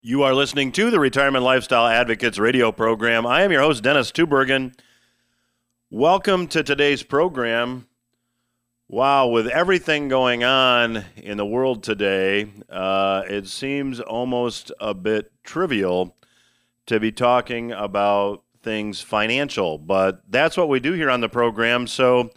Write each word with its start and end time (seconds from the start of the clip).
You 0.00 0.22
are 0.22 0.32
listening 0.32 0.70
to 0.72 0.92
the 0.92 1.00
Retirement 1.00 1.42
Lifestyle 1.42 1.88
Advocates 1.88 2.38
radio 2.38 2.70
program. 2.70 3.26
I 3.26 3.42
am 3.42 3.50
your 3.50 3.62
host, 3.62 3.82
Dennis 3.82 4.12
Tubbergen. 4.12 4.78
Welcome 5.90 6.46
to 6.48 6.62
today's 6.62 7.02
program. 7.02 7.88
Wow, 8.86 9.26
with 9.26 9.48
everything 9.48 10.06
going 10.06 10.44
on 10.44 11.04
in 11.16 11.36
the 11.36 11.44
world 11.44 11.82
today, 11.82 12.46
uh, 12.70 13.24
it 13.28 13.48
seems 13.48 13.98
almost 13.98 14.70
a 14.78 14.94
bit 14.94 15.32
trivial 15.42 16.16
to 16.86 17.00
be 17.00 17.10
talking 17.10 17.72
about 17.72 18.44
things 18.62 19.00
financial, 19.00 19.78
but 19.78 20.22
that's 20.30 20.56
what 20.56 20.68
we 20.68 20.78
do 20.78 20.92
here 20.92 21.10
on 21.10 21.22
the 21.22 21.28
program. 21.28 21.88
So 21.88 22.30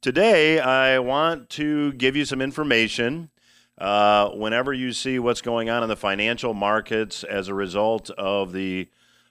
today, 0.00 0.60
I 0.60 1.00
want 1.00 1.50
to 1.50 1.92
give 1.94 2.14
you 2.14 2.24
some 2.24 2.40
information 2.40 3.30
uh, 3.80 4.28
whenever 4.30 4.72
you 4.72 4.92
see 4.92 5.18
what's 5.18 5.40
going 5.40 5.70
on 5.70 5.82
in 5.82 5.88
the 5.88 5.96
financial 5.96 6.52
markets 6.52 7.24
as 7.24 7.48
a 7.48 7.54
result 7.54 8.10
of 8.10 8.52
the 8.52 8.88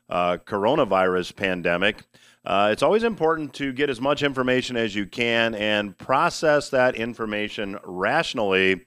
uh, 0.09 0.37
coronavirus 0.43 1.35
pandemic, 1.35 2.03
uh, 2.45 2.69
it's 2.71 2.81
always 2.81 3.03
important 3.03 3.53
to 3.53 3.71
get 3.71 3.91
as 3.91 4.01
much 4.01 4.23
information 4.23 4.75
as 4.75 4.95
you 4.95 5.05
can 5.05 5.53
and 5.53 5.95
process 5.97 6.69
that 6.69 6.95
information 6.95 7.77
rationally 7.83 8.81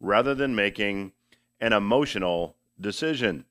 rather 0.00 0.34
than 0.34 0.54
making 0.54 1.12
an 1.60 1.72
emotional 1.72 2.56
decision. 2.80 3.44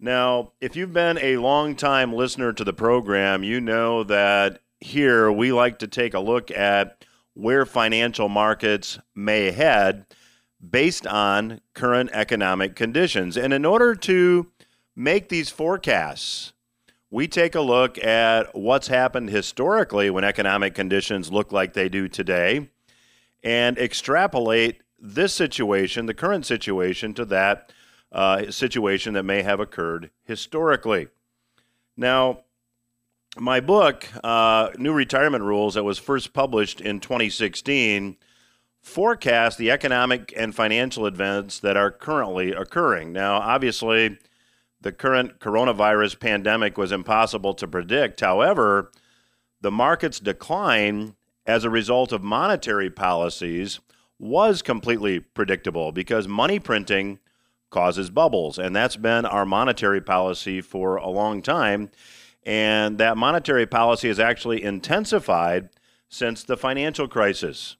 Now, 0.00 0.52
if 0.60 0.74
you've 0.74 0.92
been 0.92 1.18
a 1.18 1.36
long 1.36 1.76
time 1.76 2.12
listener 2.12 2.52
to 2.54 2.64
the 2.64 2.72
program, 2.72 3.44
you 3.44 3.60
know 3.60 4.02
that 4.04 4.60
here 4.80 5.30
we 5.30 5.52
like 5.52 5.78
to 5.80 5.86
take 5.86 6.14
a 6.14 6.20
look 6.20 6.50
at 6.50 7.04
where 7.34 7.64
financial 7.64 8.28
markets 8.28 8.98
may 9.14 9.52
head 9.52 10.06
based 10.68 11.06
on 11.06 11.60
current 11.74 12.10
economic 12.12 12.76
conditions. 12.76 13.36
And 13.36 13.52
in 13.52 13.64
order 13.64 13.94
to 13.94 14.50
make 14.94 15.28
these 15.28 15.50
forecasts, 15.50 16.52
we 17.10 17.26
take 17.26 17.54
a 17.54 17.60
look 17.60 18.02
at 18.04 18.54
what's 18.54 18.88
happened 18.88 19.30
historically 19.30 20.10
when 20.10 20.24
economic 20.24 20.74
conditions 20.74 21.32
look 21.32 21.50
like 21.50 21.72
they 21.72 21.88
do 21.88 22.08
today 22.08 22.68
and 23.42 23.78
extrapolate 23.78 24.82
this 24.98 25.32
situation, 25.32 26.06
the 26.06 26.14
current 26.14 26.44
situation, 26.46 27.14
to 27.14 27.24
that 27.24 27.72
uh, 28.12 28.50
situation 28.50 29.14
that 29.14 29.22
may 29.22 29.42
have 29.42 29.60
occurred 29.60 30.10
historically. 30.24 31.08
Now, 31.96 32.40
my 33.38 33.60
book, 33.60 34.06
uh, 34.22 34.70
New 34.78 34.92
Retirement 34.92 35.44
Rules, 35.44 35.74
that 35.74 35.84
was 35.84 35.98
first 35.98 36.32
published 36.32 36.80
in 36.80 37.00
2016, 37.00 38.16
forecast 38.80 39.58
the 39.58 39.70
economic 39.70 40.32
and 40.36 40.54
financial 40.54 41.06
events 41.06 41.58
that 41.60 41.76
are 41.76 41.90
currently 41.90 42.52
occurring. 42.52 43.12
Now, 43.12 43.36
obviously, 43.36 44.18
the 44.80 44.92
current 44.92 45.38
coronavirus 45.38 46.18
pandemic 46.18 46.78
was 46.78 46.92
impossible 46.92 47.54
to 47.54 47.68
predict. 47.68 48.20
However, 48.20 48.90
the 49.60 49.70
market's 49.70 50.20
decline 50.20 51.14
as 51.46 51.64
a 51.64 51.70
result 51.70 52.12
of 52.12 52.22
monetary 52.22 52.90
policies 52.90 53.80
was 54.18 54.62
completely 54.62 55.20
predictable 55.20 55.92
because 55.92 56.28
money 56.28 56.58
printing 56.58 57.18
causes 57.70 58.10
bubbles. 58.10 58.58
And 58.58 58.74
that's 58.74 58.96
been 58.96 59.24
our 59.24 59.46
monetary 59.46 60.00
policy 60.00 60.60
for 60.60 60.96
a 60.96 61.08
long 61.08 61.42
time. 61.42 61.90
And 62.44 62.98
that 62.98 63.16
monetary 63.16 63.66
policy 63.66 64.08
has 64.08 64.18
actually 64.18 64.62
intensified 64.62 65.70
since 66.08 66.42
the 66.42 66.56
financial 66.56 67.06
crisis. 67.06 67.76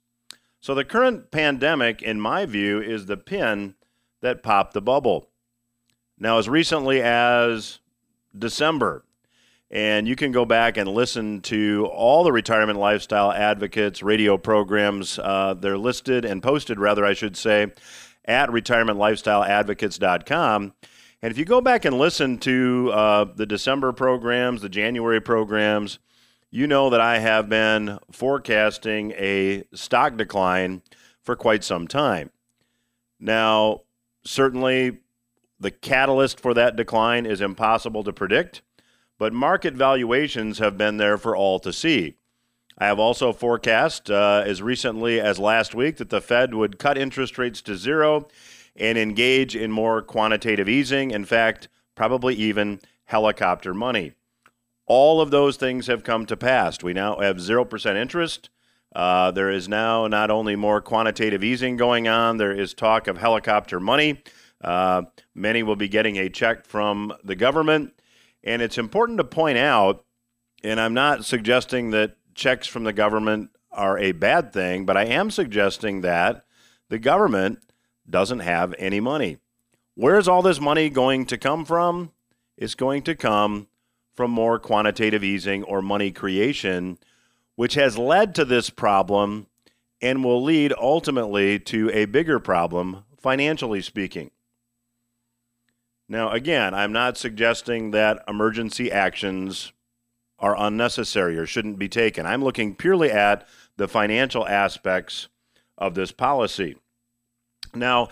So 0.61 0.75
the 0.75 0.85
current 0.85 1.31
pandemic, 1.31 2.03
in 2.03 2.21
my 2.21 2.45
view, 2.45 2.81
is 2.81 3.07
the 3.07 3.17
pin 3.17 3.77
that 4.21 4.43
popped 4.43 4.75
the 4.75 4.83
bubble. 4.83 5.29
Now, 6.19 6.39
as 6.39 6.49
recently 6.49 7.01
as 7.01 7.79
December, 8.37 9.05
and 9.71 10.09
you 10.09 10.17
can 10.17 10.33
go 10.33 10.45
back 10.45 10.77
and 10.77 10.89
listen 10.89 11.41
to 11.43 11.89
all 11.93 12.25
the 12.25 12.33
retirement 12.33 12.77
lifestyle 12.79 13.31
advocates 13.33 14.03
radio 14.03 14.37
programs. 14.37 15.17
Uh, 15.19 15.55
they're 15.55 15.79
listed 15.79 16.25
and 16.25 16.43
posted, 16.43 16.81
rather, 16.81 17.07
I 17.07 17.13
should 17.13 17.37
say, 17.37 17.69
at 18.25 18.49
retirementlifestyleadvocates.com. 18.51 20.75
And 21.23 21.31
if 21.31 21.39
you 21.39 21.45
go 21.45 21.61
back 21.61 21.85
and 21.85 21.99
listen 21.99 22.39
to 22.39 22.91
uh, 22.93 23.27
the 23.37 23.47
December 23.47 23.93
programs, 23.93 24.63
the 24.63 24.69
January 24.69 25.21
programs, 25.21 26.01
you 26.51 26.67
know 26.67 26.91
that 26.91 27.01
I 27.01 27.19
have 27.19 27.49
been 27.49 27.99
forecasting 28.11 29.13
a 29.13 29.65
stock 29.73 30.17
decline 30.17 30.83
for 31.23 31.37
quite 31.37 31.63
some 31.63 31.87
time. 31.87 32.31
Now, 33.21 33.83
certainly 34.25 34.99
the 35.59 35.71
catalyst 35.71 36.41
for 36.41 36.55
that 36.55 36.77
decline 36.77 37.27
is 37.27 37.41
impossible 37.41 38.03
to 38.05 38.13
predict, 38.13 38.63
but 39.19 39.33
market 39.33 39.75
valuations 39.75 40.59
have 40.59 40.77
been 40.77 40.97
there 40.97 41.19
for 41.19 41.37
all 41.37 41.61
to 41.61 41.73
see. 41.73 42.17
I 42.79 42.87
have 42.87 42.99
also 42.99 43.33
forecast 43.33 44.11
uh, 44.11 44.43
as 44.47 44.63
recently 44.63 45.21
as 45.21 45.39
last 45.39 45.75
week 45.75 45.99
that 45.99 46.09
the 46.09 46.23
Fed 46.23 46.55
would 46.55 46.79
cut 46.79 46.97
interest 46.97 47.37
rates 47.37 47.61
to 47.63 47.77
zero 47.77 48.27
and 48.75 48.97
engage 48.97 49.55
in 49.55 49.71
more 49.71 50.01
quantitative 50.01 50.69
easing. 50.69 51.11
In 51.11 51.27
fact, 51.27 51.69
probably 51.95 52.35
even 52.37 52.81
helicopter 53.05 53.75
money. 53.75 54.15
All 54.93 55.21
of 55.21 55.31
those 55.31 55.57
things 55.57 55.87
have 55.87 56.03
come 56.03 56.27
to 56.27 56.37
pass. 56.37 56.83
We 56.83 56.95
now 56.95 57.21
have 57.21 57.37
0% 57.37 57.95
interest. 57.95 58.51
Uh, 58.93 59.31
there 59.31 59.49
is 59.49 59.69
now 59.69 60.09
not 60.09 60.33
only 60.33 60.57
more 60.57 60.81
quantitative 60.81 61.45
easing 61.45 61.77
going 61.77 62.09
on, 62.09 62.39
there 62.39 62.51
is 62.51 62.75
talk 62.75 63.07
of 63.07 63.17
helicopter 63.17 63.79
money. 63.79 64.21
Uh, 64.61 65.03
many 65.33 65.63
will 65.63 65.77
be 65.77 65.87
getting 65.87 66.17
a 66.17 66.29
check 66.29 66.67
from 66.67 67.13
the 67.23 67.37
government. 67.37 67.93
And 68.43 68.61
it's 68.61 68.79
important 68.79 69.19
to 69.19 69.25
point 69.25 69.59
out, 69.59 70.05
and 70.65 70.81
I'm 70.81 70.93
not 70.95 71.25
suggesting 71.25 71.91
that 71.91 72.17
checks 72.35 72.67
from 72.67 72.83
the 72.83 72.93
government 72.93 73.51
are 73.71 73.97
a 73.97 74.11
bad 74.11 74.53
thing, 74.53 74.87
but 74.87 74.97
I 74.97 75.05
am 75.05 75.31
suggesting 75.31 76.01
that 76.01 76.45
the 76.89 76.99
government 76.99 77.61
doesn't 78.11 78.41
have 78.41 78.75
any 78.77 78.99
money. 78.99 79.37
Where's 79.95 80.27
all 80.27 80.43
this 80.43 80.61
money 80.61 80.91
going 80.91 81.27
to 81.27 81.39
come 81.39 81.65
from? 81.65 82.11
It's 82.57 82.75
going 82.75 83.03
to 83.03 83.15
come 83.15 83.69
from 84.15 84.31
more 84.31 84.59
quantitative 84.59 85.25
easing 85.25 85.63
or 85.65 85.81
money 85.83 86.11
creation, 86.11 86.99
which 87.57 87.75
has 87.75 87.99
led 87.99 88.35
to 88.35 88.45
this 88.45 88.71
problem 88.71 89.47
and 90.03 90.25
will 90.25 90.43
lead 90.43 90.73
ultimately 90.81 91.59
to 91.59 91.91
a 91.93 92.07
bigger 92.07 92.39
problem, 92.39 93.05
financially 93.19 93.83
speaking. 93.83 94.31
Now, 96.09 96.31
again, 96.31 96.75
I'm 96.75 96.93
not 96.93 97.17
suggesting 97.17 97.93
that 97.93 98.25
emergency 98.27 98.91
actions 98.91 99.73
are 100.41 100.57
unnecessary 100.59 101.37
or 101.39 101.47
shouldn't 101.47 101.79
be 101.79 101.89
taken. 101.89 102.27
I'm 102.27 102.43
looking 102.43 102.75
purely 102.75 103.11
at 103.11 103.47
the 103.77 103.87
financial 103.87 104.47
aspects 104.49 105.29
of 105.79 105.95
this 105.95 106.13
policy. 106.13 106.77
Now, 107.75 108.09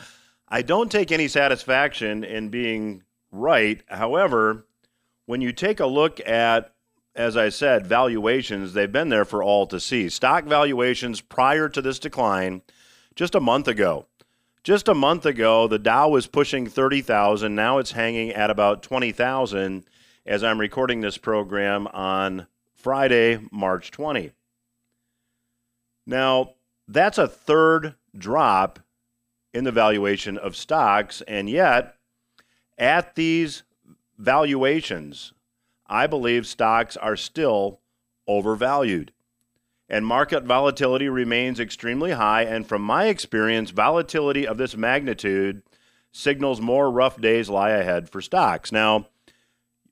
I 0.49 0.63
don't 0.63 0.93
take 0.93 1.11
any 1.11 1.27
satisfaction 1.27 2.23
in 2.23 2.51
being 2.51 3.03
right. 3.33 3.83
However, 3.89 4.67
when 5.29 5.43
you 5.43 5.53
take 5.53 5.79
a 5.79 5.85
look 5.85 6.27
at, 6.27 6.73
as 7.15 7.37
I 7.37 7.51
said, 7.51 7.87
valuations, 7.87 8.73
they've 8.73 8.91
been 8.91 9.11
there 9.11 9.27
for 9.27 9.43
all 9.43 9.67
to 9.67 9.79
see. 9.79 10.09
Stock 10.09 10.47
valuations 10.47 11.21
prior 11.21 11.69
to 11.69 11.83
this 11.83 11.99
decline, 11.99 12.63
just 13.15 13.35
a 13.35 13.41
month 13.41 13.69
ago. 13.69 14.07
Just 14.65 14.89
a 14.89 14.95
month 14.95 15.27
ago, 15.27 15.69
the 15.69 15.79
Dow 15.79 16.09
was 16.09 16.27
pushing 16.27 16.67
30,000. 16.67 17.55
Now 17.55 17.77
it's 17.77 17.93
hanging 17.93 18.31
at 18.31 18.49
about 18.49 18.83
20,000 18.83 19.85
as 20.25 20.43
I'm 20.43 20.59
recording 20.59 21.03
this 21.03 21.19
program 21.19 21.89
on 21.89 22.47
Friday, 22.75 23.39
March 23.53 23.91
20. 23.91 24.31
Now, 26.07 26.55
that's 26.89 27.19
a 27.19 27.29
third 27.29 27.97
drop 28.17 28.79
in 29.53 29.65
the 29.65 29.73
valuation 29.73 30.39
of 30.39 30.57
stocks, 30.57 31.21
and 31.29 31.51
yet 31.51 31.97
at 32.79 33.15
these 33.15 33.63
valuations, 34.19 35.33
I 35.87 36.07
believe 36.07 36.47
stocks 36.47 36.97
are 36.97 37.17
still 37.17 37.81
overvalued. 38.27 39.13
And 39.89 40.07
market 40.07 40.45
volatility 40.45 41.09
remains 41.09 41.59
extremely 41.59 42.11
high. 42.13 42.43
And 42.43 42.67
from 42.67 42.83
my 42.83 43.07
experience, 43.07 43.71
volatility 43.71 44.47
of 44.47 44.59
this 44.59 44.77
magnitude 44.77 45.63
signals 46.13 46.61
more 46.61 46.91
rough 46.91 47.21
days 47.21 47.49
lie 47.49 47.71
ahead 47.71 48.11
for 48.11 48.21
stocks. 48.21 48.71
Now, 48.71 49.07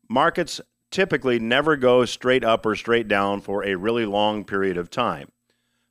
markets 0.09 0.61
typically 0.91 1.39
never 1.39 1.77
go 1.77 2.05
straight 2.05 2.45
up 2.45 2.67
or 2.67 2.77
straight 2.77 3.09
down 3.09 3.41
for 3.41 3.65
a 3.65 3.75
really 3.75 4.05
long 4.05 4.45
period 4.45 4.77
of 4.77 4.91
time. 4.91 5.31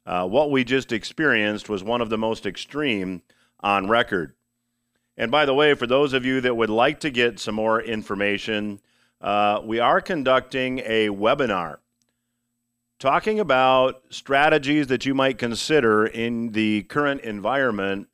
Uh, 0.05 0.27
what 0.27 0.51
we 0.51 0.63
just 0.63 0.91
experienced 0.91 1.67
was 1.67 1.83
one 1.83 2.01
of 2.01 2.09
the 2.09 2.17
most 2.17 2.45
extreme 2.45 3.23
on 3.61 3.89
record. 3.89 4.35
And 5.17 5.31
by 5.31 5.45
the 5.45 5.53
way, 5.53 5.73
for 5.73 5.87
those 5.87 6.13
of 6.13 6.25
you 6.25 6.41
that 6.41 6.55
would 6.55 6.69
like 6.69 6.99
to 7.01 7.09
get 7.09 7.39
some 7.39 7.55
more 7.55 7.81
information, 7.81 8.81
uh, 9.21 9.61
we 9.63 9.79
are 9.79 10.01
conducting 10.01 10.79
a 10.79 11.09
webinar 11.09 11.77
talking 12.99 13.39
about 13.39 14.03
strategies 14.09 14.87
that 14.87 15.05
you 15.05 15.13
might 15.13 15.37
consider 15.37 16.05
in 16.05 16.51
the 16.53 16.83
current 16.83 17.21
environment 17.21 18.07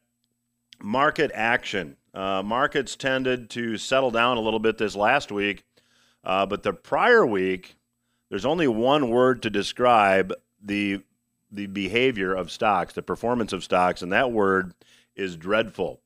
market 0.81 1.31
action, 1.33 1.97
uh, 2.13 2.41
markets 2.43 2.95
tended 2.95 3.49
to 3.51 3.77
settle 3.77 4.11
down 4.11 4.37
a 4.37 4.41
little 4.41 4.59
bit 4.59 4.77
this 4.77 4.95
last 4.95 5.31
week, 5.31 5.63
uh, 6.23 6.45
but 6.45 6.63
the 6.63 6.73
prior 6.73 7.25
week, 7.25 7.75
there's 8.29 8.45
only 8.45 8.67
one 8.67 9.09
word 9.09 9.41
to 9.43 9.49
describe 9.49 10.33
the 10.61 11.01
the 11.51 11.65
behavior 11.65 12.35
of 12.35 12.51
stocks, 12.51 12.93
the 12.93 13.01
performance 13.01 13.53
of 13.53 13.63
stocks, 13.63 14.03
and 14.03 14.13
that 14.13 14.31
word 14.31 14.73
is 15.15 15.35
dreadful. 15.35 15.99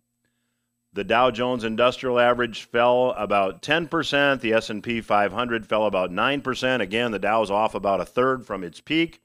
The 0.93 1.03
Dow 1.03 1.31
Jones 1.31 1.63
Industrial 1.63 2.19
Average 2.19 2.63
fell 2.63 3.11
about 3.17 3.61
10%, 3.61 4.41
the 4.41 4.53
S&P 4.53 5.01
500 5.01 5.65
fell 5.65 5.85
about 5.85 6.11
9%. 6.11 6.81
Again, 6.81 7.11
the 7.11 7.19
Dow's 7.19 7.49
off 7.49 7.73
about 7.73 7.99
a 7.99 8.05
third 8.05 8.45
from 8.45 8.63
its 8.63 8.79
peak. 8.79 9.21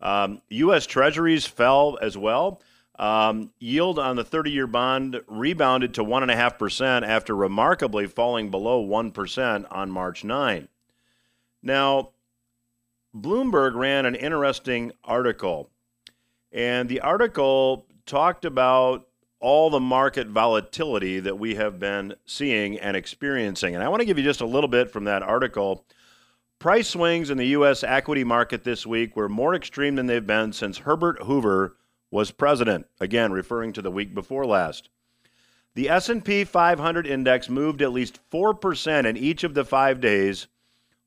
Um, 0.00 0.42
US 0.50 0.86
Treasuries 0.86 1.46
fell 1.46 1.98
as 2.02 2.18
well. 2.18 2.60
Um, 3.00 3.52
yield 3.58 3.98
on 3.98 4.16
the 4.16 4.24
30 4.24 4.50
year 4.50 4.66
bond 4.66 5.22
rebounded 5.26 5.94
to 5.94 6.04
1.5% 6.04 7.02
after 7.02 7.34
remarkably 7.34 8.06
falling 8.06 8.50
below 8.50 8.86
1% 8.86 9.66
on 9.70 9.90
March 9.90 10.22
9. 10.22 10.68
Now, 11.62 12.10
Bloomberg 13.16 13.74
ran 13.74 14.04
an 14.04 14.14
interesting 14.14 14.92
article, 15.02 15.70
and 16.52 16.90
the 16.90 17.00
article 17.00 17.86
talked 18.04 18.44
about 18.44 19.08
all 19.40 19.70
the 19.70 19.80
market 19.80 20.26
volatility 20.26 21.20
that 21.20 21.38
we 21.38 21.54
have 21.54 21.78
been 21.78 22.14
seeing 22.26 22.78
and 22.78 22.98
experiencing. 22.98 23.74
And 23.74 23.82
I 23.82 23.88
want 23.88 24.00
to 24.00 24.06
give 24.06 24.18
you 24.18 24.24
just 24.24 24.42
a 24.42 24.46
little 24.46 24.68
bit 24.68 24.90
from 24.90 25.04
that 25.04 25.22
article. 25.22 25.86
Price 26.58 26.88
swings 26.88 27.30
in 27.30 27.38
the 27.38 27.46
U.S. 27.46 27.82
equity 27.82 28.24
market 28.24 28.62
this 28.62 28.86
week 28.86 29.16
were 29.16 29.30
more 29.30 29.54
extreme 29.54 29.94
than 29.94 30.06
they've 30.06 30.26
been 30.26 30.52
since 30.52 30.76
Herbert 30.76 31.22
Hoover 31.22 31.76
was 32.10 32.30
president, 32.30 32.86
again 33.00 33.32
referring 33.32 33.72
to 33.72 33.82
the 33.82 33.90
week 33.90 34.14
before 34.14 34.46
last. 34.46 34.88
The 35.74 35.88
S&P 35.88 36.44
500 36.44 37.06
index 37.06 37.48
moved 37.48 37.80
at 37.80 37.92
least 37.92 38.18
4% 38.30 39.06
in 39.06 39.16
each 39.16 39.44
of 39.44 39.54
the 39.54 39.64
5 39.64 40.00
days, 40.00 40.48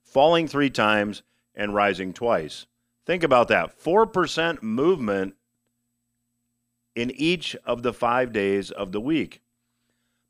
falling 0.04 0.48
3 0.48 0.70
times 0.70 1.24
and 1.54 1.74
rising 1.74 2.14
twice. 2.14 2.66
Think 3.06 3.24
about 3.24 3.50
that. 3.50 3.78
4% 3.78 4.64
movement 4.64 5.36
in 6.96 7.12
each 7.12 7.56
of 7.66 7.84
the 7.84 7.92
5 7.92 8.32
days 8.32 8.72
of 8.72 8.92
the 8.94 9.02
week. 9.02 9.42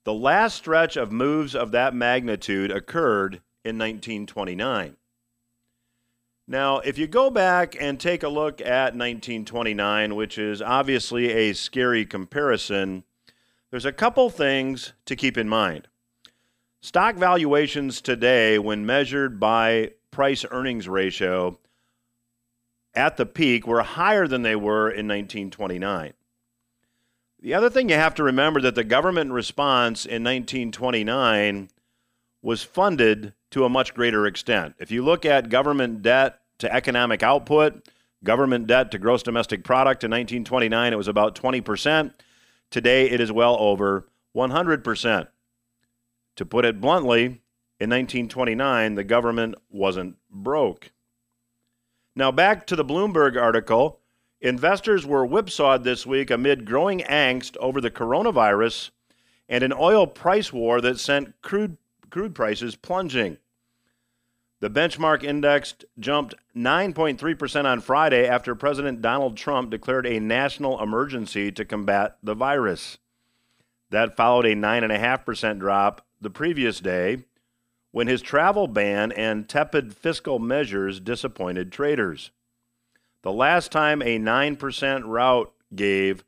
The 0.05 0.13
last 0.13 0.55
stretch 0.55 0.97
of 0.97 1.11
moves 1.11 1.55
of 1.55 1.71
that 1.71 1.93
magnitude 1.93 2.71
occurred 2.71 3.35
in 3.63 3.77
1929. 3.77 4.97
Now, 6.47 6.79
if 6.79 6.97
you 6.97 7.07
go 7.07 7.29
back 7.29 7.75
and 7.79 7.99
take 7.99 8.21
a 8.21 8.29
look 8.29 8.59
at 8.59 8.95
1929, 8.95 10.15
which 10.15 10.37
is 10.37 10.61
obviously 10.61 11.31
a 11.31 11.53
scary 11.53 12.05
comparison, 12.05 13.05
there's 13.71 13.85
a 13.85 13.93
couple 13.93 14.29
things 14.29 14.93
to 15.05 15.15
keep 15.15 15.37
in 15.37 15.47
mind. 15.47 15.87
Stock 16.81 17.15
valuations 17.15 18.01
today, 18.01 18.59
when 18.59 18.85
measured 18.85 19.39
by 19.39 19.91
price 20.11 20.45
earnings 20.51 20.89
ratio, 20.89 21.57
at 22.93 23.15
the 23.15 23.25
peak 23.25 23.65
were 23.65 23.81
higher 23.81 24.27
than 24.27 24.41
they 24.41 24.55
were 24.55 24.89
in 24.89 25.07
1929. 25.07 26.13
The 27.39 27.53
other 27.53 27.69
thing 27.69 27.89
you 27.89 27.95
have 27.95 28.15
to 28.15 28.23
remember 28.23 28.59
that 28.61 28.75
the 28.75 28.83
government 28.83 29.31
response 29.31 30.05
in 30.05 30.23
1929 30.23 31.69
was 32.41 32.63
funded 32.63 33.33
to 33.53 33.65
a 33.65 33.69
much 33.69 33.94
greater 33.94 34.25
extent. 34.25 34.73
If 34.79 34.91
you 34.91 35.03
look 35.03 35.25
at 35.25 35.50
government 35.50 36.01
debt 36.01 36.39
to 36.57 36.73
economic 36.73 37.21
output, 37.21 37.88
government 38.23 38.65
debt 38.67 38.91
to 38.91 38.97
gross 38.97 39.21
domestic 39.21 39.63
product 39.63 40.03
in 40.03 40.10
1929, 40.10 40.91
it 40.91 40.95
was 40.95 41.07
about 41.07 41.36
20%. 41.36 42.13
Today, 42.72 43.10
it 43.10 43.22
is 43.22 43.31
well 43.31 43.55
over 43.60 44.07
100%. 44.36 45.27
To 46.36 46.45
put 46.45 46.65
it 46.65 46.81
bluntly, 46.81 47.25
in 47.79 47.89
1929, 47.89 48.95
the 48.95 49.03
government 49.03 49.55
wasn't 49.69 50.15
broke. 50.31 50.91
Now, 52.15 52.31
back 52.31 52.65
to 52.67 52.75
the 52.75 52.86
Bloomberg 52.86 53.39
article. 53.39 54.00
Investors 54.41 55.05
were 55.05 55.25
whipsawed 55.25 55.83
this 55.83 56.05
week 56.07 56.31
amid 56.31 56.65
growing 56.65 57.00
angst 57.01 57.55
over 57.57 57.79
the 57.79 57.91
coronavirus 57.91 58.89
and 59.48 59.63
an 59.63 59.74
oil 59.74 60.07
price 60.07 60.51
war 60.51 60.81
that 60.81 61.00
sent 61.00 61.39
crude 61.41 61.77
crude 62.10 62.36
prices 62.36 62.75
plunging. 62.75 63.38
The 64.63 64.70
benchmark 64.70 65.25
index 65.25 65.74
jumped 66.00 66.36
9.3% 66.55 67.65
on 67.65 67.82
Friday 67.82 68.25
after 68.25 68.55
President 68.55 69.01
Donald 69.01 69.36
Trump 69.36 69.70
declared 69.70 70.08
a 70.08 70.22
national 70.22 70.82
emergency 70.82 71.51
to 71.51 71.65
combat 71.65 72.15
the 72.24 72.34
virus. 72.34 72.98
That 73.89 74.15
followed 74.15 74.46
a 74.46 74.55
9.5% 74.55 75.60
drop 75.60 76.08
the 76.22 76.29
previous 76.29 76.79
day 76.79 77.25
when 77.91 78.08
his 78.08 78.22
travel 78.22 78.67
ban 78.67 79.12
and 79.12 79.50
tepid 79.50 79.98
fiscal 79.98 80.39
measures 80.39 81.01
disappointed 81.01 81.70
traders. 81.70 82.32
The 83.22 83.34
last 83.34 83.70
time 83.70 84.01
a 84.01 84.17
9% 84.17 85.01
rout 85.05 85.53
gave 85.75 86.24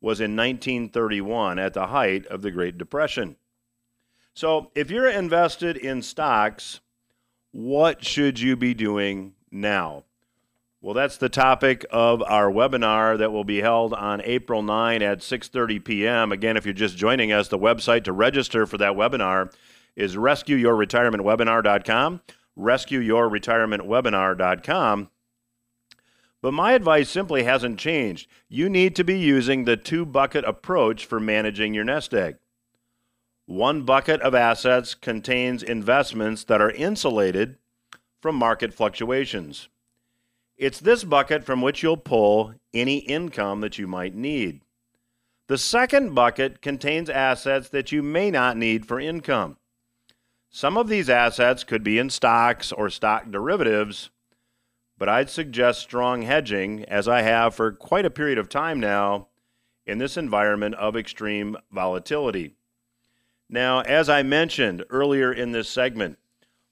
was 0.00 0.20
in 0.20 0.34
1931 0.34 1.60
at 1.60 1.74
the 1.74 1.86
height 1.86 2.26
of 2.26 2.42
the 2.42 2.50
Great 2.50 2.78
Depression. 2.78 3.36
So, 4.34 4.72
if 4.74 4.90
you're 4.90 5.08
invested 5.08 5.76
in 5.76 6.02
stocks, 6.02 6.80
what 7.56 8.04
should 8.04 8.38
you 8.38 8.54
be 8.54 8.74
doing 8.74 9.32
now? 9.50 10.04
Well, 10.82 10.92
that's 10.92 11.16
the 11.16 11.30
topic 11.30 11.86
of 11.90 12.22
our 12.22 12.50
webinar 12.50 13.16
that 13.16 13.32
will 13.32 13.44
be 13.44 13.62
held 13.62 13.94
on 13.94 14.20
April 14.24 14.62
9 14.62 15.00
at 15.00 15.20
6:30 15.20 15.82
p.m. 15.82 16.32
Again, 16.32 16.58
if 16.58 16.66
you're 16.66 16.74
just 16.74 16.98
joining 16.98 17.32
us, 17.32 17.48
the 17.48 17.58
website 17.58 18.04
to 18.04 18.12
register 18.12 18.66
for 18.66 18.76
that 18.76 18.92
webinar 18.92 19.50
is 19.96 20.16
rescueyourretirementwebinar.com, 20.16 22.20
rescueyourretirementwebinar.com. 22.58 25.10
But 26.42 26.52
my 26.52 26.72
advice 26.72 27.08
simply 27.08 27.44
hasn't 27.44 27.78
changed. 27.78 28.28
You 28.50 28.68
need 28.68 28.94
to 28.96 29.04
be 29.04 29.18
using 29.18 29.64
the 29.64 29.78
two 29.78 30.04
bucket 30.04 30.44
approach 30.44 31.06
for 31.06 31.18
managing 31.18 31.72
your 31.72 31.84
nest 31.84 32.12
egg. 32.12 32.36
One 33.46 33.82
bucket 33.82 34.20
of 34.22 34.34
assets 34.34 34.96
contains 34.96 35.62
investments 35.62 36.42
that 36.44 36.60
are 36.60 36.72
insulated 36.72 37.58
from 38.20 38.34
market 38.34 38.74
fluctuations. 38.74 39.68
It's 40.56 40.80
this 40.80 41.04
bucket 41.04 41.44
from 41.44 41.62
which 41.62 41.80
you'll 41.80 41.96
pull 41.96 42.54
any 42.74 42.98
income 42.98 43.60
that 43.60 43.78
you 43.78 43.86
might 43.86 44.16
need. 44.16 44.62
The 45.46 45.58
second 45.58 46.12
bucket 46.12 46.60
contains 46.60 47.08
assets 47.08 47.68
that 47.68 47.92
you 47.92 48.02
may 48.02 48.32
not 48.32 48.56
need 48.56 48.84
for 48.84 48.98
income. 48.98 49.58
Some 50.50 50.76
of 50.76 50.88
these 50.88 51.08
assets 51.08 51.62
could 51.62 51.84
be 51.84 51.98
in 52.00 52.10
stocks 52.10 52.72
or 52.72 52.90
stock 52.90 53.30
derivatives, 53.30 54.10
but 54.98 55.08
I'd 55.08 55.30
suggest 55.30 55.82
strong 55.82 56.22
hedging, 56.22 56.84
as 56.86 57.06
I 57.06 57.22
have 57.22 57.54
for 57.54 57.70
quite 57.70 58.06
a 58.06 58.10
period 58.10 58.38
of 58.38 58.48
time 58.48 58.80
now, 58.80 59.28
in 59.86 59.98
this 59.98 60.16
environment 60.16 60.74
of 60.74 60.96
extreme 60.96 61.56
volatility. 61.70 62.56
Now, 63.48 63.80
as 63.80 64.08
I 64.08 64.22
mentioned 64.22 64.84
earlier 64.90 65.32
in 65.32 65.52
this 65.52 65.68
segment, 65.68 66.18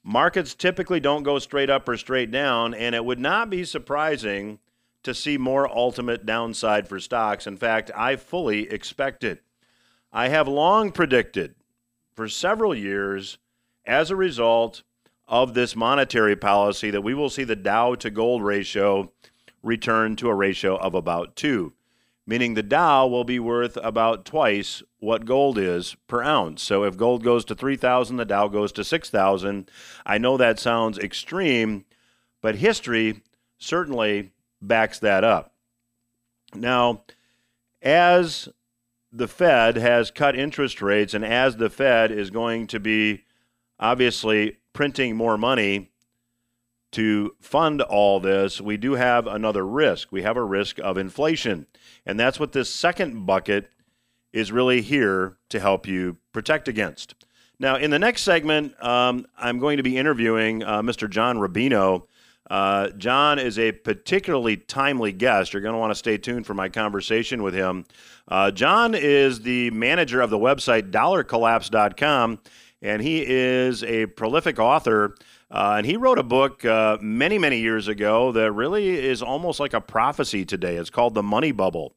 markets 0.03 0.55
typically 0.55 1.01
don't 1.01 1.23
go 1.23 1.39
straight 1.39 1.71
up 1.71 1.89
or 1.89 1.97
straight 1.97 2.31
down, 2.31 2.75
and 2.75 2.95
it 2.95 3.05
would 3.05 3.21
not 3.21 3.49
be 3.49 3.65
surprising 3.65 4.59
to 5.05 5.15
see 5.15 5.39
more 5.39 5.69
ultimate 5.69 6.27
downside 6.27 6.89
for 6.89 6.99
stocks. 6.99 7.47
In 7.47 7.57
fact, 7.57 7.91
I 7.95 8.17
fully 8.17 8.71
expect 8.71 9.23
it. 9.23 9.43
I 10.13 10.29
have 10.29 10.49
long 10.49 10.91
predicted 10.91 11.55
for 12.15 12.29
several 12.29 12.75
years 12.75 13.39
as 13.85 14.11
a 14.11 14.17
result 14.17 14.83
of 15.29 15.55
this 15.55 15.77
monetary 15.77 16.37
policy 16.37 16.91
that 16.91 17.03
we 17.03 17.15
will 17.15 17.31
see 17.31 17.45
the 17.45 17.57
Dow 17.57 17.95
to 17.97 18.11
gold 18.11 18.43
ratio 18.43 19.13
return 19.63 20.17
to 20.17 20.29
a 20.29 20.35
ratio 20.35 20.77
of 20.77 20.95
about 20.95 21.37
two, 21.37 21.73
meaning 22.27 22.55
the 22.55 22.63
Dow 22.63 23.07
will 23.07 23.25
be 23.25 23.39
worth 23.39 23.77
about 23.79 24.25
twice 24.25 24.83
what 25.05 25.25
gold 25.25 25.59
is 25.59 25.97
per 26.09 26.23
ounce. 26.23 26.63
So 26.63 26.85
if 26.85 26.97
gold 26.97 27.23
goes 27.23 27.45
to 27.47 27.55
3,000, 27.55 28.17
the 28.17 28.25
Dow 28.25 28.49
goes 28.49 28.73
to 28.73 28.85
6,000. 28.85 29.71
I 30.05 30.19
know 30.19 30.37
that 30.37 30.59
sounds 30.59 30.99
extreme, 30.99 31.85
but 32.41 32.57
history 32.57 33.23
certainly 33.59 34.33
backs 34.61 34.99
that 35.01 35.25
up. 35.25 35.55
Now, 36.55 37.03
as 37.83 38.49
the 39.13 39.29
Fed 39.29 39.77
has 39.77 40.11
cut 40.11 40.37
interest 40.37 40.83
rates 40.83 41.15
and 41.15 41.25
as 41.25 41.57
the 41.57 41.71
Fed 41.71 42.11
is 42.11 42.31
going 42.31 42.67
to 42.69 42.81
be 42.81 43.25
obviously 43.79 44.59
printing 44.73 45.17
more 45.17 45.39
money 45.39 45.91
to 46.93 47.35
fund 47.41 47.83
all 47.83 48.21
this, 48.21 48.61
we 48.61 48.77
do 48.77 48.95
have 48.95 49.27
another 49.27 49.67
risk. 49.67 50.13
We 50.13 50.23
have 50.23 50.37
a 50.37 50.45
risk 50.45 50.79
of 50.79 50.97
inflation. 50.97 51.67
And 52.07 52.19
that's 52.19 52.39
what 52.39 52.53
this 52.53 52.73
second 52.73 53.27
bucket 53.27 53.69
is 54.35 54.51
really 54.51 54.83
here 54.83 55.39
to 55.49 55.61
help 55.61 55.87
you 55.87 56.17
protect 56.33 56.67
against. 56.67 57.15
Now, 57.61 57.77
in 57.77 57.91
the 57.93 58.01
next 58.01 58.23
segment, 58.23 58.75
um, 58.83 59.27
I'm 59.39 59.61
going 59.61 59.77
to 59.77 59.85
be 59.85 59.97
interviewing 59.97 60.65
uh, 60.65 60.83
Mr. 60.83 61.09
John 61.09 61.39
Rubino. 61.39 62.09
Uh, 62.51 62.89
John 62.91 63.39
is 63.39 63.61
a 63.61 63.71
particularly 63.71 64.57
timely 64.57 65.13
guest. 65.13 65.53
You're 65.53 65.63
going 65.63 65.75
to 65.75 65.79
want 65.79 65.93
to 65.93 65.95
stay 65.95 66.19
tuned 66.19 66.47
for 66.47 66.53
my 66.53 66.69
conversation 66.69 67.45
with 67.45 67.55
him. 67.55 67.87
Uh, 68.27 68.51
John 68.51 68.97
is 68.97 69.41
the 69.43 69.71
manager 69.71 70.21
of 70.21 70.31
the 70.31 70.39
website 70.39 70.91
dollarcollapse.com 70.91 72.41
and 72.83 73.01
he 73.01 73.25
is 73.27 73.85
a 73.85 74.07
prolific 74.07 74.59
author. 74.59 75.15
Uh, 75.51 75.77
and 75.79 75.87
he 75.87 75.97
wrote 75.97 76.19
a 76.19 76.25
book 76.25 76.65
uh, 76.65 76.99
many, 77.01 77.39
many 77.39 77.61
years 77.61 77.87
ago 77.87 78.33
that 78.33 78.51
really 78.51 78.89
is 78.89 79.23
almost 79.23 79.61
like 79.61 79.75
a 79.75 79.81
prophecy 79.81 80.45
today. 80.45 80.75
It's 80.77 80.91
called 80.91 81.15
The 81.15 81.23
Money 81.23 81.53
Bubble. 81.53 81.95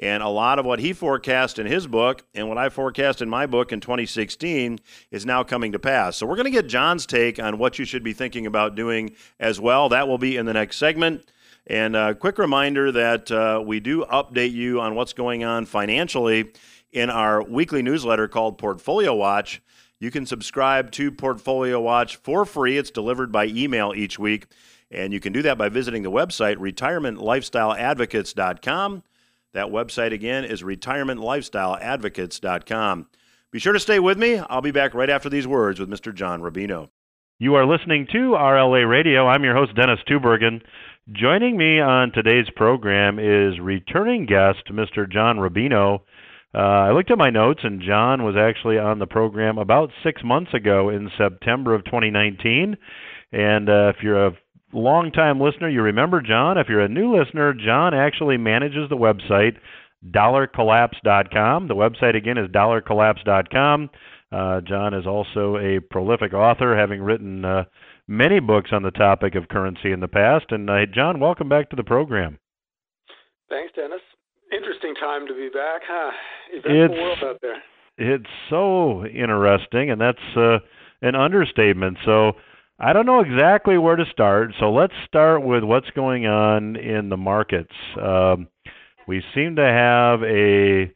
And 0.00 0.22
a 0.22 0.28
lot 0.28 0.58
of 0.58 0.64
what 0.64 0.78
he 0.78 0.92
forecast 0.92 1.58
in 1.58 1.66
his 1.66 1.88
book 1.88 2.22
and 2.32 2.48
what 2.48 2.56
I 2.56 2.68
forecast 2.68 3.20
in 3.20 3.28
my 3.28 3.46
book 3.46 3.72
in 3.72 3.80
2016 3.80 4.78
is 5.10 5.26
now 5.26 5.42
coming 5.42 5.72
to 5.72 5.78
pass. 5.78 6.16
So 6.16 6.26
we're 6.26 6.36
going 6.36 6.44
to 6.44 6.52
get 6.52 6.68
John's 6.68 7.04
take 7.04 7.40
on 7.40 7.58
what 7.58 7.80
you 7.80 7.84
should 7.84 8.04
be 8.04 8.12
thinking 8.12 8.46
about 8.46 8.76
doing 8.76 9.16
as 9.40 9.60
well. 9.60 9.88
That 9.88 10.06
will 10.06 10.18
be 10.18 10.36
in 10.36 10.46
the 10.46 10.52
next 10.52 10.76
segment. 10.76 11.28
And 11.66 11.96
a 11.96 12.14
quick 12.14 12.38
reminder 12.38 12.92
that 12.92 13.30
uh, 13.30 13.62
we 13.64 13.80
do 13.80 14.04
update 14.04 14.52
you 14.52 14.80
on 14.80 14.94
what's 14.94 15.12
going 15.12 15.44
on 15.44 15.66
financially 15.66 16.52
in 16.92 17.10
our 17.10 17.42
weekly 17.42 17.82
newsletter 17.82 18.28
called 18.28 18.56
Portfolio 18.56 19.14
Watch. 19.14 19.60
You 20.00 20.12
can 20.12 20.26
subscribe 20.26 20.92
to 20.92 21.10
Portfolio 21.10 21.80
Watch 21.80 22.14
for 22.16 22.44
free. 22.44 22.78
It's 22.78 22.90
delivered 22.90 23.32
by 23.32 23.46
email 23.46 23.92
each 23.94 24.18
week. 24.18 24.46
And 24.90 25.12
you 25.12 25.20
can 25.20 25.34
do 25.34 25.42
that 25.42 25.58
by 25.58 25.68
visiting 25.68 26.02
the 26.02 26.10
website, 26.10 26.56
retirementlifestyleadvocates.com. 26.56 29.02
That 29.54 29.68
website 29.68 30.12
again 30.12 30.44
is 30.44 30.62
retirementlifestyleadvocates.com. 30.62 33.06
Be 33.50 33.58
sure 33.58 33.72
to 33.72 33.80
stay 33.80 33.98
with 33.98 34.18
me. 34.18 34.38
I'll 34.38 34.60
be 34.60 34.72
back 34.72 34.92
right 34.92 35.08
after 35.08 35.30
these 35.30 35.46
words 35.46 35.80
with 35.80 35.88
Mr. 35.88 36.14
John 36.14 36.42
Rubino. 36.42 36.90
You 37.38 37.54
are 37.54 37.64
listening 37.64 38.06
to 38.12 38.36
RLA 38.36 38.86
Radio. 38.88 39.26
I'm 39.26 39.44
your 39.44 39.54
host, 39.54 39.74
Dennis 39.74 40.00
Tubbergen. 40.08 40.60
Joining 41.12 41.56
me 41.56 41.80
on 41.80 42.12
today's 42.12 42.50
program 42.54 43.18
is 43.18 43.58
returning 43.58 44.26
guest, 44.26 44.64
Mr. 44.70 45.10
John 45.10 45.38
Rubino. 45.38 46.02
Uh, 46.54 46.58
I 46.58 46.92
looked 46.92 47.10
at 47.10 47.16
my 47.16 47.30
notes, 47.30 47.60
and 47.62 47.80
John 47.80 48.24
was 48.24 48.36
actually 48.36 48.78
on 48.78 48.98
the 48.98 49.06
program 49.06 49.56
about 49.56 49.88
six 50.02 50.22
months 50.22 50.52
ago 50.52 50.90
in 50.90 51.10
September 51.16 51.74
of 51.74 51.86
2019. 51.86 52.76
And 53.32 53.68
uh, 53.68 53.92
if 53.94 54.02
you're 54.02 54.26
a 54.26 54.32
longtime 54.72 55.40
listener, 55.40 55.68
you 55.68 55.82
remember 55.82 56.20
John. 56.20 56.58
If 56.58 56.68
you're 56.68 56.80
a 56.80 56.88
new 56.88 57.16
listener, 57.16 57.54
John 57.54 57.94
actually 57.94 58.36
manages 58.36 58.88
the 58.88 58.96
website 58.96 59.56
dollarcollapse.com. 60.06 61.68
The 61.68 61.74
website 61.74 62.16
again 62.16 62.38
is 62.38 62.48
dollarcollapse.com. 62.50 63.90
Uh, 64.30 64.60
John 64.60 64.94
is 64.94 65.06
also 65.06 65.56
a 65.56 65.80
prolific 65.80 66.32
author, 66.34 66.76
having 66.76 67.02
written 67.02 67.44
uh, 67.44 67.64
many 68.06 68.40
books 68.40 68.70
on 68.72 68.82
the 68.82 68.90
topic 68.90 69.34
of 69.34 69.48
currency 69.48 69.90
in 69.90 70.00
the 70.00 70.08
past. 70.08 70.46
And 70.50 70.68
uh, 70.70 70.86
John, 70.94 71.18
welcome 71.18 71.48
back 71.48 71.70
to 71.70 71.76
the 71.76 71.84
program. 71.84 72.38
Thanks, 73.48 73.72
Dennis 73.74 74.02
interesting 74.52 74.94
time 74.94 75.26
to 75.26 75.34
be 75.34 75.48
back, 75.48 75.82
huh? 75.86 76.10
Eventful 76.52 76.84
it's, 76.84 77.00
world 77.00 77.18
out 77.24 77.40
there. 77.42 77.62
It's 77.96 78.30
so 78.50 79.04
interesting, 79.06 79.90
and 79.90 80.00
that's 80.00 80.36
uh, 80.36 80.58
an 81.02 81.14
understatement. 81.14 81.98
So 82.04 82.32
I 82.80 82.92
don't 82.92 83.06
know 83.06 83.20
exactly 83.20 83.76
where 83.76 83.96
to 83.96 84.04
start. 84.12 84.52
So 84.60 84.70
let's 84.70 84.94
start 85.06 85.42
with 85.42 85.64
what's 85.64 85.90
going 85.90 86.26
on 86.26 86.76
in 86.76 87.08
the 87.08 87.16
markets. 87.16 87.74
Um, 88.00 88.46
we 89.08 89.22
seem 89.34 89.56
to 89.56 89.62
have 89.62 90.22
a 90.22 90.92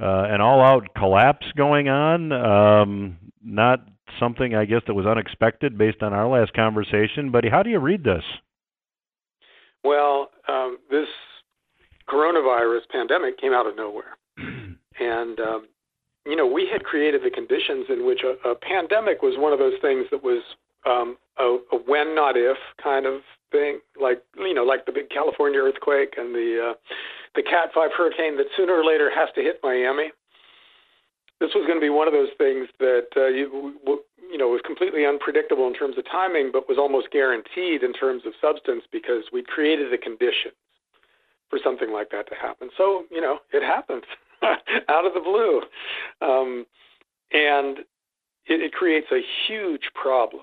uh, 0.00 0.28
an 0.28 0.40
all-out 0.42 0.88
collapse 0.94 1.46
going 1.56 1.88
on. 1.88 2.30
Um, 2.30 3.16
not 3.42 3.80
something 4.20 4.54
I 4.54 4.66
guess 4.66 4.82
that 4.86 4.94
was 4.94 5.06
unexpected 5.06 5.76
based 5.78 6.02
on 6.02 6.12
our 6.12 6.28
last 6.28 6.52
conversation. 6.52 7.30
But 7.32 7.44
how 7.46 7.62
do 7.62 7.70
you 7.70 7.78
read 7.78 8.04
this? 8.04 8.22
Well, 9.82 10.30
um, 10.48 10.78
this 10.90 11.08
coronavirus 12.08 12.88
pandemic 12.90 13.40
came 13.40 13.52
out 13.52 13.66
of 13.66 13.76
nowhere. 13.76 14.16
and, 14.36 15.40
um, 15.40 15.66
you 16.24 16.36
know, 16.36 16.46
we 16.46 16.68
had 16.70 16.84
created 16.84 17.22
the 17.24 17.30
conditions 17.30 17.86
in 17.88 18.06
which 18.06 18.20
a, 18.22 18.48
a 18.48 18.54
pandemic 18.54 19.22
was 19.22 19.34
one 19.38 19.52
of 19.52 19.58
those 19.58 19.80
things 19.80 20.06
that 20.10 20.22
was 20.22 20.42
um, 20.86 21.16
a, 21.38 21.58
a 21.72 21.76
when, 21.86 22.14
not 22.14 22.36
if 22.36 22.56
kind 22.82 23.06
of 23.06 23.20
thing, 23.50 23.80
like, 24.00 24.22
you 24.38 24.54
know, 24.54 24.64
like 24.64 24.86
the 24.86 24.92
big 24.92 25.10
California 25.10 25.60
earthquake 25.60 26.14
and 26.16 26.34
the, 26.34 26.70
uh, 26.70 26.74
the 27.34 27.42
Cat 27.42 27.70
5 27.74 27.90
hurricane 27.96 28.36
that 28.36 28.46
sooner 28.56 28.72
or 28.72 28.84
later 28.84 29.10
has 29.14 29.28
to 29.34 29.42
hit 29.42 29.60
Miami. 29.62 30.10
This 31.40 31.50
was 31.54 31.66
going 31.66 31.78
to 31.78 31.84
be 31.84 31.90
one 31.90 32.08
of 32.08 32.14
those 32.14 32.32
things 32.38 32.68
that 32.78 33.08
uh, 33.16 33.26
you, 33.26 33.76
you 34.30 34.38
know 34.38 34.48
was 34.48 34.62
completely 34.64 35.04
unpredictable 35.04 35.66
in 35.66 35.74
terms 35.74 35.98
of 35.98 36.04
timing, 36.06 36.50
but 36.50 36.66
was 36.66 36.78
almost 36.78 37.10
guaranteed 37.10 37.82
in 37.82 37.92
terms 37.92 38.22
of 38.24 38.32
substance 38.40 38.84
because 38.90 39.24
we 39.32 39.42
created 39.42 39.92
the 39.92 39.98
conditions 39.98 40.56
for 41.50 41.58
something 41.62 41.92
like 41.92 42.10
that 42.10 42.26
to 42.28 42.34
happen. 42.34 42.70
So, 42.76 43.04
you 43.10 43.20
know, 43.20 43.38
it 43.52 43.62
happens 43.62 44.04
out 44.42 45.04
of 45.06 45.14
the 45.14 45.20
blue. 45.20 45.60
Um, 46.26 46.66
and 47.32 47.78
it, 48.46 48.62
it 48.62 48.72
creates 48.72 49.08
a 49.12 49.20
huge 49.46 49.90
problem 49.94 50.42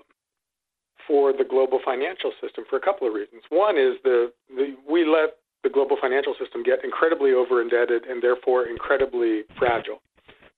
for 1.07 1.33
the 1.33 1.43
global 1.43 1.79
financial 1.83 2.31
system 2.41 2.63
for 2.69 2.77
a 2.77 2.81
couple 2.81 3.07
of 3.07 3.13
reasons. 3.13 3.43
One 3.49 3.77
is 3.77 3.95
the, 4.03 4.31
the 4.49 4.75
we 4.89 5.05
let 5.05 5.37
the 5.63 5.69
global 5.69 5.97
financial 5.99 6.35
system 6.39 6.63
get 6.63 6.83
incredibly 6.83 7.31
over 7.31 7.61
indebted 7.61 8.03
and 8.05 8.21
therefore 8.21 8.67
incredibly 8.67 9.43
fragile. 9.57 10.01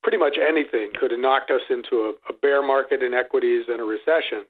Pretty 0.02 0.18
much 0.18 0.36
anything 0.36 0.90
could 0.98 1.10
have 1.10 1.20
knocked 1.20 1.50
us 1.50 1.62
into 1.70 2.12
a, 2.12 2.32
a 2.32 2.36
bear 2.40 2.62
market 2.62 3.02
in 3.02 3.14
equities 3.14 3.64
and 3.68 3.80
a 3.80 3.84
recession, 3.84 4.44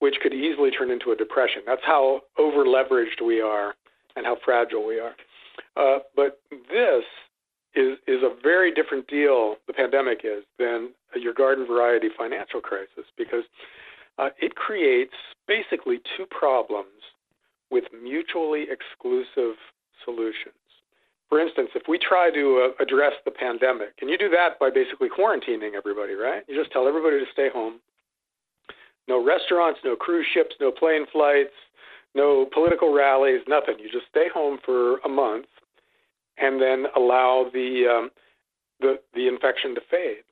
which 0.00 0.16
could 0.22 0.34
easily 0.34 0.70
turn 0.70 0.90
into 0.90 1.12
a 1.12 1.16
depression. 1.16 1.62
That's 1.66 1.84
how 1.84 2.22
over 2.38 2.64
leveraged 2.64 3.24
we 3.24 3.40
are 3.40 3.74
and 4.16 4.26
how 4.26 4.36
fragile 4.44 4.86
we 4.86 4.98
are. 5.00 5.14
Uh, 5.76 6.00
but 6.14 6.40
this 6.50 7.04
is 7.74 7.98
is 8.06 8.22
a 8.22 8.34
very 8.42 8.72
different 8.72 9.06
deal. 9.08 9.56
The 9.66 9.72
pandemic 9.72 10.20
is 10.24 10.44
than 10.58 10.90
your 11.14 11.34
garden 11.34 11.66
variety 11.66 12.08
financial 12.16 12.60
crisis 12.60 13.04
because 13.16 13.44
uh, 14.18 14.30
it 14.40 14.54
creates 14.54 15.14
basically 15.46 16.00
two 16.16 16.26
problems 16.26 16.90
with 17.70 17.84
mutually 17.92 18.66
exclusive 18.70 19.56
solutions. 20.04 20.54
for 21.28 21.40
instance, 21.40 21.70
if 21.74 21.82
we 21.88 21.98
try 21.98 22.30
to 22.30 22.70
uh, 22.70 22.82
address 22.82 23.14
the 23.24 23.30
pandemic, 23.30 23.94
and 24.00 24.08
you 24.08 24.16
do 24.16 24.28
that 24.30 24.58
by 24.60 24.70
basically 24.70 25.08
quarantining 25.08 25.74
everybody, 25.74 26.14
right? 26.14 26.44
You 26.48 26.56
just 26.56 26.70
tell 26.70 26.86
everybody 26.86 27.18
to 27.18 27.26
stay 27.32 27.48
home. 27.52 27.80
No 29.08 29.24
restaurants, 29.24 29.80
no 29.84 29.96
cruise 29.96 30.26
ships, 30.32 30.54
no 30.60 30.70
plane 30.70 31.06
flights, 31.12 31.54
no 32.14 32.46
political 32.52 32.92
rallies, 32.92 33.40
nothing. 33.48 33.78
You 33.78 33.90
just 33.90 34.06
stay 34.08 34.28
home 34.32 34.58
for 34.64 34.98
a 34.98 35.08
month, 35.08 35.46
and 36.38 36.60
then 36.60 36.86
allow 36.96 37.50
the 37.52 37.86
um, 37.90 38.10
the 38.80 39.00
the 39.14 39.28
infection 39.28 39.74
to 39.74 39.80
fade, 39.90 40.24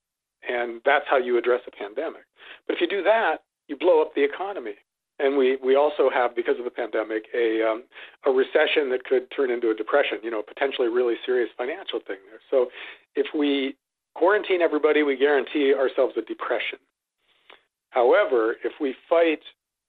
and 0.48 0.80
that's 0.84 1.06
how 1.08 1.18
you 1.18 1.38
address 1.38 1.60
a 1.66 1.70
pandemic. 1.70 2.24
But 2.66 2.76
if 2.76 2.80
you 2.80 2.88
do 2.88 3.02
that, 3.02 3.43
you 3.68 3.76
blow 3.76 4.02
up 4.02 4.14
the 4.14 4.24
economy 4.24 4.74
and 5.18 5.36
we, 5.36 5.56
we 5.64 5.76
also 5.76 6.10
have, 6.12 6.34
because 6.34 6.58
of 6.58 6.64
the 6.64 6.70
pandemic, 6.70 7.26
a, 7.34 7.62
um, 7.62 7.84
a 8.26 8.30
recession 8.30 8.90
that 8.90 9.04
could 9.04 9.30
turn 9.30 9.50
into 9.50 9.70
a 9.70 9.74
depression, 9.74 10.18
you 10.22 10.30
know, 10.30 10.42
potentially 10.42 10.88
a 10.88 10.90
really 10.90 11.14
serious 11.24 11.50
financial 11.56 12.00
thing 12.04 12.18
there. 12.28 12.40
So 12.50 12.70
if 13.14 13.26
we 13.34 13.76
quarantine 14.14 14.60
everybody, 14.60 15.02
we 15.02 15.16
guarantee 15.16 15.72
ourselves 15.72 16.14
a 16.16 16.22
depression. 16.22 16.78
However, 17.90 18.56
if 18.64 18.72
we 18.80 18.94
fight 19.08 19.40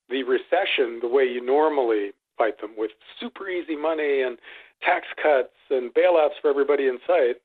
the 0.10 0.22
recession 0.24 1.00
the 1.02 1.08
way 1.08 1.24
you 1.24 1.44
normally 1.44 2.12
fight 2.38 2.62
them 2.62 2.72
with 2.78 2.92
super 3.20 3.50
easy 3.50 3.76
money 3.76 4.22
and 4.22 4.38
tax 4.84 5.08
cuts 5.22 5.56
and 5.72 5.92
bailouts 5.96 6.38
for 6.40 6.50
everybody 6.52 6.86
in 6.86 7.00
sight, 7.08 7.38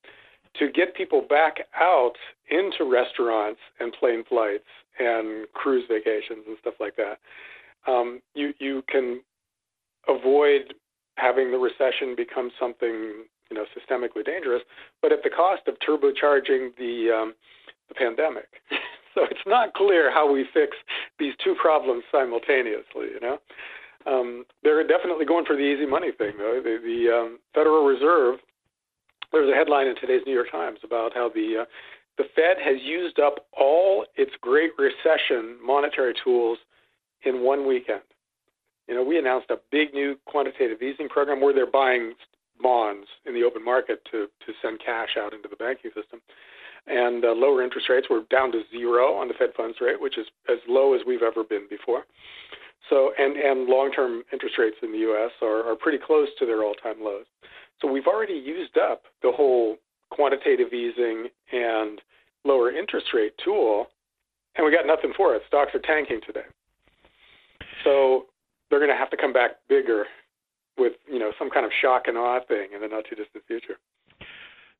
to 0.58 0.70
get 0.70 0.94
people 0.94 1.22
back 1.22 1.60
out 1.78 2.14
into 2.50 2.84
restaurants 2.84 3.60
and 3.78 3.92
plane 3.92 4.24
flights 4.28 4.64
and 5.00 5.46
cruise 5.54 5.84
vacations 5.88 6.44
and 6.46 6.56
stuff 6.60 6.74
like 6.78 6.94
that, 6.96 7.18
um, 7.90 8.20
you 8.34 8.52
you 8.58 8.82
can 8.88 9.20
avoid 10.08 10.74
having 11.16 11.50
the 11.50 11.58
recession 11.58 12.14
become 12.16 12.50
something 12.58 13.24
you 13.50 13.56
know 13.56 13.64
systemically 13.76 14.24
dangerous, 14.24 14.62
but 15.02 15.12
at 15.12 15.22
the 15.22 15.30
cost 15.30 15.62
of 15.66 15.74
turbocharging 15.86 16.76
the 16.78 17.10
um, 17.14 17.34
the 17.88 17.94
pandemic. 17.94 18.48
so 19.14 19.22
it's 19.30 19.46
not 19.46 19.74
clear 19.74 20.12
how 20.12 20.30
we 20.30 20.44
fix 20.52 20.76
these 21.18 21.34
two 21.42 21.54
problems 21.60 22.04
simultaneously. 22.12 23.12
You 23.14 23.20
know, 23.20 23.38
um, 24.06 24.44
they're 24.62 24.86
definitely 24.86 25.26
going 25.26 25.44
for 25.44 25.56
the 25.56 25.62
easy 25.62 25.86
money 25.86 26.12
thing 26.16 26.32
though. 26.38 26.60
The, 26.62 26.78
the 26.82 27.16
um, 27.16 27.38
Federal 27.54 27.84
Reserve. 27.84 28.38
There's 29.32 29.48
a 29.48 29.54
headline 29.54 29.86
in 29.86 29.94
today's 29.94 30.22
New 30.26 30.32
York 30.32 30.50
Times 30.50 30.80
about 30.82 31.14
how 31.14 31.30
the 31.32 31.62
uh, 31.62 31.64
the 32.18 32.24
Fed 32.34 32.56
has 32.62 32.80
used 32.82 33.18
up 33.18 33.46
all 33.52 34.04
its 34.16 34.32
Great 34.40 34.72
Recession 34.78 35.56
monetary 35.64 36.14
tools 36.22 36.58
in 37.22 37.42
one 37.42 37.66
weekend. 37.66 38.02
You 38.88 38.94
know, 38.94 39.04
we 39.04 39.18
announced 39.18 39.50
a 39.50 39.58
big 39.70 39.94
new 39.94 40.16
quantitative 40.26 40.82
easing 40.82 41.08
program 41.08 41.40
where 41.40 41.54
they're 41.54 41.70
buying 41.70 42.14
bonds 42.62 43.06
in 43.24 43.34
the 43.34 43.42
open 43.42 43.64
market 43.64 44.00
to 44.10 44.26
to 44.46 44.52
send 44.60 44.80
cash 44.84 45.16
out 45.18 45.32
into 45.32 45.48
the 45.48 45.56
banking 45.56 45.90
system. 45.94 46.20
And 46.86 47.24
uh, 47.24 47.32
lower 47.32 47.62
interest 47.62 47.88
rates 47.88 48.08
were 48.10 48.22
down 48.30 48.52
to 48.52 48.62
zero 48.70 49.14
on 49.14 49.28
the 49.28 49.34
Fed 49.34 49.50
funds 49.56 49.78
rate, 49.80 50.00
which 50.00 50.18
is 50.18 50.26
as 50.48 50.58
low 50.66 50.94
as 50.94 51.02
we've 51.06 51.22
ever 51.22 51.44
been 51.44 51.66
before. 51.68 52.04
So, 52.88 53.12
and 53.18 53.36
and 53.36 53.66
long-term 53.66 54.24
interest 54.32 54.56
rates 54.58 54.76
in 54.82 54.92
the 54.92 54.98
U.S. 54.98 55.30
are, 55.42 55.70
are 55.70 55.76
pretty 55.76 55.98
close 55.98 56.28
to 56.38 56.46
their 56.46 56.64
all-time 56.64 57.02
lows. 57.02 57.26
So 57.80 57.90
we've 57.90 58.06
already 58.06 58.34
used 58.34 58.76
up 58.76 59.02
the 59.22 59.30
whole 59.30 59.76
quantitative 60.10 60.72
easing 60.72 61.28
and 61.52 62.00
lower 62.44 62.70
interest 62.70 63.06
rate 63.14 63.32
tool, 63.44 63.86
and 64.56 64.64
we 64.64 64.72
got 64.72 64.86
nothing 64.86 65.12
for 65.16 65.34
it. 65.34 65.42
Stocks 65.46 65.74
are 65.74 65.80
tanking 65.80 66.20
today. 66.26 66.46
So 67.84 68.26
they're 68.68 68.78
going 68.78 68.90
to 68.90 68.96
have 68.96 69.10
to 69.10 69.16
come 69.16 69.32
back 69.32 69.52
bigger 69.68 70.06
with 70.78 70.94
you 71.10 71.18
know 71.18 71.32
some 71.38 71.50
kind 71.50 71.66
of 71.66 71.72
shock 71.80 72.04
and 72.06 72.16
awe 72.16 72.40
thing 72.46 72.68
in 72.74 72.80
the 72.80 72.88
not 72.88 73.04
too 73.08 73.16
distant 73.16 73.44
future. 73.46 73.76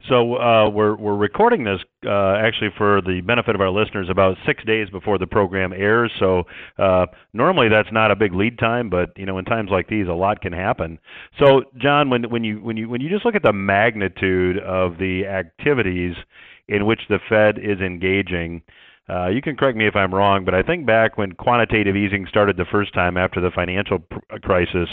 So 0.08 0.36
uh, 0.36 0.70
we're 0.70 0.96
we're 0.96 1.16
recording 1.16 1.64
this 1.64 1.80
uh, 2.06 2.36
actually 2.36 2.70
for 2.78 3.02
the 3.02 3.20
benefit 3.20 3.54
of 3.54 3.60
our 3.60 3.70
listeners 3.70 4.08
about 4.10 4.36
six 4.46 4.64
days 4.64 4.88
before 4.88 5.18
the 5.18 5.26
program 5.26 5.72
airs. 5.72 6.10
So 6.18 6.44
uh, 6.78 7.06
normally 7.34 7.68
that's 7.68 7.92
not 7.92 8.10
a 8.10 8.16
big 8.16 8.34
lead 8.34 8.58
time, 8.58 8.88
but 8.88 9.10
you 9.16 9.26
know 9.26 9.38
in 9.38 9.44
times 9.44 9.68
like 9.70 9.88
these, 9.88 10.08
a 10.08 10.12
lot 10.12 10.40
can 10.40 10.52
happen. 10.52 10.98
So 11.38 11.64
John, 11.76 12.08
when 12.08 12.30
when 12.30 12.44
you 12.44 12.58
when 12.60 12.76
you 12.76 12.88
when 12.88 13.00
you 13.00 13.10
just 13.10 13.24
look 13.26 13.34
at 13.34 13.42
the 13.42 13.52
magnitude 13.52 14.58
of 14.58 14.96
the 14.98 15.26
activities 15.26 16.14
in 16.68 16.86
which 16.86 17.00
the 17.08 17.18
Fed 17.28 17.58
is 17.58 17.80
engaging, 17.80 18.62
uh, 19.10 19.28
you 19.28 19.42
can 19.42 19.56
correct 19.56 19.76
me 19.76 19.86
if 19.86 19.96
I'm 19.96 20.14
wrong, 20.14 20.44
but 20.44 20.54
I 20.54 20.62
think 20.62 20.86
back 20.86 21.18
when 21.18 21.32
quantitative 21.32 21.96
easing 21.96 22.26
started 22.28 22.56
the 22.56 22.64
first 22.64 22.94
time 22.94 23.16
after 23.16 23.40
the 23.40 23.50
financial 23.50 23.98
pr- 23.98 24.18
crisis, 24.42 24.88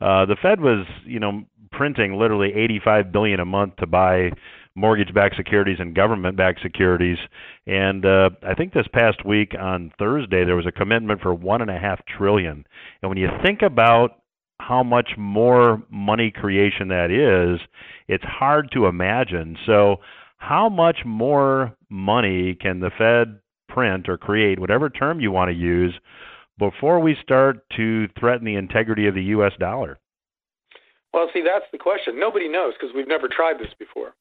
uh, 0.00 0.26
the 0.26 0.36
Fed 0.40 0.60
was, 0.60 0.86
you 1.04 1.20
know, 1.20 1.42
printing 1.72 2.18
literally 2.18 2.52
85 2.54 3.12
billion 3.12 3.40
a 3.40 3.44
month 3.44 3.76
to 3.76 3.86
buy 3.86 4.30
mortgage-backed 4.74 5.36
securities 5.36 5.78
and 5.78 5.94
government-backed 5.94 6.60
securities. 6.62 7.18
And 7.66 8.04
uh, 8.04 8.30
I 8.42 8.54
think 8.54 8.72
this 8.72 8.86
past 8.92 9.24
week 9.24 9.54
on 9.58 9.92
Thursday 9.98 10.44
there 10.44 10.56
was 10.56 10.66
a 10.66 10.72
commitment 10.72 11.20
for 11.20 11.34
one 11.34 11.60
and 11.60 11.70
a 11.70 11.78
half 11.78 12.00
trillion. 12.06 12.64
And 13.02 13.08
when 13.08 13.18
you 13.18 13.28
think 13.44 13.62
about 13.62 14.20
how 14.60 14.82
much 14.82 15.10
more 15.16 15.82
money 15.90 16.30
creation 16.30 16.88
that 16.88 17.10
is, 17.10 17.60
it's 18.08 18.24
hard 18.24 18.70
to 18.72 18.86
imagine. 18.86 19.56
So, 19.66 19.96
how 20.36 20.70
much 20.70 20.98
more 21.04 21.76
money 21.90 22.56
can 22.58 22.80
the 22.80 22.90
Fed 22.96 23.40
print 23.68 24.08
or 24.08 24.16
create, 24.16 24.58
whatever 24.58 24.88
term 24.88 25.20
you 25.20 25.30
want 25.30 25.50
to 25.50 25.54
use, 25.54 25.92
before 26.60 27.00
we 27.00 27.16
start 27.20 27.64
to 27.76 28.06
threaten 28.20 28.44
the 28.44 28.54
integrity 28.54 29.08
of 29.08 29.14
the 29.14 29.22
U.S. 29.34 29.52
dollar? 29.58 29.98
Well, 31.12 31.28
see, 31.34 31.42
that's 31.42 31.64
the 31.72 31.78
question. 31.78 32.20
Nobody 32.20 32.48
knows 32.48 32.74
because 32.78 32.94
we've 32.94 33.08
never 33.08 33.26
tried 33.26 33.58
this 33.58 33.74
before. 33.78 34.14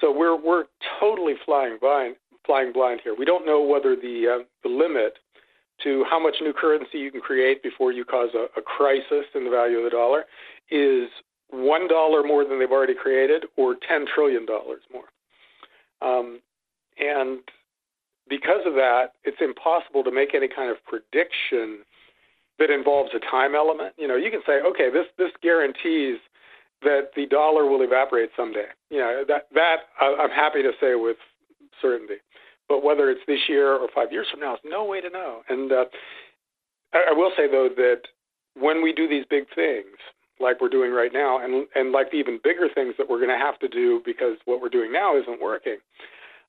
So 0.00 0.12
we're 0.12 0.36
we're 0.36 0.64
totally 1.00 1.34
flying 1.46 1.78
blind, 1.80 2.16
flying 2.44 2.72
blind 2.72 3.00
here. 3.02 3.14
We 3.16 3.24
don't 3.24 3.46
know 3.46 3.62
whether 3.62 3.96
the 3.96 4.40
uh, 4.40 4.44
the 4.62 4.68
limit 4.68 5.18
to 5.84 6.04
how 6.10 6.20
much 6.22 6.36
new 6.42 6.52
currency 6.52 6.98
you 6.98 7.10
can 7.10 7.20
create 7.20 7.62
before 7.62 7.92
you 7.92 8.04
cause 8.04 8.30
a, 8.34 8.46
a 8.58 8.62
crisis 8.62 9.24
in 9.34 9.44
the 9.44 9.50
value 9.50 9.78
of 9.78 9.84
the 9.84 9.90
dollar 9.90 10.24
is 10.70 11.08
one 11.50 11.88
dollar 11.88 12.22
more 12.22 12.44
than 12.44 12.58
they've 12.58 12.70
already 12.70 12.94
created, 12.94 13.44
or 13.56 13.76
ten 13.88 14.04
trillion 14.12 14.44
dollars 14.44 14.82
more. 14.92 15.04
Um, 16.02 16.40
and 16.98 17.40
because 18.32 18.64
of 18.64 18.72
that, 18.72 19.12
it's 19.24 19.36
impossible 19.42 20.02
to 20.02 20.10
make 20.10 20.34
any 20.34 20.48
kind 20.48 20.70
of 20.70 20.78
prediction 20.88 21.84
that 22.58 22.70
involves 22.70 23.10
a 23.14 23.20
time 23.20 23.54
element. 23.54 23.92
You 23.98 24.08
know, 24.08 24.16
you 24.16 24.30
can 24.30 24.40
say, 24.46 24.64
okay, 24.64 24.88
this 24.88 25.04
this 25.18 25.28
guarantees 25.42 26.16
that 26.80 27.12
the 27.14 27.26
dollar 27.26 27.66
will 27.66 27.82
evaporate 27.82 28.30
someday. 28.34 28.72
You 28.88 28.98
know, 28.98 29.24
that 29.28 29.48
that 29.52 29.76
I'm 30.00 30.30
happy 30.30 30.62
to 30.62 30.72
say 30.80 30.94
with 30.94 31.18
certainty. 31.82 32.24
But 32.70 32.82
whether 32.82 33.10
it's 33.10 33.20
this 33.26 33.50
year 33.50 33.74
or 33.74 33.88
five 33.94 34.10
years 34.10 34.28
from 34.30 34.40
now, 34.40 34.56
there's 34.56 34.72
no 34.72 34.86
way 34.86 35.02
to 35.02 35.10
know. 35.10 35.42
And 35.50 35.70
uh, 35.70 35.84
I, 36.94 37.08
I 37.10 37.12
will 37.12 37.32
say 37.36 37.50
though 37.50 37.68
that 37.76 38.00
when 38.58 38.82
we 38.82 38.94
do 38.94 39.06
these 39.06 39.26
big 39.28 39.44
things, 39.54 39.96
like 40.40 40.58
we're 40.58 40.70
doing 40.70 40.90
right 40.90 41.12
now, 41.12 41.44
and 41.44 41.66
and 41.74 41.92
like 41.92 42.10
the 42.10 42.16
even 42.16 42.40
bigger 42.42 42.68
things 42.74 42.94
that 42.96 43.10
we're 43.10 43.20
going 43.20 43.36
to 43.36 43.44
have 43.44 43.58
to 43.58 43.68
do 43.68 44.00
because 44.06 44.38
what 44.46 44.62
we're 44.62 44.70
doing 44.70 44.90
now 44.90 45.20
isn't 45.20 45.42
working, 45.42 45.76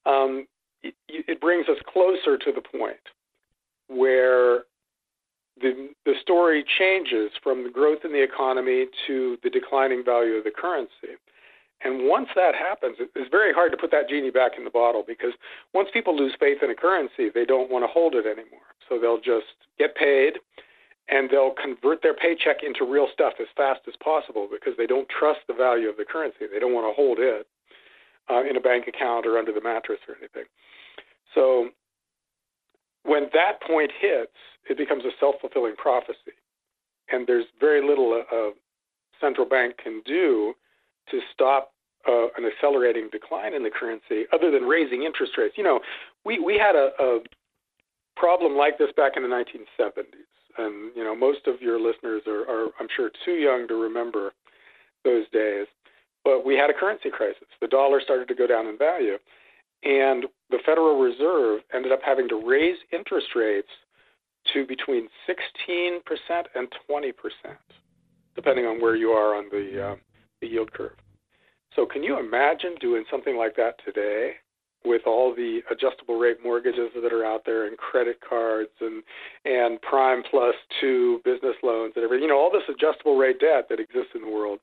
um, 0.06 0.48
it 1.08 1.42
brings 1.42 1.68
us 1.70 1.78
closer 1.92 2.38
to 2.38 2.52
the 2.52 2.62
point 2.62 2.98
where 3.88 4.64
the 5.62 5.90
the 6.06 6.14
story 6.22 6.66
changes 6.80 7.32
from 7.42 7.64
the 7.64 7.70
growth 7.70 8.00
in 8.04 8.12
the 8.12 8.24
economy 8.24 8.88
to 9.08 9.38
the 9.44 9.50
declining 9.50 10.04
value 10.04 10.34
of 10.34 10.44
the 10.44 10.52
currency. 10.52 11.16
And 11.84 12.08
once 12.08 12.30
that 12.36 12.56
happens, 12.56 12.96
it's 13.00 13.30
very 13.30 13.54
hard 13.54 13.72
to 13.72 13.78
put 13.78 13.92
that 13.92 14.08
genie 14.08 14.32
back 14.32 14.54
in 14.58 14.64
the 14.64 14.70
bottle 14.70 15.04
because 15.06 15.34
once 15.74 15.90
people 15.92 16.16
lose 16.16 16.34
faith 16.40 16.60
in 16.64 16.70
a 16.70 16.76
currency, 16.76 17.28
they 17.34 17.44
don't 17.44 17.70
want 17.70 17.84
to 17.84 17.92
hold 17.92 18.16
it 18.16 18.26
anymore. 18.26 18.72
So 18.88 18.98
they'll 18.98 19.20
just 19.20 19.52
get 19.78 19.94
paid 19.96 20.40
and 21.10 21.30
they'll 21.30 21.52
convert 21.62 22.02
their 22.02 22.14
paycheck 22.14 22.64
into 22.64 22.90
real 22.90 23.08
stuff 23.12 23.34
as 23.42 23.48
fast 23.58 23.82
as 23.88 23.96
possible 24.02 24.48
because 24.50 24.78
they 24.78 24.88
don't 24.88 25.10
trust 25.10 25.42
the 25.48 25.54
value 25.54 25.90
of 25.90 25.98
the 25.98 26.06
currency. 26.06 26.48
They 26.52 26.60
don't 26.60 26.74
want 26.74 26.88
to 26.88 26.96
hold 26.96 27.20
it 27.20 27.46
uh, 28.30 28.44
in 28.50 28.56
a 28.56 28.62
bank 28.62 28.88
account 28.88 29.26
or 29.26 29.38
under 29.38 29.52
the 29.52 29.62
mattress 29.62 30.00
or 30.08 30.16
anything. 30.16 30.46
So 31.36 31.70
when 33.04 33.30
that 33.34 33.62
point 33.62 33.92
hits, 34.00 34.32
it 34.70 34.78
becomes 34.78 35.04
a 35.06 35.12
self 35.20 35.36
fulfilling 35.42 35.76
prophecy. 35.76 36.38
And 37.12 37.28
there's 37.28 37.46
very 37.60 37.86
little 37.86 38.14
a, 38.14 38.36
a, 38.36 38.52
central 39.22 39.48
bank 39.48 39.78
can 39.82 40.02
do 40.06 40.54
to 41.10 41.20
stop 41.34 41.72
uh, 42.08 42.28
an 42.38 42.46
accelerating 42.46 43.08
decline 43.12 43.54
in 43.54 43.64
the 43.64 43.70
currency 43.70 44.26
other 44.34 44.52
than 44.52 44.64
raising 44.64 45.04
interest 45.04 45.34
rates. 45.38 45.56
You 45.58 45.64
know, 45.64 45.80
we, 46.26 46.40
we 46.40 46.58
had 46.58 46.76
a, 46.76 46.90
a 47.00 47.20
problem 48.18 48.58
like 48.58 48.78
this 48.78 48.90
back 48.98 49.14
in 49.16 49.24
the 49.24 49.30
1970s. 49.30 50.04
And, 50.58 50.92
you 50.96 51.04
know, 51.04 51.16
most 51.16 51.48
of 51.48 51.62
your 51.62 51.80
listeners 51.80 52.24
are, 52.28 52.42
are, 52.50 52.68
I'm 52.80 52.88
sure, 52.96 53.12
too 53.24 53.34
young 53.36 53.68
to 53.70 53.76
remember 53.76 54.34
those 55.04 55.26
days. 55.32 55.68
But 56.24 56.46
we 56.46 56.56
had 56.56 56.70
a 56.70 56.74
currency 56.74 57.10
crisis. 57.10 57.48
The 57.62 57.68
dollar 57.68 58.02
started 58.02 58.28
to 58.28 58.36
go 58.36 58.48
down 58.48 58.68
in 58.68 58.78
value. 58.78 59.18
And 59.84 60.26
the 60.54 60.60
Federal 60.64 61.00
Reserve 61.00 61.62
ended 61.74 61.92
up 61.92 62.02
having 62.06 62.30
to 62.30 62.36
raise 62.36 62.78
interest 62.92 63.28
rates 63.36 63.70
to 64.54 64.68
between 64.68 65.08
16% 65.28 65.98
and 66.54 66.68
20%, 66.88 67.14
depending 68.36 68.66
on 68.66 68.80
where 68.80 68.96
you 68.96 69.10
are 69.10 69.36
on 69.36 69.46
the, 69.50 69.84
uh, 69.84 69.96
the 70.42 70.48
yield 70.48 70.72
curve. 70.72 70.94
So, 71.76 71.88
can 71.88 72.04
you 72.04 72.20
imagine 72.20 72.76
doing 72.80 73.04
something 73.10 73.36
like 73.36 73.56
that 73.58 73.80
today? 73.84 74.34
with 74.86 75.04
all 75.06 75.34
the 75.34 75.62
adjustable 75.72 76.20
rate 76.20 76.40
mortgages 76.44 76.90
that 76.94 77.14
are 77.14 77.24
out 77.24 77.44
there 77.46 77.68
and 77.68 77.78
credit 77.78 78.20
cards 78.20 78.72
and 78.82 79.02
and 79.46 79.82
prime 79.82 80.22
plus 80.30 80.56
two 80.82 81.22
business 81.24 81.56
loans 81.64 81.94
and 81.96 82.04
everything 82.04 82.24
you 82.24 82.28
know 82.28 82.38
all 82.38 82.52
this 82.52 82.68
adjustable 82.68 83.16
rate 83.16 83.40
debt 83.40 83.68
that 83.70 83.80
exists 83.80 84.12
in 84.14 84.20
the 84.20 84.30
world 84.30 84.60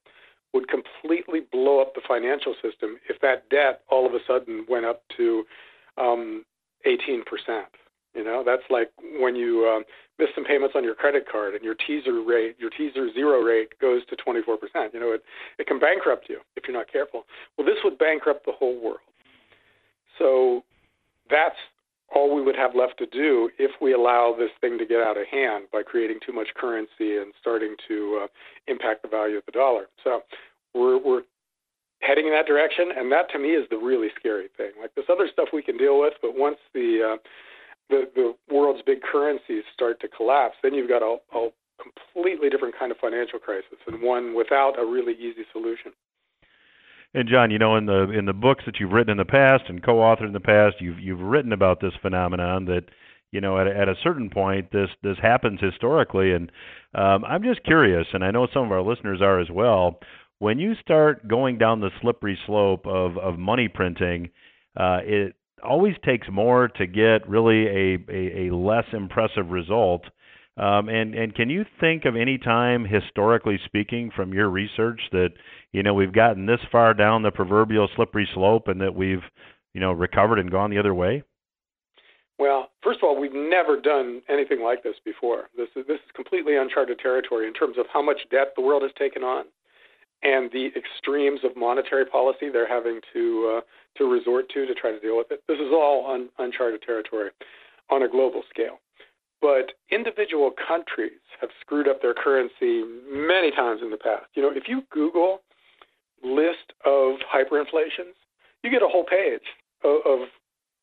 would 0.52 0.66
completely 0.68 1.40
blow 1.50 1.80
up 1.80 1.94
the 1.94 2.02
financial 2.06 2.52
system 2.60 2.98
if 3.08 3.18
that 3.22 3.48
debt 3.48 3.80
all 3.88 4.04
of 4.04 4.12
a 4.12 4.18
sudden 4.28 4.66
went 4.68 4.84
up 4.84 5.02
to 5.16 5.42
um 5.98 6.44
18%. 6.86 7.22
You 8.14 8.24
know, 8.24 8.42
that's 8.44 8.62
like 8.70 8.90
when 9.20 9.36
you 9.36 9.66
um, 9.66 9.84
miss 10.18 10.28
some 10.34 10.44
payments 10.44 10.74
on 10.76 10.82
your 10.82 10.96
credit 10.96 11.26
card 11.30 11.54
and 11.54 11.62
your 11.62 11.76
teaser 11.76 12.22
rate, 12.22 12.56
your 12.58 12.70
teaser 12.70 13.12
zero 13.12 13.40
rate 13.40 13.68
goes 13.80 14.02
to 14.06 14.16
24%. 14.16 14.92
You 14.92 15.00
know, 15.00 15.12
it 15.12 15.22
it 15.58 15.68
can 15.68 15.78
bankrupt 15.78 16.28
you 16.28 16.40
if 16.56 16.64
you're 16.66 16.76
not 16.76 16.90
careful. 16.90 17.24
Well, 17.56 17.66
this 17.66 17.76
would 17.84 17.98
bankrupt 17.98 18.46
the 18.46 18.52
whole 18.52 18.80
world. 18.82 18.98
So 20.18 20.64
that's 21.30 21.56
all 22.12 22.34
we 22.34 22.42
would 22.42 22.56
have 22.56 22.74
left 22.74 22.98
to 22.98 23.06
do 23.06 23.48
if 23.58 23.70
we 23.80 23.92
allow 23.92 24.34
this 24.36 24.50
thing 24.60 24.76
to 24.78 24.84
get 24.84 25.00
out 25.00 25.16
of 25.16 25.26
hand 25.28 25.66
by 25.72 25.82
creating 25.82 26.18
too 26.26 26.32
much 26.32 26.48
currency 26.56 27.18
and 27.18 27.32
starting 27.40 27.76
to 27.86 28.22
uh, 28.24 28.26
impact 28.66 29.02
the 29.02 29.08
value 29.08 29.36
of 29.36 29.46
the 29.46 29.52
dollar. 29.52 29.86
So 30.02 30.22
we're, 30.74 30.98
we're 30.98 31.22
heading 32.00 32.26
in 32.26 32.32
that 32.32 32.46
direction, 32.46 32.90
and 32.96 33.12
that 33.12 33.30
to 33.32 33.38
me 33.38 33.50
is 33.50 33.66
the 33.70 33.76
really 33.76 34.08
scary 34.18 34.48
thing. 34.56 34.72
Like 34.80 34.94
this 34.94 35.06
other 35.08 35.28
stuff 35.32 35.48
we 35.52 35.62
can 35.62 35.76
deal 35.76 36.00
with, 36.00 36.14
but 36.22 36.36
once 36.36 36.58
the 36.74 37.14
uh, 37.14 37.16
the, 37.88 38.08
the 38.14 38.34
world's 38.52 38.82
big 38.86 39.02
currencies 39.02 39.64
start 39.74 40.00
to 40.00 40.08
collapse, 40.08 40.54
then 40.62 40.74
you've 40.74 40.88
got 40.88 41.02
a, 41.02 41.16
a 41.36 41.48
completely 41.82 42.48
different 42.48 42.74
kind 42.78 42.92
of 42.92 42.98
financial 42.98 43.38
crisis 43.38 43.78
and 43.86 44.02
one 44.02 44.34
without 44.34 44.78
a 44.78 44.84
really 44.84 45.14
easy 45.14 45.44
solution. 45.52 45.92
And 47.12 47.28
John, 47.28 47.50
you 47.50 47.58
know, 47.58 47.76
in 47.76 47.86
the 47.86 48.10
in 48.10 48.26
the 48.26 48.32
books 48.32 48.64
that 48.66 48.78
you've 48.78 48.92
written 48.92 49.10
in 49.10 49.16
the 49.16 49.24
past 49.24 49.64
and 49.68 49.82
co-authored 49.82 50.26
in 50.26 50.32
the 50.32 50.40
past, 50.40 50.76
you've 50.80 51.00
you've 51.00 51.20
written 51.20 51.52
about 51.52 51.80
this 51.80 51.92
phenomenon 52.00 52.66
that 52.66 52.84
you 53.32 53.40
know 53.40 53.58
at 53.58 53.66
at 53.66 53.88
a 53.88 53.96
certain 54.02 54.30
point 54.30 54.70
this 54.70 54.90
this 55.02 55.16
happens 55.20 55.58
historically, 55.60 56.32
and 56.32 56.52
um, 56.94 57.24
I'm 57.24 57.42
just 57.42 57.64
curious, 57.64 58.06
and 58.12 58.24
I 58.24 58.30
know 58.30 58.46
some 58.54 58.64
of 58.64 58.70
our 58.70 58.82
listeners 58.82 59.20
are 59.20 59.40
as 59.40 59.50
well. 59.50 59.98
When 60.40 60.58
you 60.58 60.74
start 60.80 61.28
going 61.28 61.58
down 61.58 61.80
the 61.80 61.90
slippery 62.00 62.38
slope 62.46 62.86
of 62.86 63.18
of 63.18 63.38
money 63.38 63.68
printing, 63.68 64.30
uh, 64.74 65.00
it 65.02 65.34
always 65.62 65.94
takes 66.02 66.26
more 66.32 66.66
to 66.66 66.86
get 66.86 67.28
really 67.28 67.66
a 67.66 67.98
a, 68.08 68.48
a 68.48 68.54
less 68.56 68.86
impressive 68.94 69.50
result. 69.50 70.02
Um, 70.56 70.88
and 70.88 71.14
and 71.14 71.34
can 71.34 71.50
you 71.50 71.66
think 71.78 72.06
of 72.06 72.16
any 72.16 72.38
time 72.38 72.86
historically 72.86 73.60
speaking 73.66 74.10
from 74.16 74.32
your 74.32 74.48
research 74.48 75.02
that 75.12 75.28
you 75.72 75.82
know 75.82 75.92
we've 75.92 76.14
gotten 76.14 76.46
this 76.46 76.60
far 76.72 76.94
down 76.94 77.22
the 77.22 77.30
proverbial 77.30 77.90
slippery 77.94 78.26
slope 78.32 78.68
and 78.68 78.80
that 78.80 78.94
we've 78.94 79.22
you 79.74 79.80
know 79.82 79.92
recovered 79.92 80.38
and 80.38 80.50
gone 80.50 80.70
the 80.70 80.78
other 80.78 80.94
way? 80.94 81.22
Well, 82.38 82.70
first 82.82 83.00
of 83.00 83.04
all, 83.04 83.20
we've 83.20 83.34
never 83.34 83.78
done 83.78 84.22
anything 84.30 84.62
like 84.62 84.82
this 84.82 84.96
before. 85.04 85.50
This 85.54 85.68
is 85.76 85.86
this 85.86 85.96
is 85.96 86.10
completely 86.16 86.56
uncharted 86.56 86.98
territory 86.98 87.46
in 87.46 87.52
terms 87.52 87.76
of 87.76 87.84
how 87.92 88.00
much 88.00 88.20
debt 88.30 88.54
the 88.56 88.62
world 88.62 88.80
has 88.80 88.92
taken 88.98 89.22
on 89.22 89.44
and 90.22 90.50
the 90.52 90.70
extremes 90.76 91.40
of 91.44 91.56
monetary 91.56 92.04
policy 92.04 92.48
they're 92.50 92.68
having 92.68 93.00
to 93.12 93.58
uh, 93.58 93.60
to 93.96 94.04
resort 94.04 94.48
to 94.50 94.66
to 94.66 94.74
try 94.74 94.90
to 94.90 95.00
deal 95.00 95.16
with 95.16 95.30
it. 95.30 95.42
This 95.48 95.58
is 95.58 95.72
all 95.72 96.10
un- 96.12 96.28
uncharted 96.38 96.82
territory 96.82 97.30
on 97.90 98.02
a 98.02 98.08
global 98.08 98.42
scale. 98.48 98.78
But 99.40 99.72
individual 99.90 100.52
countries 100.68 101.20
have 101.40 101.48
screwed 101.60 101.88
up 101.88 102.02
their 102.02 102.12
currency 102.14 102.84
many 103.10 103.50
times 103.50 103.80
in 103.82 103.90
the 103.90 103.96
past. 103.96 104.26
You 104.34 104.42
know, 104.42 104.52
if 104.54 104.64
you 104.68 104.82
Google 104.90 105.40
list 106.22 106.74
of 106.84 107.14
hyperinflations, 107.34 108.14
you 108.62 108.70
get 108.70 108.82
a 108.82 108.88
whole 108.88 109.04
page 109.04 109.40
of, 109.82 110.00
of 110.04 110.28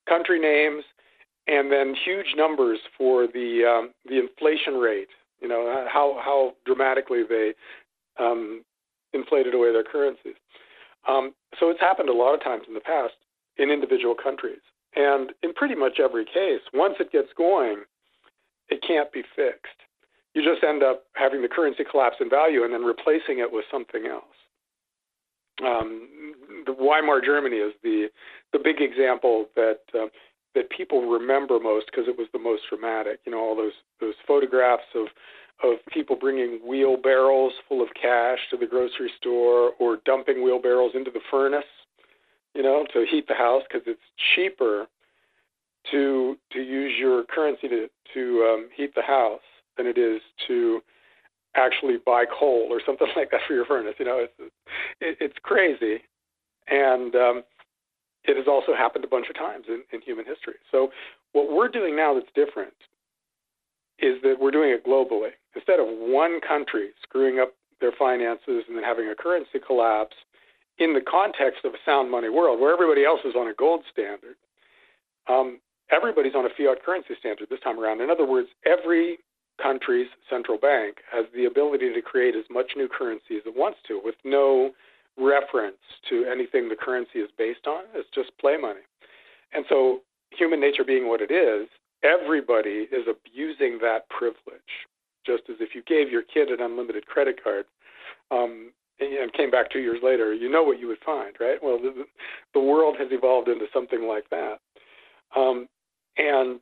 country 0.09 0.39
names 0.39 0.83
and 1.47 1.71
then 1.71 1.95
huge 2.03 2.33
numbers 2.35 2.79
for 2.97 3.27
the 3.27 3.63
um, 3.63 3.93
the 4.05 4.19
inflation 4.19 4.75
rate. 4.75 5.09
You 5.39 5.47
know 5.47 5.85
how 5.91 6.19
how 6.23 6.53
dramatically 6.65 7.21
they 7.27 7.53
um, 8.19 8.63
inflated 9.17 9.53
away 9.53 9.71
their 9.71 9.83
currencies. 9.83 10.35
Um, 11.07 11.33
so 11.59 11.69
it's 11.69 11.79
happened 11.79 12.09
a 12.09 12.13
lot 12.13 12.33
of 12.33 12.43
times 12.43 12.63
in 12.67 12.73
the 12.73 12.79
past 12.79 13.13
in 13.57 13.71
individual 13.71 14.15
countries, 14.15 14.61
and 14.95 15.31
in 15.41 15.53
pretty 15.53 15.75
much 15.75 15.99
every 15.99 16.25
case, 16.25 16.61
once 16.73 16.95
it 16.99 17.11
gets 17.11 17.29
going, 17.35 17.83
it 18.69 18.83
can't 18.85 19.11
be 19.11 19.23
fixed. 19.35 19.81
You 20.33 20.43
just 20.43 20.63
end 20.63 20.83
up 20.83 21.03
having 21.15 21.41
the 21.41 21.47
currency 21.47 21.83
collapse 21.89 22.17
in 22.21 22.29
value 22.29 22.63
and 22.63 22.71
then 22.71 22.83
replacing 22.83 23.39
it 23.39 23.51
with 23.51 23.65
something 23.71 24.05
else 24.05 24.37
um, 25.65 26.33
the 26.65 26.73
Weimar 26.73 27.21
Germany 27.21 27.57
is 27.57 27.73
the 27.83 28.07
the 28.53 28.59
big 28.59 28.81
example 28.81 29.47
that 29.55 29.79
uh, 29.93 30.07
that 30.55 30.69
people 30.69 31.09
remember 31.09 31.59
most 31.59 31.87
because 31.87 32.07
it 32.07 32.17
was 32.17 32.27
the 32.33 32.39
most 32.39 32.63
dramatic. 32.69 33.19
You 33.25 33.31
know, 33.31 33.39
all 33.39 33.55
those 33.55 33.73
those 33.99 34.15
photographs 34.27 34.89
of 34.95 35.07
of 35.63 35.77
people 35.91 36.15
bringing 36.15 36.59
wheelbarrows 36.65 37.53
full 37.67 37.81
of 37.81 37.89
cash 37.99 38.39
to 38.51 38.57
the 38.57 38.67
grocery 38.67 39.11
store 39.17 39.71
or 39.79 39.97
dumping 40.05 40.43
wheelbarrows 40.43 40.91
into 40.93 41.11
the 41.11 41.19
furnace, 41.31 41.65
you 42.53 42.61
know, 42.61 42.85
to 42.93 43.05
heat 43.09 43.27
the 43.27 43.33
house 43.33 43.63
because 43.67 43.85
it's 43.87 43.99
cheaper 44.35 44.87
to 45.91 46.37
to 46.51 46.59
use 46.59 46.93
your 46.99 47.23
currency 47.23 47.67
to 47.67 47.87
to 48.13 48.43
um, 48.43 48.69
heat 48.75 48.93
the 48.95 49.01
house 49.01 49.41
than 49.77 49.87
it 49.87 49.97
is 49.97 50.21
to 50.47 50.81
actually 51.55 51.97
buy 52.05 52.25
coal 52.25 52.67
or 52.69 52.81
something 52.85 53.07
like 53.15 53.31
that 53.31 53.41
for 53.47 53.53
your 53.53 53.65
furnace. 53.65 53.95
You 53.97 54.05
know, 54.05 54.19
it's 54.19 54.53
it, 55.01 55.17
it's 55.19 55.37
crazy, 55.41 56.01
and 56.67 57.15
um, 57.15 57.43
it 58.25 58.37
has 58.37 58.47
also 58.47 58.75
happened 58.75 59.05
a 59.05 59.07
bunch 59.07 59.27
of 59.29 59.35
times 59.35 59.65
in, 59.67 59.81
in 59.91 60.01
human 60.01 60.25
history. 60.25 60.55
So 60.71 60.91
what 61.31 61.51
we're 61.51 61.69
doing 61.69 61.95
now 61.95 62.13
that's 62.13 62.27
different 62.35 62.73
is 63.99 64.21
that 64.23 64.35
we're 64.39 64.51
doing 64.51 64.71
it 64.71 64.85
globally. 64.85 65.31
Instead 65.55 65.79
of 65.79 65.87
one 65.87 66.39
country 66.41 66.89
screwing 67.01 67.39
up 67.39 67.53
their 67.81 67.91
finances 67.97 68.63
and 68.67 68.75
then 68.77 68.83
having 68.83 69.07
a 69.07 69.15
currency 69.15 69.59
collapse 69.65 70.15
in 70.77 70.93
the 70.93 71.01
context 71.01 71.65
of 71.65 71.73
a 71.73 71.81
sound 71.85 72.11
money 72.11 72.29
world 72.29 72.59
where 72.59 72.73
everybody 72.73 73.05
else 73.05 73.21
is 73.25 73.35
on 73.35 73.47
a 73.47 73.53
gold 73.53 73.81
standard, 73.91 74.35
um, 75.27 75.59
everybody's 75.91 76.35
on 76.35 76.45
a 76.45 76.49
fiat 76.49 76.83
currency 76.83 77.13
standard 77.19 77.47
this 77.49 77.59
time 77.61 77.79
around. 77.79 78.01
In 78.01 78.09
other 78.09 78.25
words, 78.25 78.49
every 78.65 79.17
country's 79.61 80.07
central 80.29 80.57
bank 80.57 80.97
has 81.11 81.25
the 81.33 81.45
ability 81.45 81.93
to 81.93 82.01
create 82.01 82.35
as 82.35 82.45
much 82.49 82.73
new 82.75 82.87
currency 82.87 83.37
as 83.37 83.43
it 83.45 83.55
wants 83.55 83.79
to 83.87 83.99
with 84.03 84.15
no 84.23 84.71
reference 85.17 85.81
to 86.09 86.25
anything 86.31 86.69
the 86.69 86.75
currency 86.75 87.19
is 87.19 87.29
based 87.37 87.65
on. 87.65 87.83
It's 87.95 88.09
just 88.13 88.29
play 88.39 88.57
money. 88.57 88.81
And 89.53 89.65
so, 89.67 90.01
human 90.29 90.59
nature 90.59 90.83
being 90.83 91.07
what 91.07 91.21
it 91.21 91.31
is, 91.31 91.67
everybody 92.03 92.87
is 92.91 93.07
abusing 93.07 93.79
that 93.81 94.09
privilege. 94.09 94.61
Just 95.25 95.43
as 95.49 95.57
if 95.59 95.75
you 95.75 95.83
gave 95.87 96.11
your 96.11 96.23
kid 96.23 96.49
an 96.49 96.61
unlimited 96.61 97.05
credit 97.05 97.41
card 97.43 97.65
um, 98.31 98.71
and 98.99 99.33
came 99.33 99.51
back 99.51 99.69
two 99.69 99.79
years 99.79 99.99
later, 100.01 100.33
you 100.33 100.49
know 100.49 100.63
what 100.63 100.79
you 100.79 100.87
would 100.87 101.03
find, 101.05 101.35
right? 101.39 101.61
Well, 101.61 101.79
the, 101.79 102.05
the 102.53 102.59
world 102.59 102.95
has 102.99 103.09
evolved 103.11 103.49
into 103.49 103.65
something 103.73 104.07
like 104.07 104.29
that. 104.29 104.59
Um, 105.35 105.67
and 106.17 106.59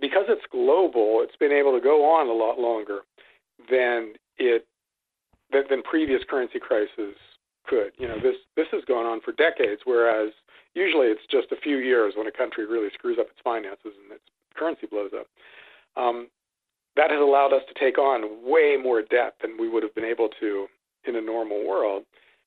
because 0.00 0.24
it's 0.28 0.42
global, 0.50 1.20
it's 1.22 1.36
been 1.36 1.52
able 1.52 1.72
to 1.72 1.80
go 1.80 2.04
on 2.04 2.28
a 2.28 2.32
lot 2.32 2.58
longer 2.58 3.00
than 3.70 4.14
it 4.38 4.66
than, 5.52 5.62
than 5.70 5.82
previous 5.82 6.22
currency 6.28 6.58
crises 6.58 7.14
could. 7.66 7.92
You 7.98 8.08
know, 8.08 8.16
this 8.20 8.36
this 8.56 8.66
has 8.72 8.82
gone 8.86 9.06
on 9.06 9.20
for 9.20 9.32
decades, 9.32 9.82
whereas 9.84 10.32
usually 10.74 11.08
it's 11.08 11.26
just 11.30 11.52
a 11.52 11.60
few 11.60 11.78
years 11.78 12.14
when 12.16 12.26
a 12.26 12.32
country 12.32 12.66
really 12.66 12.88
screws 12.94 13.18
up 13.20 13.28
its 13.28 13.40
finances 13.42 13.92
and 14.02 14.12
its 14.12 14.24
currency 14.54 14.86
blows 14.86 15.10
up. 15.18 15.26
Um, 15.96 16.28
that 16.96 17.10
has 17.10 17.20
allowed 17.20 17.52
us 17.52 17.62
to 17.68 17.80
take 17.80 17.98
on 17.98 18.44
way 18.44 18.76
more 18.82 19.02
debt 19.02 19.34
than 19.40 19.56
we 19.58 19.68
would 19.68 19.82
have 19.82 19.94
been 19.94 20.04
able 20.04 20.28
to 20.40 20.66
in 21.04 21.16
a 21.16 21.20
normal 21.20 21.66
world, 21.66 22.04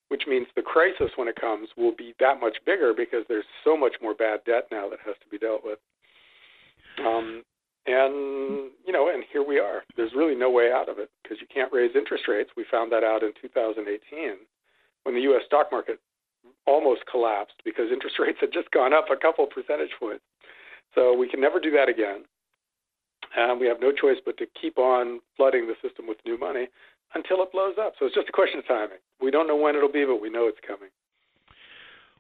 which 0.10 0.24
means 0.28 0.48
the 0.56 0.62
crisis 0.62 1.12
when 1.16 1.28
it 1.28 1.36
comes 1.40 1.70
will 1.78 1.96
be 1.96 2.14
that 2.20 2.40
much 2.40 2.58
bigger 2.66 2.94
because 2.96 3.26
there's 3.28 3.46
so 3.64 3.76
much 3.76 3.96
more 4.02 4.14
bad 4.14 4.40
debt 4.46 4.68
now 4.72 4.88
that 4.90 5.00
has 5.06 5.16
to 5.22 5.30
be 5.30 5.38
dealt 5.38 5.62
with. 5.64 5.80
Um, 7.00 7.44
and 7.88 8.72
you 8.86 8.94
know, 8.94 9.12
and 9.14 9.24
here 9.32 9.44
we 9.44 9.60
are. 9.60 9.84
There's 9.98 10.14
really 10.16 10.36
no 10.36 10.50
way 10.50 10.72
out 10.72 10.90
of 10.90 10.98
it 10.98 11.10
because 11.22 11.38
you 11.42 11.48
can't 11.54 11.74
raise 11.74 11.96
interest 11.96 12.26
rates. 12.28 12.50
We 12.56 12.66
found 12.70 12.92
that 12.92 13.04
out 13.04 13.24
in 13.24 13.32
2018 13.42 14.38
when 15.04 15.16
the 15.16 15.22
U.S. 15.22 15.44
stock 15.46 15.68
market 15.72 16.00
almost 16.66 17.02
collapsed 17.10 17.62
because 17.64 17.92
interest 17.92 18.18
rates 18.20 18.40
had 18.42 18.54
just 18.54 18.72
gone 18.72 18.94
up 18.94 19.06
a 19.12 19.18
couple 19.18 19.46
percentage 19.48 19.94
points. 20.00 20.24
So 20.94 21.14
we 21.14 21.30
can 21.30 21.42
never 21.42 21.60
do 21.60 21.72
that 21.72 21.90
again. 21.90 22.24
And 23.36 23.60
we 23.60 23.68
have 23.68 23.82
no 23.82 23.92
choice 23.92 24.18
but 24.26 24.38
to 24.38 24.46
keep 24.60 24.78
on 24.78 25.20
flooding 25.36 25.68
the 25.68 25.76
system 25.82 26.08
with 26.08 26.18
new 26.26 26.38
money 26.38 26.68
until 27.16 27.42
it 27.44 27.52
blows 27.52 27.76
up. 27.80 27.94
So 28.00 28.06
it's 28.06 28.16
just 28.16 28.30
a 28.30 28.32
question 28.32 28.60
of 28.60 28.68
timing. 28.68 29.00
We 29.22 29.32
don't 29.32 29.48
know 29.48 29.56
when 29.56 29.76
it'll 29.76 29.92
be, 29.92 30.06
but 30.06 30.22
we 30.22 30.30
know 30.30 30.48
it's 30.48 30.60
coming. 30.66 30.90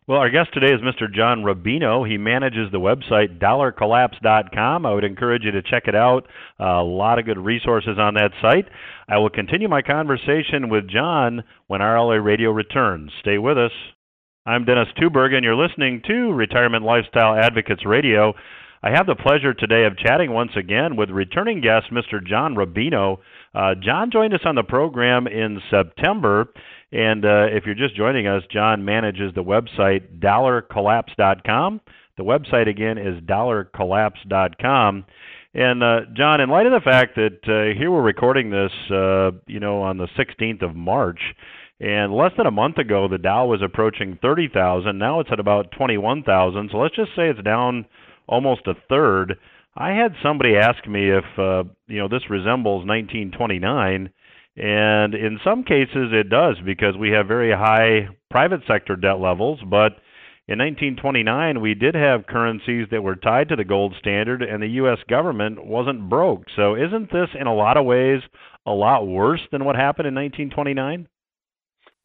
Well, 0.08 0.20
our 0.20 0.30
guest 0.30 0.54
today 0.54 0.72
is 0.72 0.82
Mr. 0.82 1.12
John 1.12 1.42
Rubino. 1.42 2.08
He 2.08 2.18
manages 2.18 2.72
the 2.72 2.78
website 2.78 3.40
dollarcollapse.com. 3.40 4.86
I 4.86 4.94
would 4.94 5.04
encourage 5.04 5.44
you 5.44 5.52
to 5.52 5.64
check 5.64 5.84
it 5.88 5.96
out. 5.96 6.28
A 6.60 6.84
lot 6.84 7.18
of 7.18 7.26
good 7.26 7.40
resources 7.40 7.98
on 7.98 8.14
that 8.14 8.30
site. 8.40 8.68
I 9.10 9.18
will 9.18 9.32
continue 9.32 9.68
my 9.68 9.82
conversation 9.82 10.70
with 10.70 10.88
John 10.88 11.44
when 11.66 11.82
RLA 11.82 12.24
Radio 12.24 12.52
returns. 12.52 13.12
Stay 13.22 13.40
with 13.40 13.58
us. 13.58 13.72
I'm 14.48 14.64
Dennis 14.64 14.90
Tubbergen, 15.02 15.38
and 15.38 15.44
you're 15.44 15.56
listening 15.56 16.04
to 16.06 16.32
Retirement 16.32 16.86
Lifestyle 16.86 17.36
Advocates 17.36 17.84
Radio. 17.84 18.36
I 18.84 18.92
have 18.92 19.08
the 19.08 19.16
pleasure 19.16 19.56
today 19.56 19.86
of 19.86 19.98
chatting 19.98 20.32
once 20.32 20.52
again 20.56 20.96
with 20.96 21.10
returning 21.10 21.62
guest 21.62 21.88
Mr. 21.92 22.24
John 22.24 22.54
Rubino. 22.54 23.18
Uh, 23.56 23.74
John 23.74 24.12
joined 24.12 24.36
us 24.36 24.42
on 24.46 24.54
the 24.54 24.62
program 24.62 25.26
in 25.26 25.60
September, 25.72 26.46
and 26.92 27.26
uh, 27.26 27.48
if 27.50 27.66
you're 27.66 27.74
just 27.74 27.96
joining 27.96 28.28
us, 28.28 28.44
John 28.52 28.86
manages 28.86 29.34
the 29.34 29.44
website 29.44 30.20
dollarcollapse.com. 30.20 31.82
The 32.16 32.24
website 32.24 32.70
again 32.70 33.00
is 33.00 33.20
dollarcollapse.com. 33.24 35.06
And 35.56 35.84
uh, 35.84 36.00
John, 36.16 36.42
in 36.42 36.50
light 36.50 36.68
of 36.68 36.74
the 36.74 36.88
fact 36.88 37.16
that 37.16 37.40
uh, 37.48 37.76
here 37.76 37.90
we're 37.90 38.04
recording 38.04 38.52
this, 38.52 38.72
uh, 38.92 39.32
you 39.48 39.60
know, 39.60 39.82
on 39.82 39.98
the 39.98 40.08
16th 40.20 40.62
of 40.62 40.76
March, 40.76 41.22
and 41.80 42.14
less 42.14 42.32
than 42.38 42.48
a 42.48 42.52
month 42.52 42.78
ago 42.78 43.08
the 43.08 43.18
Dow 43.18 43.48
was 43.48 43.62
approaching 43.62 44.18
30,000. 44.22 44.98
Now 44.98 45.20
it's 45.20 45.30
at 45.32 45.40
about 45.40 45.72
21,000. 45.78 46.70
So 46.72 46.78
let's 46.78 46.96
just 46.96 47.12
say 47.16 47.30
it's 47.30 47.44
down 47.44 47.86
almost 48.28 48.68
a 48.68 48.74
third. 48.90 49.36
I 49.76 49.90
had 49.90 50.16
somebody 50.24 50.56
ask 50.56 50.88
me 50.88 51.10
if 51.10 51.26
uh, 51.38 51.64
you 51.88 52.00
know 52.00 52.08
this 52.08 52.30
resembles 52.30 52.86
1929, 52.88 54.10
and 54.56 55.14
in 55.14 55.40
some 55.44 55.64
cases 55.64 56.12
it 56.14 56.30
does 56.30 56.56
because 56.66 56.96
we 56.98 57.10
have 57.10 57.28
very 57.28 57.52
high 57.52 58.08
private 58.32 58.62
sector 58.68 58.96
debt 58.96 59.20
levels, 59.20 59.60
but 59.70 60.00
in 60.48 60.60
1929 60.60 61.60
we 61.60 61.74
did 61.74 61.94
have 61.94 62.26
currencies 62.26 62.88
that 62.92 63.04
were 63.04 63.18
tied 63.18 63.50
to 63.50 63.58
the 63.58 63.66
gold 63.66 63.96
standard 64.00 64.42
and 64.42 64.64
the 64.64 64.80
US 64.82 65.00
government 65.10 65.66
wasn't 65.66 66.10
broke. 66.10 66.44
So 66.56 66.76
isn't 66.76 67.12
this 67.12 67.30
in 67.38 67.48
a 67.48 67.56
lot 67.56 67.76
of 67.76 67.86
ways 67.86 68.22
a 68.66 68.72
lot 68.72 69.06
worse 69.06 69.42
than 69.52 69.66
what 69.66 69.76
happened 69.76 70.08
in 70.08 70.16
1929? 70.16 71.08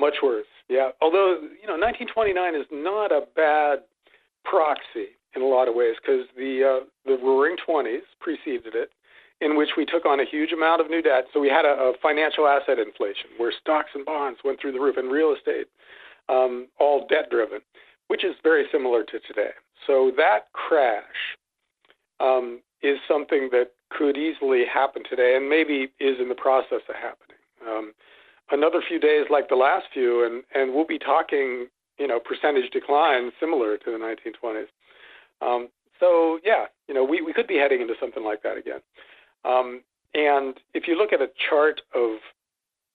Much 0.00 0.16
worse. 0.22 0.46
Yeah. 0.68 0.90
Although, 1.02 1.36
you 1.60 1.68
know, 1.68 1.76
1929 1.76 2.54
is 2.54 2.66
not 2.72 3.12
a 3.12 3.26
bad 3.36 3.80
proxy 4.44 5.12
in 5.36 5.42
a 5.42 5.46
lot 5.46 5.68
of 5.68 5.74
ways 5.74 5.96
because 6.00 6.26
the 6.36 6.64
uh, 6.64 6.84
the 7.04 7.18
Roaring 7.22 7.56
Twenties 7.64 8.02
preceded 8.18 8.74
it, 8.74 8.90
in 9.40 9.56
which 9.56 9.70
we 9.76 9.84
took 9.84 10.06
on 10.06 10.18
a 10.18 10.24
huge 10.24 10.52
amount 10.52 10.80
of 10.80 10.88
new 10.88 11.02
debt. 11.02 11.26
So 11.32 11.40
we 11.40 11.48
had 11.48 11.64
a, 11.64 11.76
a 11.76 11.92
financial 12.02 12.46
asset 12.46 12.78
inflation 12.78 13.30
where 13.36 13.52
stocks 13.52 13.90
and 13.94 14.04
bonds 14.06 14.40
went 14.44 14.60
through 14.60 14.72
the 14.72 14.80
roof, 14.80 14.96
and 14.96 15.12
real 15.12 15.34
estate, 15.36 15.66
um, 16.28 16.68
all 16.78 17.06
debt 17.06 17.30
driven, 17.30 17.60
which 18.08 18.24
is 18.24 18.34
very 18.42 18.64
similar 18.72 19.04
to 19.04 19.20
today. 19.20 19.52
So 19.86 20.12
that 20.16 20.52
crash 20.52 21.36
um, 22.20 22.60
is 22.82 22.98
something 23.06 23.48
that 23.52 23.72
could 23.90 24.16
easily 24.16 24.64
happen 24.64 25.02
today, 25.08 25.34
and 25.36 25.48
maybe 25.48 25.92
is 26.00 26.18
in 26.20 26.28
the 26.28 26.34
process 26.34 26.80
of 26.88 26.94
happening. 26.94 27.38
Um, 27.68 27.92
another 28.50 28.82
few 28.86 28.98
days 28.98 29.26
like 29.30 29.48
the 29.48 29.56
last 29.56 29.86
few, 29.92 30.24
and 30.24 30.42
and 30.54 30.74
we'll 30.74 30.86
be 30.86 30.98
talking, 30.98 31.66
you 31.98 32.06
know, 32.06 32.20
percentage 32.20 32.70
decline 32.72 33.30
similar 33.40 33.76
to 33.78 33.90
the 33.90 33.98
1920s. 33.98 34.66
Um, 35.40 35.68
so 35.98 36.38
yeah, 36.44 36.66
you 36.88 36.94
know, 36.94 37.04
we, 37.04 37.22
we 37.22 37.32
could 37.32 37.46
be 37.46 37.56
heading 37.56 37.80
into 37.80 37.94
something 38.00 38.24
like 38.24 38.42
that 38.42 38.56
again. 38.56 38.80
Um, 39.44 39.82
and 40.14 40.54
if 40.74 40.88
you 40.88 40.96
look 40.96 41.12
at 41.12 41.20
a 41.20 41.28
chart 41.48 41.80
of 41.94 42.18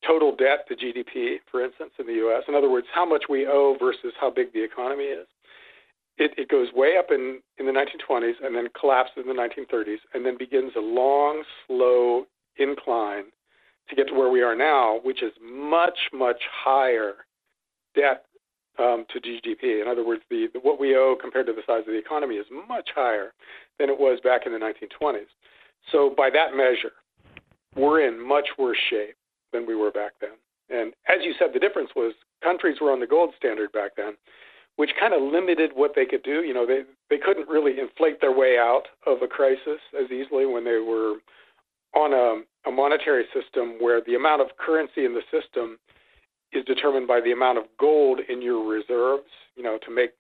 total 0.05 0.35
debt 0.35 0.67
to 0.67 0.75
GDP, 0.75 1.37
for 1.49 1.63
instance, 1.63 1.91
in 1.97 2.05
the 2.05 2.13
U.S., 2.13 2.43
in 2.47 2.55
other 2.55 2.69
words, 2.69 2.87
how 2.93 3.05
much 3.05 3.23
we 3.29 3.47
owe 3.47 3.75
versus 3.79 4.13
how 4.19 4.29
big 4.29 4.53
the 4.53 4.63
economy 4.63 5.05
is, 5.05 5.27
it, 6.17 6.31
it 6.37 6.49
goes 6.49 6.67
way 6.73 6.97
up 6.97 7.07
in, 7.09 7.39
in 7.57 7.65
the 7.65 7.71
1920s 7.71 8.33
and 8.43 8.55
then 8.55 8.67
collapses 8.79 9.23
in 9.23 9.27
the 9.27 9.33
1930s 9.33 9.97
and 10.13 10.25
then 10.25 10.37
begins 10.37 10.71
a 10.75 10.79
long, 10.79 11.43
slow 11.67 12.25
incline 12.57 13.25
to 13.89 13.95
get 13.95 14.07
to 14.07 14.13
where 14.13 14.29
we 14.29 14.41
are 14.41 14.55
now, 14.55 14.99
which 15.03 15.21
is 15.21 15.31
much, 15.41 15.97
much 16.13 16.41
higher 16.51 17.13
debt 17.95 18.25
um, 18.79 19.05
to 19.13 19.19
GDP. 19.19 19.81
In 19.81 19.87
other 19.87 20.05
words, 20.05 20.21
the, 20.29 20.47
what 20.61 20.79
we 20.79 20.95
owe 20.95 21.15
compared 21.19 21.45
to 21.47 21.53
the 21.53 21.61
size 21.65 21.81
of 21.81 21.93
the 21.93 21.97
economy 21.97 22.35
is 22.35 22.45
much 22.67 22.89
higher 22.95 23.33
than 23.79 23.89
it 23.89 23.99
was 23.99 24.19
back 24.23 24.45
in 24.45 24.51
the 24.51 24.59
1920s. 24.59 25.27
So 25.91 26.13
by 26.15 26.29
that 26.31 26.55
measure, 26.55 26.93
we're 27.75 28.07
in 28.07 28.25
much 28.25 28.47
worse 28.57 28.77
shape 28.89 29.15
than 29.53 29.65
we 29.65 29.75
were 29.75 29.91
back 29.91 30.13
then. 30.19 30.31
And 30.69 30.93
as 31.07 31.23
you 31.23 31.33
said, 31.37 31.49
the 31.53 31.59
difference 31.59 31.91
was 31.95 32.13
countries 32.43 32.77
were 32.81 32.91
on 32.91 32.99
the 32.99 33.07
gold 33.07 33.33
standard 33.37 33.71
back 33.71 33.91
then, 33.95 34.13
which 34.77 34.91
kind 34.99 35.13
of 35.13 35.21
limited 35.21 35.71
what 35.73 35.93
they 35.95 36.05
could 36.05 36.23
do. 36.23 36.41
You 36.41 36.53
know, 36.53 36.65
they 36.65 36.81
they 37.09 37.17
couldn't 37.17 37.47
really 37.47 37.79
inflate 37.79 38.19
their 38.19 38.35
way 38.35 38.57
out 38.57 38.83
of 39.05 39.21
a 39.21 39.27
crisis 39.27 39.79
as 39.97 40.09
easily 40.11 40.45
when 40.45 40.65
they 40.65 40.79
were 40.79 41.15
on 41.95 42.13
a, 42.13 42.69
a 42.69 42.71
monetary 42.71 43.25
system 43.33 43.75
where 43.79 44.01
the 44.01 44.15
amount 44.15 44.41
of 44.41 44.47
currency 44.57 45.05
in 45.05 45.13
the 45.13 45.21
system 45.31 45.77
is 46.51 46.63
determined 46.65 47.07
by 47.07 47.21
the 47.21 47.31
amount 47.31 47.57
of 47.57 47.65
gold 47.79 48.19
in 48.29 48.41
your 48.41 48.67
reserves. 48.67 49.29
You 49.55 49.63
know, 49.63 49.77
to 49.85 49.91
make 49.91 50.11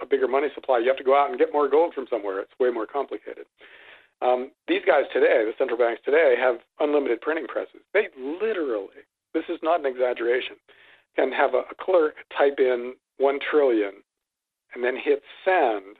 a 0.00 0.06
bigger 0.06 0.28
money 0.28 0.48
supply, 0.54 0.78
you 0.78 0.88
have 0.88 0.96
to 0.96 1.04
go 1.04 1.16
out 1.16 1.30
and 1.30 1.38
get 1.38 1.52
more 1.52 1.68
gold 1.68 1.94
from 1.94 2.06
somewhere. 2.08 2.40
It's 2.40 2.52
way 2.58 2.70
more 2.70 2.86
complicated. 2.86 3.46
Um, 4.22 4.52
these 4.68 4.82
guys 4.86 5.04
today, 5.12 5.44
the 5.44 5.52
central 5.58 5.78
banks 5.78 6.02
today, 6.04 6.34
have 6.38 6.56
unlimited 6.80 7.20
printing 7.20 7.46
presses. 7.46 7.80
They 7.92 8.08
literally, 8.18 9.04
this 9.34 9.44
is 9.48 9.58
not 9.62 9.80
an 9.80 9.86
exaggeration, 9.86 10.56
can 11.16 11.32
have 11.32 11.54
a, 11.54 11.62
a 11.70 11.74
clerk 11.80 12.14
type 12.36 12.58
in 12.58 12.94
one 13.18 13.38
trillion 13.50 13.92
and 14.74 14.82
then 14.82 14.96
hit 14.96 15.22
send 15.44 15.96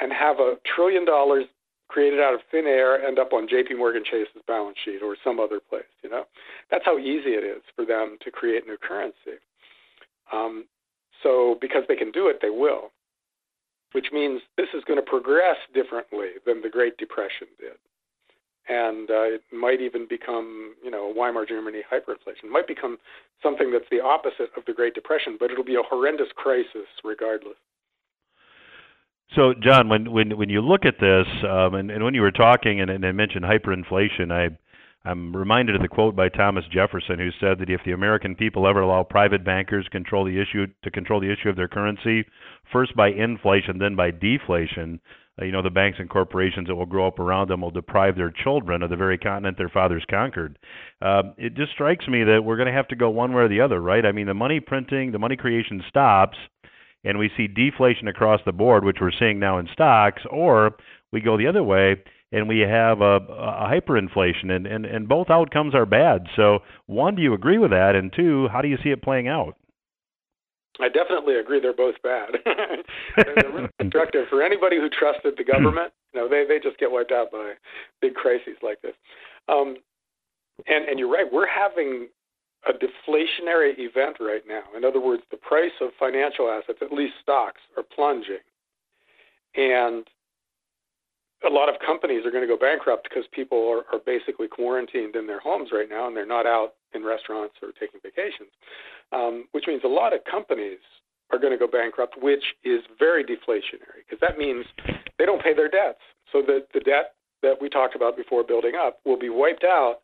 and 0.00 0.12
have 0.12 0.40
a 0.40 0.54
trillion 0.74 1.04
dollars 1.04 1.44
created 1.88 2.20
out 2.20 2.34
of 2.34 2.40
thin 2.50 2.66
air 2.66 3.04
end 3.04 3.18
up 3.18 3.32
on 3.32 3.46
JP 3.46 3.78
Morgan 3.78 4.02
Chase's 4.04 4.42
balance 4.46 4.76
sheet 4.84 5.02
or 5.02 5.16
some 5.22 5.38
other 5.38 5.60
place. 5.60 5.84
You 6.02 6.10
know, 6.10 6.24
that's 6.70 6.84
how 6.84 6.98
easy 6.98 7.30
it 7.30 7.44
is 7.44 7.62
for 7.74 7.84
them 7.84 8.18
to 8.24 8.30
create 8.30 8.66
new 8.66 8.76
currency. 8.76 9.38
Um, 10.32 10.64
so 11.22 11.56
because 11.60 11.84
they 11.88 11.96
can 11.96 12.10
do 12.10 12.28
it, 12.28 12.38
they 12.42 12.50
will. 12.50 12.90
Which 13.92 14.08
means 14.12 14.42
this 14.56 14.68
is 14.74 14.84
going 14.84 14.98
to 14.98 15.10
progress 15.10 15.56
differently 15.72 16.36
than 16.44 16.60
the 16.60 16.68
Great 16.68 16.98
Depression 16.98 17.46
did, 17.58 17.78
and 18.68 19.08
uh, 19.08 19.22
it 19.38 19.42
might 19.52 19.80
even 19.80 20.06
become, 20.08 20.74
you 20.84 20.90
know, 20.90 21.14
Weimar 21.16 21.46
Germany 21.46 21.80
hyperinflation. 21.90 22.44
It 22.44 22.50
might 22.50 22.66
become 22.66 22.98
something 23.42 23.70
that's 23.70 23.88
the 23.90 24.00
opposite 24.00 24.50
of 24.56 24.64
the 24.66 24.74
Great 24.74 24.94
Depression, 24.94 25.36
but 25.38 25.50
it'll 25.50 25.64
be 25.64 25.76
a 25.76 25.82
horrendous 25.82 26.28
crisis 26.34 26.86
regardless. 27.04 27.56
So, 29.34 29.54
John, 29.60 29.88
when 29.88 30.10
when 30.12 30.36
when 30.36 30.48
you 30.48 30.60
look 30.60 30.84
at 30.84 31.00
this, 31.00 31.26
um, 31.42 31.74
and, 31.74 31.90
and 31.90 32.04
when 32.04 32.14
you 32.14 32.22
were 32.22 32.30
talking 32.30 32.80
and, 32.80 32.90
and 32.90 33.04
I 33.04 33.12
mentioned 33.12 33.44
hyperinflation, 33.44 34.30
I 34.30 34.56
I'm 35.08 35.34
reminded 35.34 35.76
of 35.76 35.82
the 35.82 35.88
quote 35.88 36.16
by 36.16 36.28
Thomas 36.28 36.64
Jefferson, 36.70 37.18
who 37.18 37.30
said 37.40 37.58
that 37.58 37.70
if 37.70 37.80
the 37.84 37.92
American 37.92 38.34
people 38.34 38.66
ever 38.66 38.80
allow 38.80 39.02
private 39.02 39.44
bankers 39.44 39.86
control 39.90 40.24
the 40.24 40.40
issue 40.40 40.66
to 40.82 40.90
control 40.90 41.20
the 41.20 41.32
issue 41.32 41.48
of 41.48 41.56
their 41.56 41.68
currency, 41.68 42.24
first 42.72 42.94
by 42.96 43.08
inflation, 43.08 43.78
then 43.78 43.96
by 43.96 44.10
deflation, 44.10 45.00
uh, 45.40 45.44
you 45.44 45.52
know 45.52 45.62
the 45.62 45.70
banks 45.70 45.98
and 45.98 46.08
corporations 46.08 46.68
that 46.68 46.76
will 46.76 46.86
grow 46.86 47.08
up 47.08 47.18
around 47.18 47.48
them 47.48 47.60
will 47.60 47.70
deprive 47.70 48.16
their 48.16 48.32
children 48.42 48.82
of 48.82 48.90
the 48.90 48.96
very 48.96 49.18
continent 49.18 49.58
their 49.58 49.68
fathers 49.68 50.04
conquered. 50.08 50.56
Uh, 51.02 51.22
it 51.36 51.54
just 51.54 51.72
strikes 51.72 52.06
me 52.06 52.22
that 52.22 52.42
we're 52.44 52.56
going 52.56 52.66
to 52.66 52.72
have 52.72 52.88
to 52.88 52.96
go 52.96 53.10
one 53.10 53.32
way 53.32 53.42
or 53.42 53.48
the 53.48 53.60
other, 53.60 53.80
right? 53.80 54.06
I 54.06 54.12
mean, 54.12 54.26
the 54.26 54.34
money 54.34 54.60
printing, 54.60 55.12
the 55.12 55.18
money 55.18 55.36
creation 55.36 55.82
stops 55.88 56.38
and 57.04 57.18
we 57.18 57.30
see 57.36 57.46
deflation 57.46 58.08
across 58.08 58.40
the 58.44 58.52
board, 58.52 58.84
which 58.84 58.98
we're 59.00 59.12
seeing 59.18 59.38
now 59.38 59.58
in 59.58 59.68
stocks, 59.72 60.22
or 60.30 60.76
we 61.12 61.20
go 61.20 61.36
the 61.36 61.46
other 61.46 61.62
way 61.62 61.96
and 62.32 62.48
we 62.48 62.60
have 62.60 63.00
a, 63.00 63.16
a 63.16 63.70
hyperinflation, 63.70 64.50
and, 64.50 64.66
and, 64.66 64.84
and 64.84 65.08
both 65.08 65.30
outcomes 65.30 65.74
are 65.74 65.86
bad. 65.86 66.26
So, 66.34 66.58
one, 66.86 67.14
do 67.14 67.22
you 67.22 67.34
agree 67.34 67.58
with 67.58 67.70
that? 67.70 67.94
And 67.94 68.12
two, 68.12 68.48
how 68.52 68.62
do 68.62 68.68
you 68.68 68.78
see 68.82 68.90
it 68.90 69.02
playing 69.02 69.28
out? 69.28 69.56
I 70.80 70.88
definitely 70.88 71.36
agree. 71.36 71.60
They're 71.60 71.72
both 71.72 71.94
bad. 72.02 72.30
they're 73.16 73.34
really 73.52 73.68
destructive 73.78 74.26
for 74.28 74.42
anybody 74.42 74.76
who 74.76 74.90
trusted 74.90 75.34
the 75.38 75.44
government. 75.44 75.92
You 76.12 76.20
know, 76.20 76.28
they 76.28 76.44
they 76.46 76.58
just 76.58 76.78
get 76.78 76.90
wiped 76.90 77.12
out 77.12 77.30
by 77.30 77.54
big 78.02 78.14
crises 78.14 78.56
like 78.62 78.82
this. 78.82 78.92
Um, 79.48 79.76
and 80.66 80.86
and 80.86 80.98
you're 80.98 81.10
right. 81.10 81.24
We're 81.30 81.48
having 81.48 82.08
a 82.68 82.72
deflationary 82.72 83.78
event 83.78 84.16
right 84.20 84.42
now. 84.48 84.62
In 84.76 84.84
other 84.84 85.00
words, 85.00 85.22
the 85.30 85.36
price 85.36 85.74
of 85.80 85.90
financial 85.98 86.50
assets, 86.50 86.78
at 86.82 86.92
least 86.92 87.14
stocks, 87.22 87.60
are 87.76 87.82
plunging. 87.82 88.42
And 89.54 90.06
a 91.46 91.52
lot 91.52 91.68
of 91.68 91.76
companies 91.84 92.24
are 92.24 92.30
going 92.30 92.42
to 92.42 92.48
go 92.48 92.58
bankrupt 92.58 93.08
because 93.08 93.24
people 93.32 93.68
are, 93.68 93.84
are 93.94 94.00
basically 94.04 94.48
quarantined 94.48 95.16
in 95.16 95.26
their 95.26 95.40
homes 95.40 95.70
right 95.72 95.88
now 95.88 96.06
and 96.06 96.16
they're 96.16 96.26
not 96.26 96.46
out 96.46 96.74
in 96.94 97.04
restaurants 97.04 97.54
or 97.62 97.72
taking 97.78 98.00
vacations, 98.02 98.50
um, 99.12 99.46
which 99.52 99.64
means 99.66 99.82
a 99.84 99.88
lot 99.88 100.12
of 100.12 100.20
companies 100.28 100.78
are 101.30 101.38
going 101.38 101.52
to 101.52 101.58
go 101.58 101.66
bankrupt, 101.70 102.16
which 102.22 102.42
is 102.64 102.80
very 102.98 103.22
deflationary 103.22 104.02
because 104.06 104.18
that 104.20 104.38
means 104.38 104.64
they 105.18 105.26
don't 105.26 105.42
pay 105.42 105.54
their 105.54 105.68
debts. 105.68 106.00
So 106.32 106.42
the, 106.42 106.66
the 106.72 106.80
debt 106.80 107.14
that 107.42 107.60
we 107.60 107.68
talked 107.68 107.94
about 107.94 108.16
before 108.16 108.42
building 108.42 108.72
up 108.74 109.00
will 109.04 109.18
be 109.18 109.28
wiped 109.28 109.64
out 109.64 109.96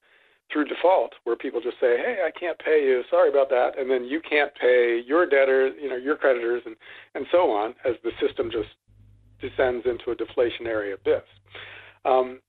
through 0.53 0.67
default, 0.67 1.15
where 1.25 1.37
people 1.37 1.61
just 1.61 1.81
say, 1.81 1.97
"Hey, 1.97 2.23
I 2.25 2.31
can't 2.31 2.59
pay 2.59 2.85
you. 2.85 3.03
Sorry 3.11 3.29
about 3.29 3.49
that," 3.51 3.79
and 3.79 3.91
then 3.91 4.05
you 4.05 4.21
can't 4.21 4.55
pay 4.55 4.99
your 4.99 5.27
debtors, 5.27 5.75
you 5.81 5.89
know, 5.89 5.97
your 5.97 6.17
creditors, 6.17 6.63
and 6.67 6.77
and 7.15 7.27
so 7.33 7.51
on, 7.51 7.75
as 7.85 7.95
the 8.05 8.13
system 8.21 8.51
just 8.51 8.69
descends 9.41 9.87
into 9.87 10.11
a 10.11 10.17
deflationary 10.17 10.95
abyss. 10.95 11.25
Um, 12.05 12.41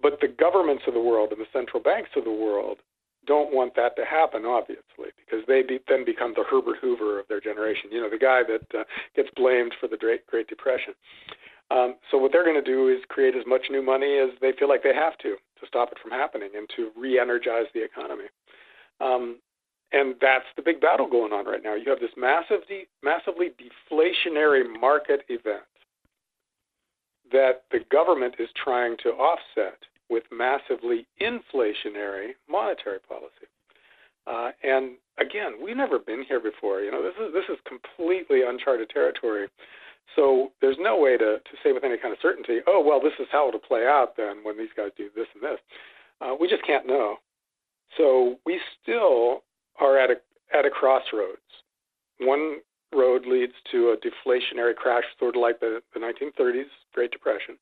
but 0.00 0.20
the 0.20 0.28
governments 0.28 0.84
of 0.86 0.94
the 0.94 1.00
world 1.00 1.32
and 1.32 1.40
the 1.40 1.48
central 1.52 1.82
banks 1.82 2.10
of 2.16 2.24
the 2.24 2.32
world 2.32 2.78
don't 3.26 3.54
want 3.54 3.74
that 3.74 3.96
to 3.96 4.04
happen, 4.04 4.44
obviously, 4.44 5.16
because 5.16 5.44
they 5.48 5.62
be, 5.62 5.80
then 5.88 6.04
become 6.04 6.34
the 6.36 6.44
Herbert 6.44 6.76
Hoover 6.80 7.18
of 7.18 7.28
their 7.28 7.40
generation. 7.40 7.90
You 7.90 8.02
know, 8.02 8.10
the 8.10 8.18
guy 8.18 8.42
that 8.44 8.78
uh, 8.78 8.84
gets 9.16 9.30
blamed 9.34 9.74
for 9.80 9.88
the 9.88 9.96
Great, 9.96 10.26
Great 10.26 10.46
Depression. 10.46 10.92
Um, 11.70 11.96
so 12.10 12.18
what 12.18 12.32
they're 12.32 12.44
going 12.44 12.62
to 12.62 12.70
do 12.70 12.88
is 12.88 12.98
create 13.08 13.34
as 13.34 13.46
much 13.46 13.62
new 13.70 13.82
money 13.82 14.18
as 14.18 14.30
they 14.40 14.52
feel 14.58 14.68
like 14.68 14.82
they 14.82 14.94
have 14.94 15.16
to 15.18 15.36
to 15.64 15.68
stop 15.68 15.90
it 15.92 15.98
from 16.00 16.10
happening 16.10 16.50
and 16.56 16.68
to 16.76 16.90
re-energize 16.96 17.66
the 17.74 17.82
economy. 17.82 18.24
Um, 19.00 19.38
and 19.92 20.16
that's 20.20 20.46
the 20.56 20.62
big 20.62 20.80
battle 20.80 21.08
going 21.08 21.32
on 21.32 21.46
right 21.46 21.62
now. 21.62 21.74
You 21.74 21.88
have 21.90 22.00
this 22.00 22.10
massive, 22.16 22.66
de- 22.68 22.88
massively 23.02 23.50
deflationary 23.58 24.64
market 24.80 25.20
event 25.28 25.62
that 27.32 27.62
the 27.70 27.80
government 27.90 28.34
is 28.38 28.48
trying 28.62 28.96
to 29.02 29.10
offset 29.10 29.78
with 30.10 30.24
massively 30.30 31.06
inflationary 31.20 32.32
monetary 32.48 32.98
policy. 33.08 33.48
Uh, 34.26 34.50
and 34.62 34.92
again, 35.18 35.52
we've 35.62 35.76
never 35.76 35.98
been 35.98 36.24
here 36.26 36.40
before. 36.40 36.80
You 36.80 36.90
know, 36.90 37.02
this 37.02 37.14
is 37.20 37.32
this 37.32 37.44
is 37.48 37.58
completely 37.68 38.42
uncharted 38.46 38.90
territory. 38.90 39.48
So 40.16 40.52
there's 40.60 40.76
no 40.78 40.98
way 40.98 41.16
to, 41.16 41.38
to 41.38 41.56
say 41.62 41.72
with 41.72 41.84
any 41.84 41.96
kind 41.98 42.12
of 42.12 42.18
certainty, 42.22 42.58
oh 42.66 42.82
well, 42.84 43.00
this 43.00 43.12
is 43.18 43.26
how 43.32 43.48
it'll 43.48 43.60
play 43.60 43.86
out 43.86 44.16
then 44.16 44.44
when 44.44 44.56
these 44.56 44.74
guys 44.76 44.90
do 44.96 45.10
this 45.14 45.26
and 45.34 45.42
this. 45.42 45.58
Uh, 46.20 46.34
we 46.38 46.48
just 46.48 46.64
can't 46.64 46.86
know. 46.86 47.16
So 47.96 48.36
we 48.46 48.60
still 48.82 49.42
are 49.80 49.98
at 49.98 50.10
a 50.10 50.16
at 50.56 50.64
a 50.64 50.70
crossroads. 50.70 51.40
One 52.20 52.58
road 52.94 53.26
leads 53.26 53.54
to 53.72 53.90
a 53.90 53.96
deflationary 53.96 54.74
crash, 54.74 55.04
sort 55.18 55.36
of 55.36 55.42
like 55.42 55.58
the, 55.60 55.80
the 55.92 56.00
1930s 56.00 56.66
Great 56.92 57.10
Depression. 57.10 57.56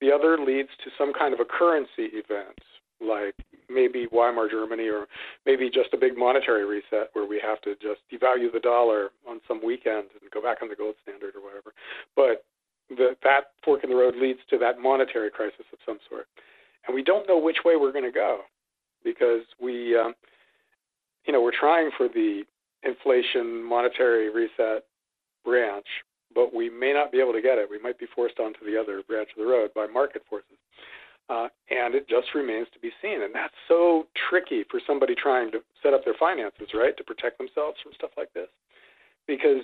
The 0.00 0.12
other 0.12 0.38
leads 0.38 0.68
to 0.84 0.90
some 0.96 1.12
kind 1.12 1.34
of 1.34 1.40
a 1.40 1.44
currency 1.44 2.10
event, 2.14 2.58
like 3.00 3.34
maybe 3.68 4.06
Weimar 4.10 4.48
Germany, 4.50 4.88
or 4.88 5.06
maybe 5.46 5.70
just 5.70 5.92
a 5.92 5.96
big 5.96 6.16
monetary 6.16 6.64
reset 6.64 7.10
where 7.12 7.26
we 7.26 7.40
have 7.44 7.60
to 7.62 7.74
just 7.76 8.00
devalue 8.12 8.52
the 8.52 8.60
dollar 8.60 9.10
on 9.28 9.40
some 9.46 9.60
weekend 9.64 10.08
and 10.20 10.30
go 10.32 10.42
back 10.42 10.58
on 10.62 10.68
the 10.68 10.76
gold 10.76 10.94
standard 11.02 11.34
or 11.36 11.42
whatever. 11.42 11.72
But 12.16 12.44
the, 12.88 13.16
that 13.22 13.52
fork 13.64 13.84
in 13.84 13.90
the 13.90 13.96
road 13.96 14.16
leads 14.16 14.40
to 14.50 14.58
that 14.58 14.78
monetary 14.78 15.30
crisis 15.30 15.66
of 15.72 15.78
some 15.84 15.98
sort, 16.08 16.26
and 16.86 16.94
we 16.94 17.02
don't 17.02 17.28
know 17.28 17.38
which 17.38 17.58
way 17.64 17.76
we're 17.76 17.92
going 17.92 18.04
to 18.04 18.12
go 18.12 18.40
because 19.04 19.42
we, 19.60 19.96
um, 19.96 20.14
you 21.26 21.32
know, 21.32 21.42
we're 21.42 21.58
trying 21.58 21.90
for 21.96 22.08
the 22.08 22.42
inflation 22.82 23.62
monetary 23.62 24.30
reset 24.30 24.84
branch, 25.44 25.86
but 26.34 26.54
we 26.54 26.70
may 26.70 26.92
not 26.92 27.12
be 27.12 27.20
able 27.20 27.32
to 27.32 27.42
get 27.42 27.58
it. 27.58 27.68
We 27.70 27.78
might 27.78 27.98
be 27.98 28.06
forced 28.14 28.38
onto 28.38 28.64
the 28.64 28.78
other 28.78 29.02
branch 29.06 29.30
of 29.36 29.44
the 29.44 29.50
road 29.50 29.70
by 29.74 29.86
market 29.86 30.22
forces. 30.28 30.56
Uh, 31.28 31.48
and 31.68 31.94
it 31.94 32.08
just 32.08 32.28
remains 32.34 32.66
to 32.72 32.78
be 32.78 32.90
seen. 33.02 33.22
And 33.22 33.34
that's 33.34 33.54
so 33.68 34.06
tricky 34.30 34.64
for 34.70 34.80
somebody 34.86 35.14
trying 35.14 35.50
to 35.52 35.58
set 35.82 35.92
up 35.92 36.04
their 36.04 36.16
finances, 36.18 36.68
right, 36.72 36.96
to 36.96 37.04
protect 37.04 37.36
themselves 37.36 37.76
from 37.82 37.92
stuff 37.94 38.10
like 38.16 38.32
this. 38.32 38.48
Because 39.26 39.62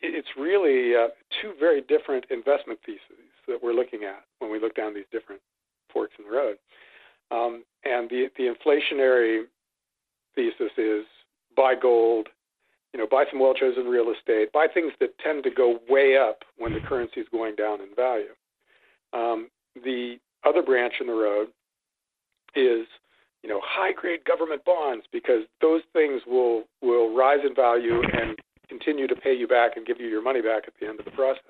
it's 0.00 0.28
really 0.38 0.96
uh, 0.96 1.08
two 1.40 1.52
very 1.58 1.82
different 1.82 2.24
investment 2.30 2.78
theses 2.84 3.28
that 3.46 3.62
we're 3.62 3.74
looking 3.74 4.04
at 4.04 4.24
when 4.38 4.50
we 4.50 4.58
look 4.58 4.74
down 4.74 4.94
these 4.94 5.04
different 5.12 5.40
forks 5.92 6.14
in 6.18 6.24
the 6.24 6.34
road. 6.34 6.56
Um, 7.30 7.64
and 7.84 8.08
the, 8.08 8.28
the 8.36 8.44
inflationary 8.44 9.44
thesis 10.34 10.72
is 10.76 11.04
buy 11.56 11.74
gold, 11.80 12.28
you 12.92 13.00
know, 13.00 13.06
buy 13.10 13.24
some 13.30 13.40
well 13.40 13.54
chosen 13.54 13.86
real 13.86 14.12
estate, 14.12 14.52
buy 14.52 14.66
things 14.72 14.92
that 15.00 15.18
tend 15.18 15.44
to 15.44 15.50
go 15.50 15.78
way 15.88 16.16
up 16.16 16.42
when 16.58 16.72
the 16.72 16.80
currency 16.80 17.20
is 17.20 17.26
going 17.30 17.54
down 17.54 17.80
in 17.80 17.94
value. 17.94 18.34
Um, 19.12 19.48
the 19.74 20.18
other 20.46 20.62
branch 20.62 20.94
in 21.00 21.06
the 21.06 21.12
road 21.12 21.48
is, 22.54 22.86
you 23.42 23.48
know, 23.48 23.60
high 23.64 23.92
grade 23.92 24.24
government 24.24 24.64
bonds 24.64 25.04
because 25.12 25.42
those 25.60 25.82
things 25.92 26.22
will 26.26 26.64
will 26.82 27.14
rise 27.14 27.40
in 27.46 27.54
value 27.54 28.02
and 28.12 28.38
continue 28.68 29.06
to 29.06 29.16
pay 29.16 29.34
you 29.34 29.46
back 29.46 29.76
and 29.76 29.86
give 29.86 30.00
you 30.00 30.08
your 30.08 30.22
money 30.22 30.40
back 30.40 30.64
at 30.66 30.74
the 30.80 30.86
end 30.86 30.98
of 30.98 31.04
the 31.04 31.10
process, 31.10 31.42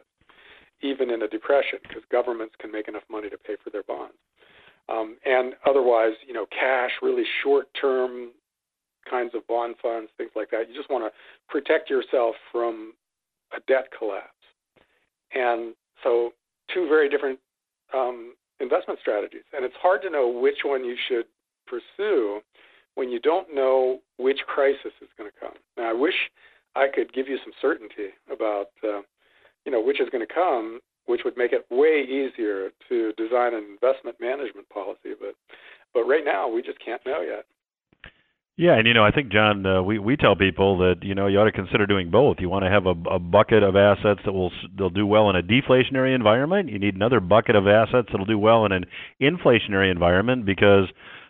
even 0.83 1.11
in 1.11 1.23
a 1.23 1.29
depression, 1.29 1.79
because 1.83 2.03
governments 2.11 2.55
can 2.59 2.73
make 2.73 2.89
enough 2.89 3.05
money 3.11 3.31
to 3.31 3.39
pay 3.39 3.57
for 3.63 3.71
their 3.71 3.85
bonds. 3.85 4.15
Um, 4.89 5.17
and 5.25 5.55
otherwise, 5.67 6.13
you 6.27 6.35
know, 6.35 6.47
cash, 6.51 6.91
really 7.01 7.25
short 7.43 7.69
term 7.81 8.33
kinds 9.09 9.35
of 9.35 9.47
bond 9.47 9.77
funds, 9.81 10.11
things 10.17 10.31
like 10.35 10.51
that. 10.51 10.69
You 10.69 10.75
just 10.75 10.91
want 10.91 11.05
to 11.05 11.11
protect 11.49 11.91
yourself 11.91 12.35
from 12.51 12.93
a 13.57 13.61
debt 13.69 13.89
collapse. 13.97 14.31
And 15.35 15.75
so, 16.03 16.33
two 16.73 16.89
very 16.89 17.09
different 17.09 17.39
um, 17.93 18.35
investment 18.61 19.01
strategies. 19.01 19.43
And 19.55 19.65
it's 19.65 19.75
hard 19.81 20.03
to 20.03 20.11
know 20.11 20.29
which 20.29 20.59
one 20.65 20.85
you 20.85 20.97
should 21.09 21.27
pursue 21.67 22.41
when 22.95 23.11
you 23.11 23.19
don't 23.21 23.55
know 23.55 24.01
which 24.19 24.41
crisis 24.47 24.93
is 25.03 25.09
going 25.19 25.31
to 25.31 25.41
come. 25.41 25.55
Now, 25.77 25.91
I 25.91 25.93
wish 25.93 26.15
I 26.77 26.87
could 26.93 27.13
give 27.13 27.29
you 27.29 27.39
some 27.43 27.53
certainty 27.61 28.11
about, 28.31 28.71
uh, 28.83 29.01
you 29.65 29.73
know, 29.73 29.83
which 29.83 30.01
is 30.01 30.09
going 30.11 30.27
to 30.27 30.33
come, 30.33 30.81
which 31.07 31.23
would 31.25 31.37
make 31.37 31.53
it 31.53 31.67
way 31.71 32.03
easier 32.03 32.71
to 32.89 33.13
design 33.17 33.55
an 33.55 33.65
investment 33.65 34.17
management 34.21 34.69
policy. 34.69 35.15
But, 35.19 35.35
but 35.93 36.05
right 36.05 36.25
now, 36.25 36.49
we 36.49 36.63
just 36.63 36.79
can't 36.85 37.05
know 37.05 37.21
yet. 37.21 37.45
Yeah, 38.57 38.79
and 38.79 38.87
you 38.87 38.95
know, 38.95 39.05
I 39.05 39.11
think 39.11 39.33
John, 39.33 39.67
uh, 39.67 39.83
we 39.83 39.99
we 39.99 40.17
tell 40.17 40.37
people 40.37 40.79
that 40.79 41.03
you 41.03 41.17
know 41.17 41.27
you 41.27 41.41
ought 41.41 41.47
to 41.47 41.53
consider 41.53 41.87
doing 41.87 42.13
both. 42.13 42.37
You 42.39 42.49
want 42.49 42.65
to 42.65 42.71
have 42.71 42.87
a, 42.87 42.95
a 43.11 43.19
bucket 43.19 43.65
of 43.65 43.75
assets 43.75 44.21
that 44.25 44.33
will 44.33 44.53
they'll 44.79 44.91
do 44.91 45.07
well 45.07 45.29
in 45.29 45.35
a 45.35 45.43
deflationary 45.43 46.15
environment. 46.15 46.71
You 46.71 46.79
need 46.79 46.95
another 46.95 47.19
bucket 47.19 47.57
of 47.57 47.67
assets 47.67 48.09
that'll 48.13 48.27
do 48.27 48.39
well 48.39 48.65
in 48.65 48.71
an 48.71 48.85
inflationary 49.21 49.91
environment 49.91 50.47
because 50.47 50.87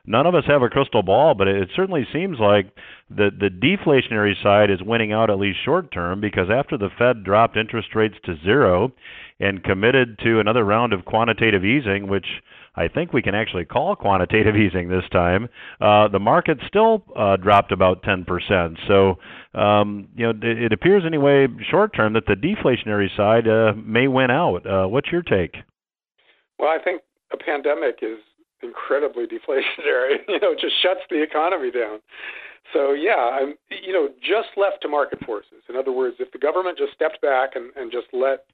none 0.07 0.27
of 0.27 0.35
us 0.35 0.45
have 0.47 0.63
a 0.63 0.69
crystal 0.69 1.03
ball, 1.03 1.35
but 1.35 1.49
it 1.49 1.69
certainly 1.75 2.07
seems 2.13 2.39
like 2.39 2.67
the 3.11 3.31
the 3.31 3.49
deflationary 3.49 4.35
side 4.43 4.71
is 4.71 4.83
winning 4.83 5.13
out 5.13 5.31
at 5.31 5.39
least 5.39 5.59
short 5.65 5.93
term 5.93 6.21
because 6.21 6.49
after 6.51 6.77
the 6.77 6.91
Fed 6.99 7.25
dropped 7.25 7.57
interest 7.57 7.95
rates 7.95 8.17
to 8.25 8.37
zero 8.45 8.93
and 9.41 9.65
committed 9.65 10.19
to 10.23 10.41
another 10.41 10.65
round 10.65 10.93
of 10.93 11.05
quantitative 11.05 11.65
easing, 11.65 12.09
which 12.09 12.27
I 12.77 12.89
think 12.89 13.13
we 13.13 13.23
can 13.23 13.35
actually 13.35 13.65
call 13.65 13.95
quantitative 13.97 14.57
easing 14.67 14.89
this 14.89 15.05
time. 15.11 15.49
Uh, 15.81 16.09
the 16.09 16.19
market 16.19 16.59
still 16.67 17.05
uh, 17.17 17.37
dropped 17.37 17.73
about 17.73 18.03
10%. 18.03 18.77
So, 18.89 19.19
um, 19.59 20.09
you 20.17 20.25
know, 20.25 20.31
it, 20.31 20.65
it, 20.65 20.73
appears 20.73 21.05
anyway, 21.07 21.47
short 21.71 21.95
term, 21.95 22.15
that 22.15 22.27
the 22.27 22.35
deflationary 22.35 23.15
side 23.17 23.47
uh, 23.49 23.73
may 23.77 24.09
win 24.09 24.31
out. 24.31 24.67
Uh, 24.67 24.87
what's 24.87 25.11
your 25.11 25.23
take? 25.23 25.57
Well, 26.59 26.69
I 26.69 26.83
think 26.83 27.03
a 27.33 27.37
pandemic 27.37 27.99
is 28.03 28.19
incredibly 28.65 29.27
deflationary. 29.35 30.19
you 30.29 30.41
know, 30.41 30.55
just 30.55 30.81
shuts 30.83 31.01
the 31.11 31.23
economy 31.23 31.71
down. 31.71 32.01
So 32.73 32.93
yeah, 32.93 33.39
I'm 33.41 33.55
you 33.71 33.93
know 33.93 34.09
just 34.21 34.49
left 34.57 34.83
to 34.83 34.89
market 34.89 35.25
forces. 35.25 35.63
In 35.69 35.77
other 35.77 35.93
words, 35.93 36.17
if 36.19 36.33
the 36.33 36.39
government 36.39 36.79
just 36.79 36.95
stepped 36.95 37.21
back 37.21 37.51
and, 37.55 37.71
and 37.77 37.93
just 37.93 38.07
let 38.13 38.47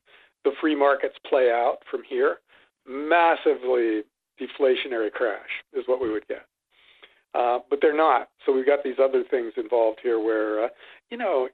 the 0.45 0.53
free 0.61 0.75
markets 0.75 1.15
play 1.29 1.51
out 1.51 1.79
from 1.91 2.03
here, 2.09 2.39
massively 2.87 4.03
deflationary 4.41 5.13
crash 5.13 5.51
is 5.73 5.85
what 5.87 6.01
we 6.01 6.11
would 6.11 6.27
get. 6.29 6.47
Uh, 7.35 7.59
but 7.69 7.79
they're 7.81 7.97
not. 7.97 8.29
So 8.45 8.53
we've 8.53 8.67
got 8.67 8.83
these 8.83 8.99
other 9.03 9.23
things 9.31 9.53
involved 9.57 10.01
here 10.03 10.19
where, 10.19 10.65
uh, 10.65 10.69
you 11.11 11.17
know, 11.17 11.49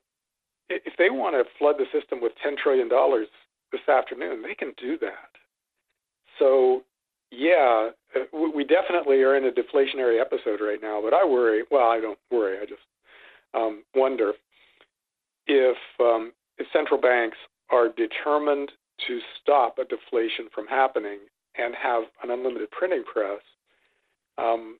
if 0.68 0.94
they 0.98 1.10
want 1.10 1.34
to 1.34 1.44
flood 1.58 1.76
the 1.78 1.84
system 1.98 2.20
with 2.20 2.32
$10 2.44 2.56
trillion 2.56 2.88
this 3.72 3.88
afternoon, 3.88 4.42
they 4.42 4.54
can 4.54 4.72
do 4.80 4.98
that. 4.98 5.30
So, 6.38 6.82
yeah, 7.36 7.90
we 8.32 8.64
definitely 8.64 9.22
are 9.22 9.36
in 9.36 9.44
a 9.44 9.50
deflationary 9.50 10.20
episode 10.20 10.60
right 10.60 10.80
now, 10.82 11.00
but 11.02 11.12
I 11.14 11.24
worry. 11.24 11.62
Well, 11.70 11.88
I 11.88 12.00
don't 12.00 12.18
worry. 12.30 12.58
I 12.58 12.64
just 12.64 12.80
um, 13.54 13.84
wonder 13.94 14.32
if, 15.46 15.76
um, 16.00 16.32
if 16.58 16.66
central 16.72 17.00
banks 17.00 17.36
are 17.70 17.88
determined 17.88 18.72
to 19.06 19.20
stop 19.40 19.78
a 19.78 19.84
deflation 19.84 20.48
from 20.54 20.66
happening 20.66 21.18
and 21.56 21.74
have 21.74 22.04
an 22.22 22.30
unlimited 22.30 22.70
printing 22.70 23.04
press, 23.04 23.40
um, 24.38 24.78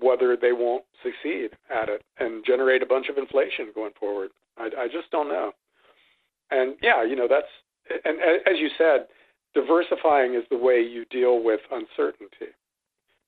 whether 0.00 0.36
they 0.36 0.52
won't 0.52 0.84
succeed 1.02 1.50
at 1.70 1.88
it 1.88 2.02
and 2.18 2.44
generate 2.44 2.82
a 2.82 2.86
bunch 2.86 3.08
of 3.08 3.16
inflation 3.16 3.68
going 3.74 3.92
forward. 3.98 4.30
I, 4.58 4.68
I 4.78 4.86
just 4.86 5.10
don't 5.10 5.28
know. 5.28 5.52
And 6.50 6.76
yeah, 6.82 7.04
you 7.04 7.16
know 7.16 7.28
that's 7.28 7.46
and 8.04 8.18
as 8.46 8.58
you 8.58 8.68
said, 8.76 9.06
diversifying 9.54 10.34
is 10.34 10.44
the 10.50 10.58
way 10.58 10.80
you 10.80 11.04
deal 11.06 11.42
with 11.42 11.60
uncertainty, 11.70 12.52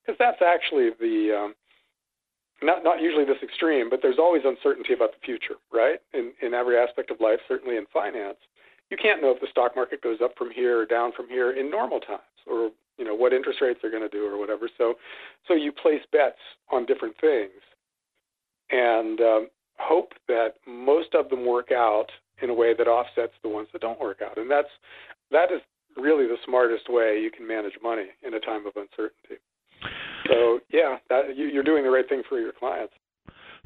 because 0.04 0.18
that's 0.18 0.42
actually 0.42 0.90
the 1.00 1.32
um, 1.36 1.54
not 2.62 2.84
not 2.84 3.00
usually 3.00 3.24
this 3.24 3.42
extreme, 3.42 3.90
but 3.90 4.00
there's 4.02 4.18
always 4.18 4.42
uncertainty 4.44 4.92
about 4.92 5.12
the 5.12 5.24
future, 5.24 5.56
right? 5.72 6.00
In 6.14 6.32
in 6.42 6.54
every 6.54 6.76
aspect 6.76 7.10
of 7.10 7.20
life, 7.20 7.40
certainly 7.48 7.76
in 7.76 7.86
finance 7.92 8.38
you 8.90 8.96
can't 8.96 9.20
know 9.20 9.30
if 9.30 9.40
the 9.40 9.48
stock 9.50 9.74
market 9.74 10.02
goes 10.02 10.18
up 10.22 10.32
from 10.36 10.50
here 10.50 10.80
or 10.80 10.86
down 10.86 11.12
from 11.12 11.28
here 11.28 11.52
in 11.52 11.70
normal 11.70 12.00
times 12.00 12.20
or 12.46 12.70
you 12.98 13.04
know 13.04 13.14
what 13.14 13.32
interest 13.32 13.60
rates 13.60 13.80
are 13.84 13.90
going 13.90 14.02
to 14.02 14.08
do 14.08 14.24
or 14.24 14.38
whatever. 14.38 14.68
So, 14.78 14.94
so 15.46 15.54
you 15.54 15.72
place 15.72 16.02
bets 16.12 16.38
on 16.70 16.86
different 16.86 17.14
things, 17.20 17.60
and 18.70 19.20
um, 19.20 19.48
hope 19.78 20.12
that 20.28 20.54
most 20.66 21.14
of 21.14 21.28
them 21.28 21.44
work 21.44 21.72
out 21.72 22.06
in 22.40 22.50
a 22.50 22.54
way 22.54 22.74
that 22.74 22.88
offsets 22.88 23.34
the 23.42 23.48
ones 23.48 23.68
that 23.72 23.82
don't 23.82 24.00
work 24.00 24.20
out. 24.22 24.38
And 24.38 24.50
that's 24.50 24.68
that 25.30 25.52
is 25.52 25.60
really 25.96 26.26
the 26.26 26.36
smartest 26.44 26.88
way 26.88 27.20
you 27.22 27.30
can 27.30 27.46
manage 27.46 27.74
money 27.82 28.06
in 28.26 28.34
a 28.34 28.40
time 28.40 28.66
of 28.66 28.72
uncertainty. 28.76 29.42
So 30.28 30.60
yeah, 30.72 30.98
that, 31.08 31.36
you, 31.36 31.46
you're 31.46 31.62
doing 31.62 31.84
the 31.84 31.90
right 31.90 32.08
thing 32.08 32.22
for 32.28 32.38
your 32.38 32.52
clients. 32.52 32.94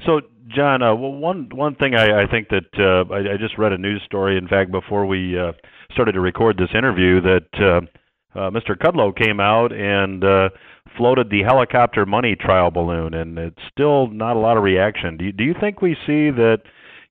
So, 0.05 0.21
John, 0.47 0.81
uh, 0.81 0.95
well, 0.95 1.11
one 1.11 1.49
one 1.53 1.75
thing 1.75 1.93
I, 1.93 2.23
I 2.23 2.27
think 2.29 2.49
that 2.49 2.65
uh, 2.79 3.13
I, 3.13 3.33
I 3.33 3.37
just 3.37 3.57
read 3.57 3.71
a 3.71 3.77
news 3.77 4.01
story. 4.05 4.37
In 4.37 4.47
fact, 4.47 4.71
before 4.71 5.05
we 5.05 5.37
uh, 5.37 5.51
started 5.93 6.13
to 6.13 6.19
record 6.19 6.57
this 6.57 6.69
interview, 6.75 7.21
that 7.21 7.47
uh, 7.59 8.39
uh, 8.39 8.49
Mr. 8.49 8.75
Kudlow 8.75 9.15
came 9.15 9.39
out 9.39 9.71
and 9.71 10.23
uh, 10.23 10.49
floated 10.97 11.29
the 11.29 11.43
helicopter 11.43 12.05
money 12.05 12.35
trial 12.35 12.71
balloon, 12.71 13.13
and 13.13 13.37
it's 13.37 13.61
still 13.71 14.07
not 14.07 14.35
a 14.35 14.39
lot 14.39 14.57
of 14.57 14.63
reaction. 14.63 15.17
Do 15.17 15.25
you, 15.25 15.31
do 15.31 15.43
you 15.43 15.53
think 15.59 15.81
we 15.81 15.93
see 16.07 16.31
that? 16.31 16.59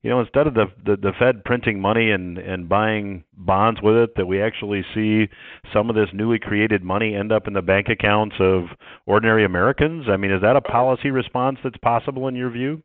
You 0.03 0.09
know, 0.09 0.21
instead 0.21 0.47
of 0.47 0.55
the, 0.55 0.67
the 0.85 0.97
the 0.97 1.13
Fed 1.19 1.45
printing 1.45 1.79
money 1.81 2.11
and 2.11 2.39
and 2.39 2.69
buying 2.69 3.25
bonds 3.35 3.81
with 3.83 3.97
it, 3.97 4.11
that 4.17 4.27
we 4.27 4.41
actually 4.41 4.83
see 4.95 5.29
some 5.75 5.91
of 5.91 5.97
this 5.97 6.09
newly 6.15 6.39
created 6.39 6.83
money 6.83 7.15
end 7.15 7.33
up 7.33 7.47
in 7.47 7.53
the 7.53 7.61
bank 7.61 7.89
accounts 7.91 8.37
of 8.41 8.65
ordinary 9.07 9.45
Americans. 9.45 10.07
I 10.09 10.17
mean, 10.17 10.31
is 10.31 10.41
that 10.41 10.57
a 10.57 10.63
policy 10.63 11.11
response 11.11 11.59
that's 11.63 11.77
possible 11.79 12.29
in 12.29 12.35
your 12.35 12.51
view? 12.51 12.83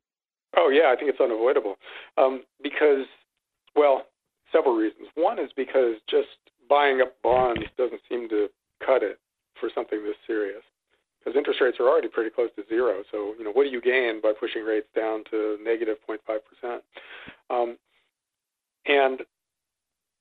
Oh 0.57 0.69
yeah, 0.69 0.91
I 0.91 0.95
think 0.97 1.09
it's 1.09 1.21
unavoidable 1.21 1.75
um, 2.17 2.43
because, 2.61 3.05
well, 3.75 4.07
several 4.51 4.75
reasons. 4.75 5.07
One 5.15 5.39
is 5.39 5.51
because 5.55 5.95
just 6.09 6.27
buying 6.69 6.99
up 7.01 7.15
bonds 7.23 7.63
doesn't 7.77 8.01
seem 8.09 8.27
to 8.29 8.47
cut 8.85 9.03
it 9.03 9.19
for 9.59 9.69
something 9.73 10.03
this 10.03 10.15
serious 10.27 10.63
because 11.25 11.37
interest 11.37 11.59
rates 11.59 11.77
are 11.79 11.89
already 11.89 12.07
pretty 12.07 12.29
close 12.29 12.49
to 12.55 12.63
zero. 12.69 13.03
So, 13.11 13.33
you 13.37 13.43
know, 13.43 13.51
what 13.51 13.63
do 13.63 13.69
you 13.69 13.81
gain 13.81 14.21
by 14.21 14.33
pushing 14.39 14.63
rates 14.63 14.87
down 14.95 15.23
to 15.31 15.57
negative 15.63 15.97
0.5%? 16.07 16.79
Um, 17.49 17.77
and 18.85 19.21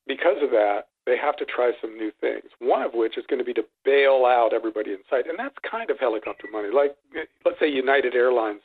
because 0.07 0.43
of 0.43 0.51
that, 0.51 0.89
they 1.05 1.19
have 1.19 1.37
to 1.37 1.45
try 1.45 1.73
some 1.83 1.99
new 1.99 2.11
things. 2.23 2.45
One 2.59 2.81
of 2.81 2.95
which 2.95 3.19
is 3.19 3.25
going 3.29 3.39
to 3.39 3.45
be 3.45 3.53
to 3.55 3.65
bail 3.85 4.25
out 4.25 4.55
everybody 4.55 4.93
in 4.93 4.99
sight, 5.11 5.27
and 5.29 5.39
that's 5.39 5.55
kind 5.71 5.91
of 5.91 5.99
helicopter 6.01 6.47
money. 6.51 6.69
Like, 6.73 6.97
let's 7.45 7.61
say 7.61 7.69
United 7.69 8.15
Airlines 8.15 8.63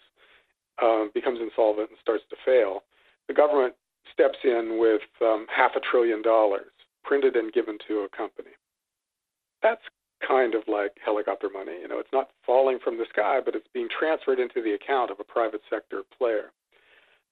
um, 0.82 1.12
becomes 1.14 1.40
insolvent 1.42 1.90
and 1.90 2.00
starts 2.02 2.24
to 2.30 2.38
fail. 2.46 2.84
The 3.28 3.34
government 3.34 3.74
steps 4.14 4.38
in 4.46 4.78
with 4.80 5.02
um, 5.22 5.46
half 5.54 5.72
a 5.76 5.82
trillion 5.92 6.22
dollars 6.22 6.72
printed 7.04 7.36
and 7.36 7.52
given 7.52 7.78
to 7.90 8.00
a 8.00 8.10
company. 8.16 8.52
That's 9.62 9.82
kind 10.26 10.56
of 10.56 10.64
like 10.68 10.92
helicopter 11.04 11.50
money. 11.52 11.80
You 11.82 11.88
know, 11.88 12.00
it's 12.00 12.14
not 12.14 12.30
falling 12.46 12.80
from 12.84 12.98
the 12.98 13.06
sky, 13.10 13.40
but 13.44 13.56
it's 13.56 13.68
being 13.74 13.88
transferred 13.88 14.40
into 14.40 14.62
the 14.62 14.74
account 14.74 15.12
of 15.12 15.20
a 15.20 15.24
private 15.24 15.62
sector 15.70 16.02
player. 16.18 16.52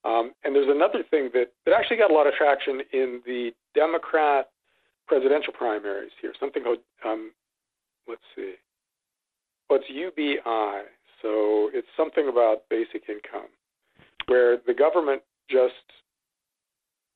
Um, 0.04 0.32
and 0.44 0.54
there's 0.54 0.70
another 0.70 1.02
thing 1.10 1.30
that, 1.34 1.52
that 1.66 1.74
actually 1.74 1.96
got 1.96 2.10
a 2.10 2.14
lot 2.14 2.26
of 2.26 2.34
traction 2.34 2.80
in 2.92 3.20
the 3.26 3.50
Democrat 3.74 4.48
presidential 5.06 5.52
primaries 5.52 6.12
here. 6.20 6.32
Something 6.38 6.62
called, 6.62 6.78
um, 7.04 7.32
let's 8.06 8.22
see, 8.36 8.54
what's 9.68 9.84
UBI? 9.88 10.84
So 11.20 11.70
it's 11.74 11.88
something 11.96 12.28
about 12.28 12.62
basic 12.70 13.08
income, 13.08 13.48
where 14.26 14.58
the 14.66 14.74
government 14.74 15.22
just 15.50 15.74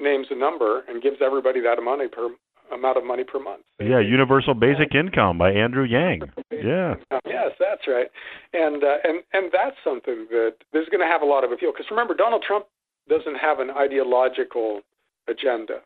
names 0.00 0.26
a 0.30 0.34
number 0.34 0.82
and 0.88 1.02
gives 1.02 1.18
everybody 1.24 1.60
that 1.60 1.80
money 1.82 2.08
per 2.08 2.30
amount 2.72 2.96
of 2.96 3.04
money 3.04 3.24
per 3.24 3.38
month. 3.38 3.62
Yeah, 3.80 4.00
Universal 4.00 4.54
Basic 4.54 4.94
Income 4.94 5.38
by 5.38 5.52
Andrew 5.52 5.84
Yang. 5.84 6.22
Yeah. 6.62 6.94
Yes, 7.26 7.50
that's 7.58 7.88
right. 7.88 8.06
And 8.52 8.84
uh, 8.84 8.98
and 9.02 9.24
and 9.32 9.50
that's 9.50 9.74
something 9.82 10.28
that 10.30 10.54
is 10.72 10.86
going 10.92 11.00
to 11.00 11.10
have 11.10 11.22
a 11.22 11.24
lot 11.24 11.42
of 11.42 11.50
appeal 11.50 11.72
because 11.72 11.90
remember 11.90 12.14
Donald 12.14 12.44
Trump 12.46 12.66
doesn't 13.08 13.34
have 13.34 13.58
an 13.58 13.70
ideological 13.70 14.82
agenda. 15.26 15.80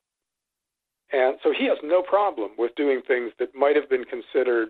And 1.12 1.36
so 1.42 1.52
he 1.56 1.66
has 1.66 1.78
no 1.82 2.02
problem 2.02 2.50
with 2.58 2.74
doing 2.74 3.00
things 3.06 3.32
that 3.38 3.54
might 3.54 3.76
have 3.76 3.88
been 3.88 4.04
considered 4.04 4.68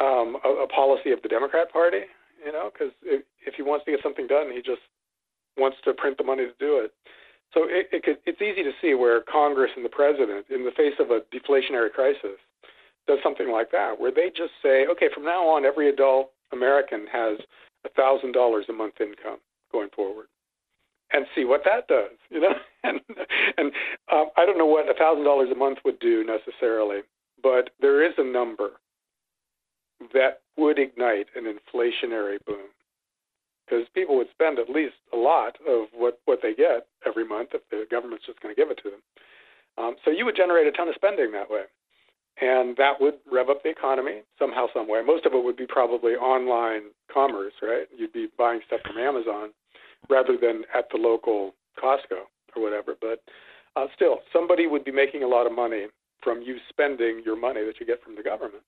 um, 0.00 0.38
a, 0.44 0.64
a 0.64 0.68
policy 0.68 1.12
of 1.12 1.22
the 1.22 1.28
Democrat 1.28 1.70
Party, 1.70 2.08
you 2.44 2.52
know, 2.52 2.70
because 2.72 2.92
if, 3.04 3.22
if 3.46 3.54
he 3.54 3.62
wants 3.62 3.84
to 3.84 3.90
get 3.90 4.00
something 4.02 4.26
done, 4.26 4.50
he 4.50 4.62
just 4.62 4.80
wants 5.56 5.76
to 5.84 5.92
print 5.92 6.16
the 6.16 6.24
money 6.24 6.46
to 6.46 6.54
do 6.58 6.78
it. 6.78 6.92
So 7.54 7.64
it, 7.64 7.88
it 7.92 8.02
could, 8.02 8.18
it's 8.24 8.40
easy 8.40 8.62
to 8.62 8.72
see 8.80 8.94
where 8.94 9.20
Congress 9.20 9.70
and 9.76 9.84
the 9.84 9.90
president, 9.90 10.46
in 10.48 10.64
the 10.64 10.70
face 10.70 10.94
of 10.98 11.10
a 11.10 11.20
deflationary 11.34 11.92
crisis, 11.92 12.40
does 13.06 13.18
something 13.22 13.50
like 13.50 13.70
that, 13.72 14.00
where 14.00 14.12
they 14.12 14.28
just 14.28 14.52
say, 14.62 14.86
okay, 14.86 15.08
from 15.12 15.24
now 15.24 15.46
on, 15.48 15.64
every 15.64 15.88
adult 15.88 16.30
American 16.52 17.06
has 17.12 17.38
a 17.84 17.90
thousand 17.90 18.32
dollars 18.32 18.66
a 18.68 18.72
month 18.72 18.94
income 19.00 19.38
going 19.70 19.88
forward, 19.94 20.26
and 21.12 21.26
see 21.34 21.44
what 21.44 21.62
that 21.64 21.88
does, 21.88 22.16
you 22.30 22.40
know. 22.40 22.54
and 22.84 23.00
and 23.58 23.72
um, 24.12 24.26
I 24.36 24.46
don't 24.46 24.58
know 24.58 24.66
what 24.66 24.88
a 24.88 24.94
thousand 24.94 25.24
dollars 25.24 25.50
a 25.52 25.56
month 25.56 25.78
would 25.84 25.98
do 25.98 26.24
necessarily, 26.24 27.00
but 27.42 27.70
there 27.80 28.04
is 28.04 28.14
a 28.18 28.24
number 28.24 28.70
that 30.12 30.40
would 30.56 30.78
ignite 30.78 31.26
an 31.36 31.44
inflationary 31.44 32.38
boom 32.46 32.68
because 33.72 33.86
people 33.94 34.16
would 34.16 34.28
spend 34.30 34.58
at 34.58 34.68
least 34.68 34.94
a 35.12 35.16
lot 35.16 35.56
of 35.66 35.88
what 35.94 36.20
what 36.26 36.40
they 36.42 36.54
get 36.54 36.86
every 37.06 37.26
month 37.26 37.50
if 37.54 37.62
the 37.70 37.86
government's 37.90 38.26
just 38.26 38.40
going 38.40 38.54
to 38.54 38.60
give 38.60 38.70
it 38.70 38.78
to 38.82 38.90
them. 38.90 39.00
Um, 39.78 39.96
so 40.04 40.10
you 40.10 40.26
would 40.26 40.36
generate 40.36 40.66
a 40.66 40.72
ton 40.72 40.88
of 40.88 40.94
spending 40.94 41.32
that 41.32 41.48
way, 41.48 41.64
and 42.40 42.76
that 42.76 43.00
would 43.00 43.14
rev 43.30 43.48
up 43.48 43.62
the 43.62 43.70
economy 43.70 44.20
somehow, 44.38 44.66
some 44.74 44.88
way. 44.88 45.00
Most 45.04 45.24
of 45.24 45.32
it 45.32 45.42
would 45.42 45.56
be 45.56 45.66
probably 45.66 46.12
online 46.12 46.92
commerce, 47.12 47.54
right? 47.62 47.86
You'd 47.96 48.12
be 48.12 48.28
buying 48.36 48.60
stuff 48.66 48.80
from 48.86 48.98
Amazon 48.98 49.50
rather 50.10 50.36
than 50.36 50.64
at 50.76 50.88
the 50.92 50.98
local 50.98 51.54
Costco 51.82 52.28
or 52.54 52.62
whatever. 52.62 52.94
But 53.00 53.22
uh, 53.76 53.86
still, 53.96 54.18
somebody 54.32 54.66
would 54.66 54.84
be 54.84 54.92
making 54.92 55.22
a 55.22 55.28
lot 55.28 55.46
of 55.46 55.52
money 55.52 55.86
from 56.22 56.42
you 56.42 56.58
spending 56.68 57.22
your 57.24 57.40
money 57.40 57.64
that 57.64 57.80
you 57.80 57.86
get 57.86 58.02
from 58.02 58.16
the 58.16 58.22
government, 58.22 58.62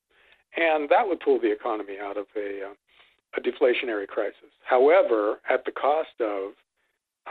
and 0.57 0.89
that 0.89 1.07
would 1.07 1.19
pull 1.19 1.39
the 1.39 1.51
economy 1.51 1.97
out 2.01 2.17
of 2.17 2.25
a 2.35 2.71
uh, 2.71 2.73
a 3.37 3.41
deflationary 3.41 4.07
crisis. 4.07 4.51
However, 4.63 5.39
at 5.49 5.65
the 5.65 5.71
cost 5.71 6.19
of 6.19 6.53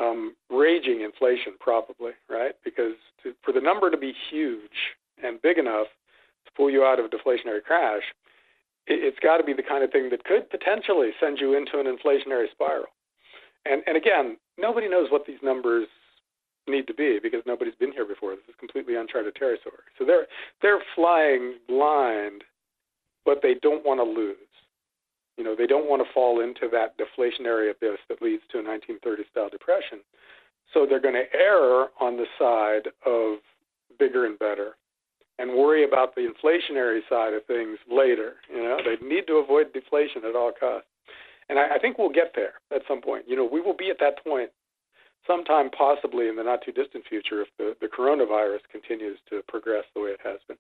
um, 0.00 0.34
raging 0.50 1.02
inflation, 1.02 1.55
probably, 1.61 2.12
right? 2.28 2.52
Because 2.64 2.94
to, 3.22 3.32
for 3.44 3.52
the 3.52 3.61
number 3.61 3.90
to 3.90 3.96
be 3.96 4.12
huge 4.30 4.94
and 5.22 5.40
big 5.42 5.59
enough 5.59 5.86
to 6.46 6.52
pull 6.57 6.70
you 6.70 6.84
out 6.84 6.98
of 6.98 7.07
a 7.07 7.09
deflationary 7.09 7.62
crash, 7.62 8.02
it, 8.86 9.02
it's 9.02 9.18
got 9.20 9.38
to 9.38 9.44
be 9.44 9.52
the 9.52 9.62
kind 9.62 9.84
of 9.84 9.90
thing 9.90 10.11
that 10.11 10.24
could 10.24 10.50
potentially 10.50 11.11
send 11.20 11.38
you 11.40 11.57
into 11.57 11.78
an 11.78 11.86
inflationary 11.86 12.50
spiral. 12.50 12.86
And, 13.64 13.82
and 13.86 13.96
again, 13.96 14.36
nobody 14.59 14.88
knows 14.88 15.11
what 15.11 15.26
these 15.26 15.38
numbers 15.42 15.86
need 16.66 16.86
to 16.86 16.94
be 16.94 17.18
because 17.22 17.42
nobody's 17.46 17.74
been 17.74 17.92
here 17.92 18.07
before. 18.07 18.32
This 18.32 18.48
is 18.48 18.55
completely 18.59 18.96
uncharted 18.96 19.34
territory. 19.34 19.84
So 19.98 20.05
they're 20.05 20.26
they're 20.62 20.82
flying 20.94 21.55
blind, 21.68 22.42
but 23.24 23.40
they 23.42 23.55
don't 23.62 23.84
want 23.84 24.00
to 24.00 24.05
lose. 24.05 24.36
You 25.37 25.45
know, 25.45 25.57
they 25.57 25.66
don't 25.66 25.89
want 25.89 26.03
to 26.07 26.12
fall 26.12 26.41
into 26.41 26.68
that 26.72 26.95
deflationary 26.99 27.70
abyss 27.70 27.99
that 28.09 28.22
leads 28.22 28.43
to 28.53 28.59
a 28.59 28.64
1930 28.64 29.24
style 29.30 29.49
depression. 29.49 30.01
So 30.72 30.87
they're 30.89 31.01
going 31.01 31.14
to 31.14 31.26
err 31.35 31.89
on 32.01 32.16
the 32.16 32.26
side 32.39 32.89
of 33.05 33.39
bigger 33.99 34.26
and 34.26 34.39
better 34.39 34.76
and 35.39 35.51
worry 35.51 35.85
about 35.85 36.14
the 36.14 36.22
inflationary 36.22 37.01
side 37.09 37.35
of 37.35 37.45
things 37.47 37.78
later. 37.91 38.35
You 38.49 38.62
know, 38.62 38.78
they 38.78 39.05
need 39.05 39.26
to 39.26 39.35
avoid 39.35 39.72
deflation 39.72 40.22
at 40.28 40.37
all 40.37 40.53
costs. 40.59 40.89
And 41.49 41.59
I, 41.59 41.76
I 41.76 41.78
think 41.78 41.99
we'll 41.99 42.11
get 42.12 42.32
there 42.35 42.55
at 42.74 42.82
some 42.89 43.01
point. 43.01 43.24
You 43.26 43.37
know, 43.37 43.49
we 43.51 43.61
will 43.61 43.76
be 43.76 43.91
at 43.91 43.99
that 44.01 44.22
point 44.24 44.51
sometime 45.26 45.70
possibly 45.70 46.28
in 46.28 46.37
the 46.37 46.43
not 46.43 46.61
too 46.64 46.72
distant 46.72 47.05
future 47.09 47.43
if 47.43 47.49
the, 47.59 47.74
the 47.80 47.89
coronavirus 47.89 48.61
continues 48.70 49.18
to 49.30 49.43
progress 49.49 49.85
the 49.95 50.03
way 50.03 50.11
it 50.11 50.20
has 50.22 50.39
been. 50.47 50.57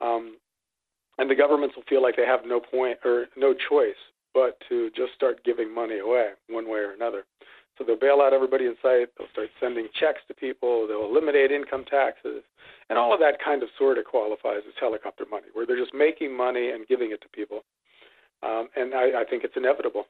Um, 0.00 0.36
and 1.20 1.30
the 1.30 1.34
governments 1.34 1.76
will 1.76 1.84
feel 1.86 2.02
like 2.02 2.16
they 2.16 2.24
have 2.24 2.40
no 2.46 2.58
point 2.58 2.98
or 3.04 3.26
no 3.36 3.54
choice 3.54 4.00
but 4.32 4.56
to 4.68 4.90
just 4.96 5.12
start 5.14 5.44
giving 5.44 5.72
money 5.72 5.98
away 5.98 6.30
one 6.48 6.68
way 6.68 6.78
or 6.78 6.92
another. 6.92 7.24
So 7.76 7.84
they'll 7.84 7.98
bail 7.98 8.20
out 8.22 8.32
everybody 8.32 8.64
in 8.66 8.74
sight. 8.82 9.08
They'll 9.18 9.28
start 9.32 9.48
sending 9.60 9.88
checks 9.98 10.20
to 10.28 10.34
people. 10.34 10.88
They'll 10.88 11.04
eliminate 11.04 11.50
income 11.50 11.84
taxes, 11.84 12.42
and 12.88 12.98
all 12.98 13.12
of 13.12 13.20
that 13.20 13.36
kind 13.42 13.62
of 13.62 13.68
sort 13.78 13.98
of 13.98 14.04
qualifies 14.04 14.62
as 14.66 14.74
helicopter 14.78 15.24
money, 15.30 15.46
where 15.52 15.66
they're 15.66 15.78
just 15.78 15.94
making 15.94 16.36
money 16.36 16.70
and 16.70 16.86
giving 16.86 17.10
it 17.10 17.20
to 17.22 17.28
people. 17.28 17.64
Um, 18.42 18.68
and 18.76 18.94
I, 18.94 19.20
I 19.20 19.24
think 19.28 19.44
it's 19.44 19.56
inevitable. 19.56 20.06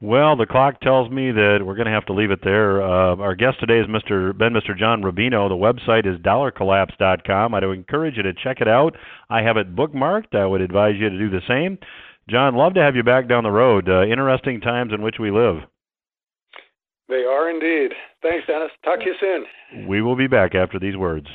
Well, 0.00 0.36
the 0.36 0.46
clock 0.46 0.80
tells 0.80 1.10
me 1.10 1.32
that 1.32 1.58
we're 1.64 1.74
going 1.74 1.86
to 1.86 1.92
have 1.92 2.06
to 2.06 2.12
leave 2.12 2.30
it 2.30 2.38
there. 2.44 2.80
Uh, 2.80 3.16
our 3.16 3.34
guest 3.34 3.58
today 3.58 3.80
is 3.80 3.86
Mr. 3.88 4.36
Ben 4.36 4.52
Mr. 4.52 4.78
John 4.78 5.02
Rubino. 5.02 5.48
The 5.48 5.56
website 5.56 6.06
is 6.06 6.20
dollarcollapse.com. 6.20 7.52
I'd 7.52 7.64
encourage 7.64 8.16
you 8.16 8.22
to 8.22 8.32
check 8.32 8.60
it 8.60 8.68
out. 8.68 8.96
I 9.28 9.42
have 9.42 9.56
it 9.56 9.74
bookmarked. 9.74 10.36
I 10.36 10.46
would 10.46 10.60
advise 10.60 10.94
you 10.98 11.10
to 11.10 11.18
do 11.18 11.28
the 11.28 11.42
same. 11.48 11.78
John, 12.30 12.54
love 12.54 12.74
to 12.74 12.80
have 12.80 12.94
you 12.94 13.02
back 13.02 13.28
down 13.28 13.42
the 13.42 13.50
road. 13.50 13.88
Uh, 13.88 14.04
interesting 14.04 14.60
times 14.60 14.92
in 14.92 15.02
which 15.02 15.16
we 15.18 15.32
live. 15.32 15.62
They 17.08 17.24
are 17.24 17.50
indeed. 17.50 17.92
Thanks, 18.22 18.46
Dennis. 18.46 18.70
Talk 18.84 19.00
to 19.00 19.06
you 19.06 19.14
soon. 19.18 19.88
We 19.88 20.00
will 20.00 20.14
be 20.14 20.28
back 20.28 20.54
after 20.54 20.78
these 20.78 20.96
words. 20.96 21.26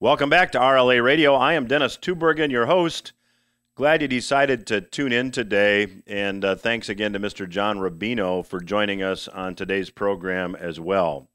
Welcome 0.00 0.30
back 0.30 0.50
to 0.52 0.58
RLA 0.58 1.04
Radio. 1.04 1.34
I 1.34 1.52
am 1.52 1.68
Dennis 1.68 1.96
Tubbergen, 1.96 2.50
your 2.50 2.66
host. 2.66 3.12
Glad 3.74 4.02
you 4.02 4.08
decided 4.08 4.66
to 4.66 4.82
tune 4.82 5.12
in 5.12 5.30
today, 5.30 5.86
and 6.06 6.44
uh, 6.44 6.54
thanks 6.54 6.90
again 6.90 7.14
to 7.14 7.18
Mr. 7.18 7.48
John 7.48 7.78
Rubino 7.78 8.44
for 8.44 8.60
joining 8.60 9.02
us 9.02 9.28
on 9.28 9.54
today's 9.54 9.88
program 9.88 10.54
as 10.54 10.78
well. 10.78 11.30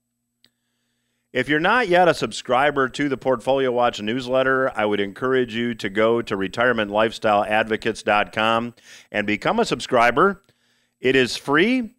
If 1.34 1.50
you're 1.50 1.60
not 1.60 1.88
yet 1.88 2.08
a 2.08 2.14
subscriber 2.14 2.90
to 2.90 3.10
the 3.10 3.18
Portfolio 3.18 3.72
Watch 3.72 4.00
newsletter, 4.04 4.72
I 4.78 4.86
would 4.86 5.00
encourage 5.00 5.56
you 5.56 5.74
to 5.76 5.90
go 5.90 6.22
to 6.22 6.38
retirementlifestyleadvocates.com 6.38 8.74
and 9.12 9.26
become 9.26 9.60
a 9.60 9.66
subscriber. 9.66 10.44
It 11.02 11.16
is 11.16 11.38
free 11.38 11.96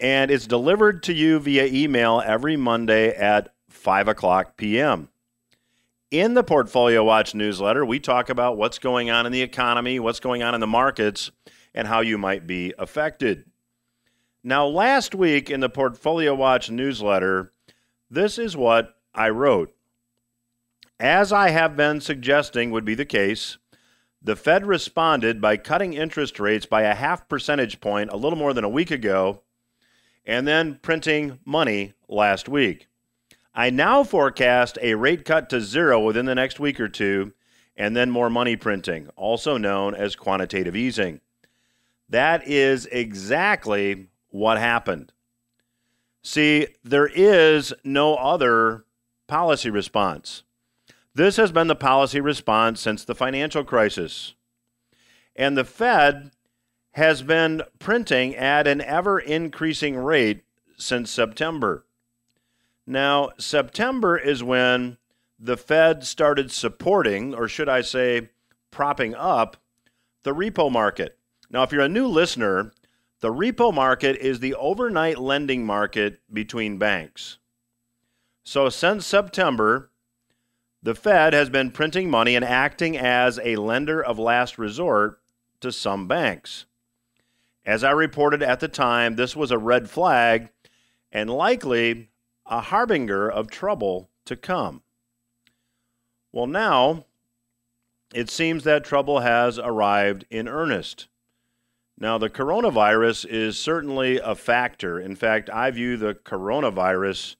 and 0.00 0.32
it's 0.32 0.48
delivered 0.48 1.04
to 1.04 1.12
you 1.12 1.38
via 1.38 1.66
email 1.66 2.20
every 2.24 2.56
Monday 2.56 3.14
at 3.14 3.54
5 3.68 4.08
o'clock 4.08 4.56
p.m. 4.56 5.08
In 6.10 6.32
the 6.32 6.42
Portfolio 6.42 7.04
Watch 7.04 7.34
newsletter, 7.34 7.84
we 7.84 8.00
talk 8.00 8.30
about 8.30 8.56
what's 8.56 8.78
going 8.78 9.10
on 9.10 9.26
in 9.26 9.32
the 9.32 9.42
economy, 9.42 10.00
what's 10.00 10.20
going 10.20 10.42
on 10.42 10.54
in 10.54 10.60
the 10.60 10.66
markets, 10.66 11.30
and 11.74 11.86
how 11.86 12.00
you 12.00 12.16
might 12.16 12.46
be 12.46 12.72
affected. 12.78 13.44
Now, 14.42 14.66
last 14.66 15.14
week 15.14 15.50
in 15.50 15.60
the 15.60 15.68
Portfolio 15.68 16.34
Watch 16.34 16.70
newsletter, 16.70 17.52
this 18.10 18.38
is 18.38 18.56
what 18.56 18.96
I 19.14 19.28
wrote. 19.28 19.74
As 20.98 21.30
I 21.30 21.50
have 21.50 21.76
been 21.76 22.00
suggesting 22.00 22.70
would 22.70 22.86
be 22.86 22.94
the 22.94 23.04
case, 23.04 23.58
the 24.22 24.34
Fed 24.34 24.64
responded 24.64 25.42
by 25.42 25.58
cutting 25.58 25.92
interest 25.92 26.40
rates 26.40 26.64
by 26.64 26.82
a 26.82 26.94
half 26.94 27.28
percentage 27.28 27.82
point 27.82 28.10
a 28.10 28.16
little 28.16 28.38
more 28.38 28.54
than 28.54 28.64
a 28.64 28.68
week 28.70 28.90
ago 28.90 29.42
and 30.24 30.48
then 30.48 30.78
printing 30.80 31.38
money 31.44 31.92
last 32.08 32.48
week. 32.48 32.87
I 33.58 33.70
now 33.70 34.04
forecast 34.04 34.78
a 34.80 34.94
rate 34.94 35.24
cut 35.24 35.50
to 35.50 35.60
zero 35.60 35.98
within 35.98 36.26
the 36.26 36.34
next 36.36 36.60
week 36.60 36.78
or 36.78 36.86
two, 36.86 37.32
and 37.76 37.96
then 37.96 38.08
more 38.08 38.30
money 38.30 38.54
printing, 38.54 39.08
also 39.16 39.58
known 39.58 39.96
as 39.96 40.14
quantitative 40.14 40.76
easing. 40.76 41.20
That 42.08 42.46
is 42.46 42.86
exactly 42.86 44.10
what 44.28 44.58
happened. 44.58 45.12
See, 46.22 46.68
there 46.84 47.08
is 47.12 47.74
no 47.82 48.14
other 48.14 48.84
policy 49.26 49.70
response. 49.70 50.44
This 51.12 51.36
has 51.36 51.50
been 51.50 51.66
the 51.66 51.74
policy 51.74 52.20
response 52.20 52.80
since 52.80 53.04
the 53.04 53.16
financial 53.16 53.64
crisis. 53.64 54.34
And 55.34 55.58
the 55.58 55.64
Fed 55.64 56.30
has 56.92 57.22
been 57.22 57.62
printing 57.80 58.36
at 58.36 58.68
an 58.68 58.80
ever 58.80 59.18
increasing 59.18 59.96
rate 59.96 60.42
since 60.76 61.10
September. 61.10 61.84
Now, 62.88 63.32
September 63.36 64.16
is 64.16 64.42
when 64.42 64.96
the 65.38 65.58
Fed 65.58 66.04
started 66.04 66.50
supporting, 66.50 67.34
or 67.34 67.46
should 67.46 67.68
I 67.68 67.82
say, 67.82 68.30
propping 68.70 69.14
up, 69.14 69.58
the 70.22 70.34
repo 70.34 70.72
market. 70.72 71.18
Now, 71.50 71.64
if 71.64 71.70
you're 71.70 71.82
a 71.82 71.88
new 71.88 72.06
listener, 72.06 72.72
the 73.20 73.28
repo 73.28 73.74
market 73.74 74.16
is 74.16 74.40
the 74.40 74.54
overnight 74.54 75.18
lending 75.18 75.66
market 75.66 76.20
between 76.32 76.78
banks. 76.78 77.36
So, 78.42 78.70
since 78.70 79.04
September, 79.04 79.90
the 80.82 80.94
Fed 80.94 81.34
has 81.34 81.50
been 81.50 81.70
printing 81.70 82.08
money 82.08 82.36
and 82.36 82.44
acting 82.44 82.96
as 82.96 83.38
a 83.44 83.56
lender 83.56 84.02
of 84.02 84.18
last 84.18 84.56
resort 84.56 85.20
to 85.60 85.70
some 85.72 86.08
banks. 86.08 86.64
As 87.66 87.84
I 87.84 87.90
reported 87.90 88.42
at 88.42 88.60
the 88.60 88.68
time, 88.68 89.16
this 89.16 89.36
was 89.36 89.50
a 89.50 89.58
red 89.58 89.90
flag 89.90 90.48
and 91.12 91.28
likely 91.28 92.08
a 92.48 92.60
harbinger 92.60 93.30
of 93.30 93.50
trouble 93.50 94.08
to 94.24 94.36
come. 94.36 94.82
Well, 96.32 96.46
now 96.46 97.04
it 98.14 98.30
seems 98.30 98.64
that 98.64 98.84
trouble 98.84 99.20
has 99.20 99.58
arrived 99.58 100.24
in 100.30 100.48
earnest. 100.48 101.08
Now, 102.00 102.16
the 102.16 102.30
coronavirus 102.30 103.26
is 103.26 103.58
certainly 103.58 104.18
a 104.18 104.34
factor. 104.34 105.00
In 105.00 105.16
fact, 105.16 105.50
I 105.50 105.70
view 105.70 105.96
the 105.96 106.14
coronavirus 106.14 107.36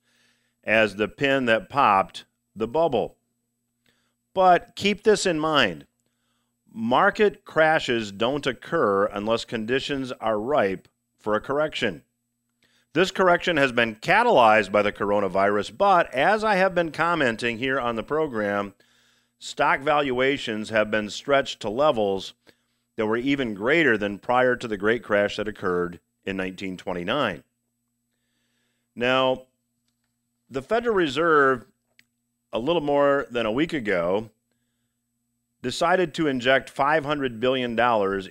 as 0.64 0.96
the 0.96 1.08
pin 1.08 1.46
that 1.46 1.68
popped 1.68 2.24
the 2.56 2.66
bubble. 2.66 3.16
But 4.34 4.74
keep 4.76 5.04
this 5.04 5.26
in 5.26 5.38
mind 5.38 5.86
market 6.70 7.44
crashes 7.44 8.12
don't 8.12 8.46
occur 8.46 9.06
unless 9.06 9.44
conditions 9.44 10.12
are 10.12 10.38
ripe 10.38 10.86
for 11.18 11.34
a 11.34 11.40
correction. 11.40 12.02
This 12.94 13.10
correction 13.10 13.58
has 13.58 13.70
been 13.70 13.96
catalyzed 13.96 14.72
by 14.72 14.82
the 14.82 14.92
coronavirus, 14.92 15.76
but 15.76 16.12
as 16.14 16.42
I 16.42 16.56
have 16.56 16.74
been 16.74 16.90
commenting 16.90 17.58
here 17.58 17.78
on 17.78 17.96
the 17.96 18.02
program, 18.02 18.74
stock 19.38 19.80
valuations 19.80 20.70
have 20.70 20.90
been 20.90 21.10
stretched 21.10 21.60
to 21.60 21.70
levels 21.70 22.32
that 22.96 23.06
were 23.06 23.18
even 23.18 23.54
greater 23.54 23.98
than 23.98 24.18
prior 24.18 24.56
to 24.56 24.66
the 24.66 24.78
great 24.78 25.02
crash 25.02 25.36
that 25.36 25.46
occurred 25.46 26.00
in 26.24 26.36
1929. 26.36 27.44
Now, 28.96 29.42
the 30.50 30.62
Federal 30.62 30.96
Reserve, 30.96 31.66
a 32.52 32.58
little 32.58 32.82
more 32.82 33.26
than 33.30 33.44
a 33.44 33.52
week 33.52 33.74
ago, 33.74 34.30
decided 35.60 36.14
to 36.14 36.26
inject 36.26 36.74
$500 36.74 37.38
billion 37.38 37.78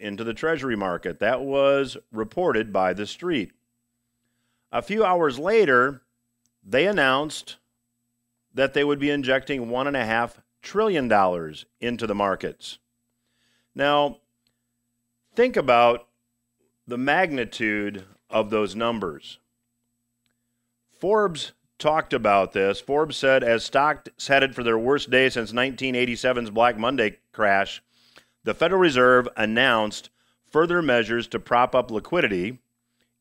into 0.02 0.24
the 0.24 0.34
Treasury 0.34 0.76
market. 0.76 1.20
That 1.20 1.42
was 1.42 1.96
reported 2.12 2.74
by 2.74 2.94
The 2.94 3.06
Street. 3.06 3.52
A 4.72 4.82
few 4.82 5.04
hours 5.04 5.40
later, 5.40 6.02
they 6.64 6.88
announced 6.88 7.58
that 8.54 8.74
they 8.74 8.84
would 8.84 9.00
be 9.00 9.10
injecting 9.10 9.68
$1.5 9.68 10.34
trillion 10.62 11.56
into 11.80 12.08
the 12.08 12.16
markets. 12.16 12.80
Now, 13.74 14.18
think 15.34 15.56
about 15.56 16.08
the 16.88 16.98
magnitude 16.98 18.06
of 18.30 18.50
those 18.50 18.76
numbers. 18.76 19.40
Forbes 21.00 21.54
talked 21.78 22.14
about 22.14 22.54
this. 22.54 22.82
Forbes 22.82 23.16
said 23.16 23.44
as 23.44 23.64
stocks 23.64 24.28
headed 24.28 24.56
for 24.56 24.64
their 24.64 24.80
worst 24.80 25.10
day 25.10 25.30
since 25.30 25.52
1987's 25.52 26.50
Black 26.50 26.78
Monday 26.78 27.18
crash, 27.32 27.84
the 28.44 28.54
Federal 28.54 28.82
Reserve 28.82 29.28
announced 29.38 30.10
further 30.50 30.82
measures 30.82 31.28
to 31.28 31.40
prop 31.40 31.76
up 31.76 31.92
liquidity 31.92 32.60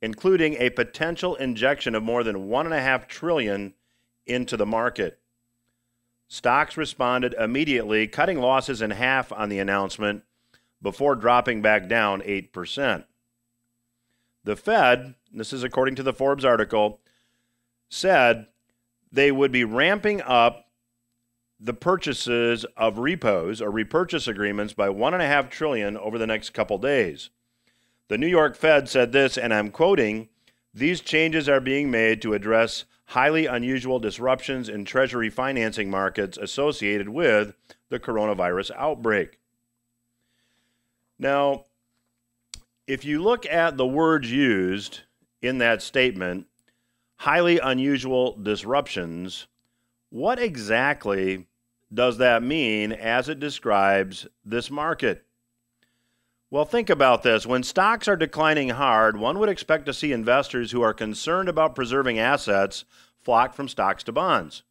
including 0.03 0.55
a 0.55 0.71
potential 0.71 1.35
injection 1.37 1.95
of 1.95 2.03
more 2.03 2.23
than 2.23 2.49
1.5 2.49 3.09
trillion 3.09 3.75
into 4.27 4.57
the 4.57 4.67
market. 4.67 5.19
Stocks 6.29 6.77
responded 6.77 7.35
immediately, 7.35 8.07
cutting 8.07 8.41
losses 8.41 8.83
in 8.83 8.91
half 8.91 9.33
on 9.33 9.49
the 9.49 9.59
announcement 9.59 10.25
before 10.83 11.15
dropping 11.15 11.63
back 11.63 11.89
down 11.89 12.21
8%. 12.23 13.05
The 14.45 14.57
Fed, 14.57 15.15
this 15.33 15.53
is 15.53 15.63
according 15.65 15.95
to 15.97 16.03
the 16.03 16.13
Forbes 16.13 16.45
article, 16.45 17.01
said 17.89 18.47
they 19.11 19.31
would 19.33 19.53
be 19.53 19.65
ramping 19.65 20.21
up 20.23 20.67
the 21.59 21.75
purchases 21.75 22.67
of 22.77 22.99
repos 22.99 23.63
or 23.63 23.71
repurchase 23.71 24.29
agreements 24.29 24.73
by 24.73 24.89
1.5 24.89 25.49
trillion 25.49 25.97
over 25.97 26.19
the 26.19 26.27
next 26.27 26.51
couple 26.51 26.79
days. 26.79 27.31
The 28.09 28.19
New 28.19 28.29
York 28.29 28.57
Fed 28.57 28.89
said 28.89 29.11
this, 29.13 29.37
and 29.37 29.53
I'm 29.53 29.71
quoting 29.71 30.29
These 30.73 31.01
changes 31.01 31.49
are 31.49 31.61
being 31.61 31.91
made 31.91 32.23
to 32.23 32.35
address 32.35 32.85
highly 33.07 33.47
unusual 33.47 33.99
disruptions 33.99 34.69
in 34.69 34.85
Treasury 34.85 35.31
financing 35.31 35.91
markets 35.91 36.39
associated 36.39 37.09
with 37.09 37.55
the 37.89 37.99
coronavirus 37.99 38.71
outbreak. 38.77 39.39
Now, 41.19 41.65
if 42.87 43.05
you 43.05 43.23
look 43.23 43.45
at 43.47 43.77
the 43.77 43.87
words 43.87 44.31
used 44.31 45.01
in 45.43 45.59
that 45.59 45.83
statement, 45.83 46.47
highly 47.17 47.59
unusual 47.59 48.37
disruptions, 48.37 49.49
what 50.11 50.39
exactly 50.39 51.47
does 51.93 52.19
that 52.19 52.43
mean 52.43 52.93
as 52.93 53.29
it 53.29 53.41
describes 53.41 54.27
this 54.45 54.71
market? 54.71 55.26
Well, 56.49 56.65
think 56.65 56.89
about 56.89 57.25
this. 57.25 57.45
When 57.45 57.65
stocks 57.65 58.07
are 58.07 58.17
declining 58.17 58.69
hard, 58.69 59.17
one 59.17 59.41
would 59.41 59.49
expect 59.49 59.85
to 59.87 59.93
see 59.93 60.13
investors 60.13 60.71
who 60.71 60.81
are 60.81 60.95
concerned 60.95 61.49
about 61.49 61.75
preserving 61.75 62.21
assets 62.21 62.85
flock 63.21 63.53
from 63.53 63.67
stocks 63.69 64.05
to 64.05 64.13
bonds. 64.13 64.63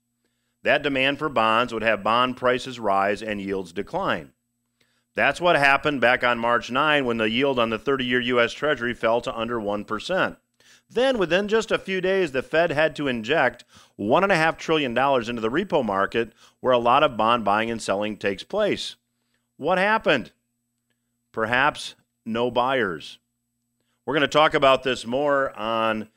That 0.64 0.84
demand 0.84 1.20
for 1.20 1.28
bonds 1.28 1.74
would 1.74 1.84
have 1.84 2.02
bond 2.02 2.38
prices 2.38 2.80
rise 2.80 3.22
and 3.22 3.42
yields 3.42 3.74
decline. 3.74 4.32
That's 5.16 5.42
what 5.42 5.58
happened 5.58 6.00
back 6.00 6.24
on 6.24 6.40
March 6.40 6.72
9 6.72 7.06
when 7.06 7.18
the 7.18 7.30
yield 7.30 7.60
on 7.60 7.70
the 7.70 7.80
30 7.80 8.06
year 8.06 8.22
U.S. 8.22 8.54
Treasury 8.54 8.94
fell 8.94 9.20
to 9.22 9.38
under 9.38 9.60
1%. 9.60 10.38
Then, 10.90 11.18
within 11.18 11.48
just 11.48 11.72
a 11.72 11.80
few 11.80 12.00
days, 12.00 12.32
the 12.32 12.42
Fed 12.42 12.72
had 12.72 12.96
to 12.96 13.08
inject 13.08 13.66
$1.5 14.00 14.58
trillion 14.58 14.92
into 14.92 15.42
the 15.42 15.50
repo 15.50 15.84
market 15.84 16.32
where 16.62 16.74
a 16.74 16.78
lot 16.78 17.04
of 17.04 17.18
bond 17.18 17.44
buying 17.44 17.70
and 17.70 17.82
selling 17.82 18.16
takes 18.18 18.44
place. 18.44 18.96
What 19.58 19.78
happened? 19.78 20.32
Perhaps 21.36 21.96
no 22.26 22.50
buyers. 22.50 23.20
We're 24.06 24.14
going 24.14 24.22
to 24.22 24.28
talk 24.30 24.54
about 24.54 24.84
this 24.84 25.06
more 25.06 25.52
on 25.60 26.08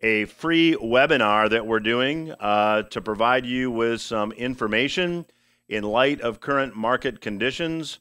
a 0.00 0.24
free 0.24 0.74
webinar 0.74 1.48
that 1.50 1.64
we're 1.64 1.78
doing 1.78 2.32
uh, 2.32 2.82
to 2.82 3.00
provide 3.00 3.46
you 3.46 3.70
with 3.70 4.00
some 4.00 4.32
information 4.32 5.26
in 5.68 5.84
light 5.84 6.20
of 6.20 6.40
current 6.40 6.74
market 6.74 7.20
conditions. 7.20 8.00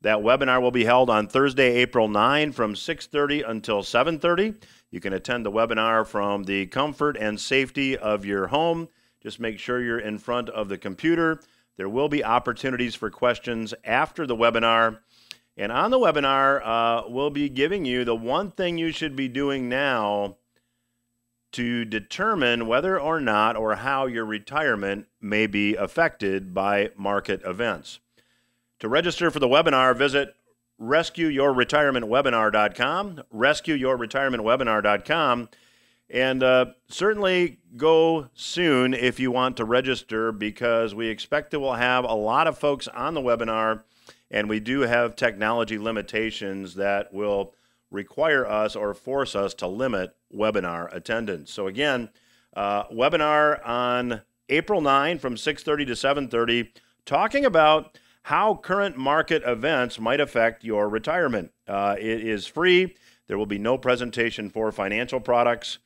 That 0.00 0.20
webinar 0.20 0.62
will 0.62 0.70
be 0.70 0.86
held 0.86 1.10
on 1.10 1.28
Thursday, 1.28 1.74
April 1.74 2.08
9 2.08 2.52
from 2.52 2.74
6:30 2.74 3.42
until 3.46 3.82
7:30. 3.82 4.54
You 4.90 5.00
can 5.00 5.12
attend 5.12 5.44
the 5.44 5.52
webinar 5.52 6.06
from 6.06 6.44
the 6.44 6.64
comfort 6.68 7.18
and 7.18 7.38
safety 7.38 7.98
of 7.98 8.24
your 8.24 8.46
home. 8.46 8.88
Just 9.22 9.40
make 9.40 9.58
sure 9.58 9.82
you're 9.82 9.98
in 9.98 10.16
front 10.16 10.48
of 10.48 10.70
the 10.70 10.78
computer. 10.78 11.40
There 11.76 11.88
will 11.88 12.08
be 12.08 12.24
opportunities 12.24 12.94
for 12.94 13.10
questions 13.10 13.74
after 13.84 14.26
the 14.26 14.36
webinar. 14.36 15.00
And 15.56 15.70
on 15.70 15.90
the 15.90 15.98
webinar, 15.98 16.60
uh, 16.64 17.08
we'll 17.08 17.30
be 17.30 17.48
giving 17.48 17.84
you 17.84 18.04
the 18.04 18.16
one 18.16 18.50
thing 18.50 18.76
you 18.76 18.90
should 18.90 19.14
be 19.14 19.28
doing 19.28 19.68
now 19.68 20.36
to 21.52 21.84
determine 21.84 22.66
whether 22.66 22.98
or 22.98 23.20
not 23.20 23.56
or 23.56 23.76
how 23.76 24.06
your 24.06 24.24
retirement 24.24 25.06
may 25.20 25.46
be 25.46 25.76
affected 25.76 26.52
by 26.52 26.90
market 26.96 27.40
events. 27.44 28.00
To 28.80 28.88
register 28.88 29.30
for 29.30 29.38
the 29.38 29.46
webinar, 29.46 29.96
visit 29.96 30.34
rescueyourretirementwebinar.com, 30.80 33.22
rescueyourretirementwebinar.com, 33.32 35.48
and 36.10 36.42
uh, 36.42 36.66
certainly 36.88 37.60
go 37.76 38.28
soon 38.34 38.92
if 38.92 39.20
you 39.20 39.30
want 39.30 39.56
to 39.58 39.64
register 39.64 40.32
because 40.32 40.92
we 40.92 41.06
expect 41.06 41.52
that 41.52 41.60
we'll 41.60 41.74
have 41.74 42.02
a 42.04 42.14
lot 42.14 42.48
of 42.48 42.58
folks 42.58 42.88
on 42.88 43.14
the 43.14 43.20
webinar, 43.20 43.84
and 44.34 44.46
we 44.48 44.58
do 44.58 44.80
have 44.80 45.14
technology 45.14 45.78
limitations 45.78 46.74
that 46.74 47.14
will 47.14 47.54
require 47.92 48.44
us 48.44 48.74
or 48.74 48.92
force 48.92 49.36
us 49.36 49.54
to 49.54 49.68
limit 49.68 50.16
webinar 50.34 50.92
attendance. 50.92 51.52
So 51.52 51.68
again, 51.68 52.10
uh, 52.56 52.88
webinar 52.88 53.64
on 53.64 54.22
April 54.48 54.80
9 54.80 55.20
from 55.20 55.36
6:30 55.36 55.86
to 55.86 55.94
7:30, 55.94 56.72
talking 57.06 57.44
about 57.44 57.96
how 58.24 58.56
current 58.56 58.96
market 58.96 59.44
events 59.46 60.00
might 60.00 60.20
affect 60.20 60.64
your 60.64 60.88
retirement. 60.88 61.52
Uh, 61.68 61.94
it 61.96 62.26
is 62.26 62.48
free. 62.48 62.96
There 63.28 63.38
will 63.38 63.46
be 63.46 63.58
no 63.58 63.78
presentation 63.78 64.50
for 64.50 64.72
financial 64.72 65.20
products. 65.20 65.78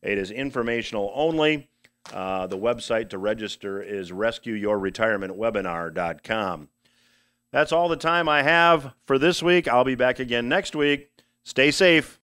It 0.00 0.16
is 0.16 0.30
informational 0.30 1.12
only. 1.14 1.68
Uh, 2.10 2.46
the 2.46 2.56
website 2.56 3.10
to 3.10 3.18
register 3.18 3.82
is 3.82 4.10
rescueyourretirementwebinar.com. 4.10 6.68
That's 7.52 7.72
all 7.72 7.88
the 7.88 7.96
time 7.96 8.28
I 8.28 8.42
have 8.42 8.94
for 9.06 9.18
this 9.18 9.42
week. 9.42 9.68
I'll 9.68 9.84
be 9.84 9.94
back 9.94 10.18
again 10.18 10.48
next 10.48 10.74
week. 10.74 11.10
Stay 11.44 11.70
safe. 11.70 12.18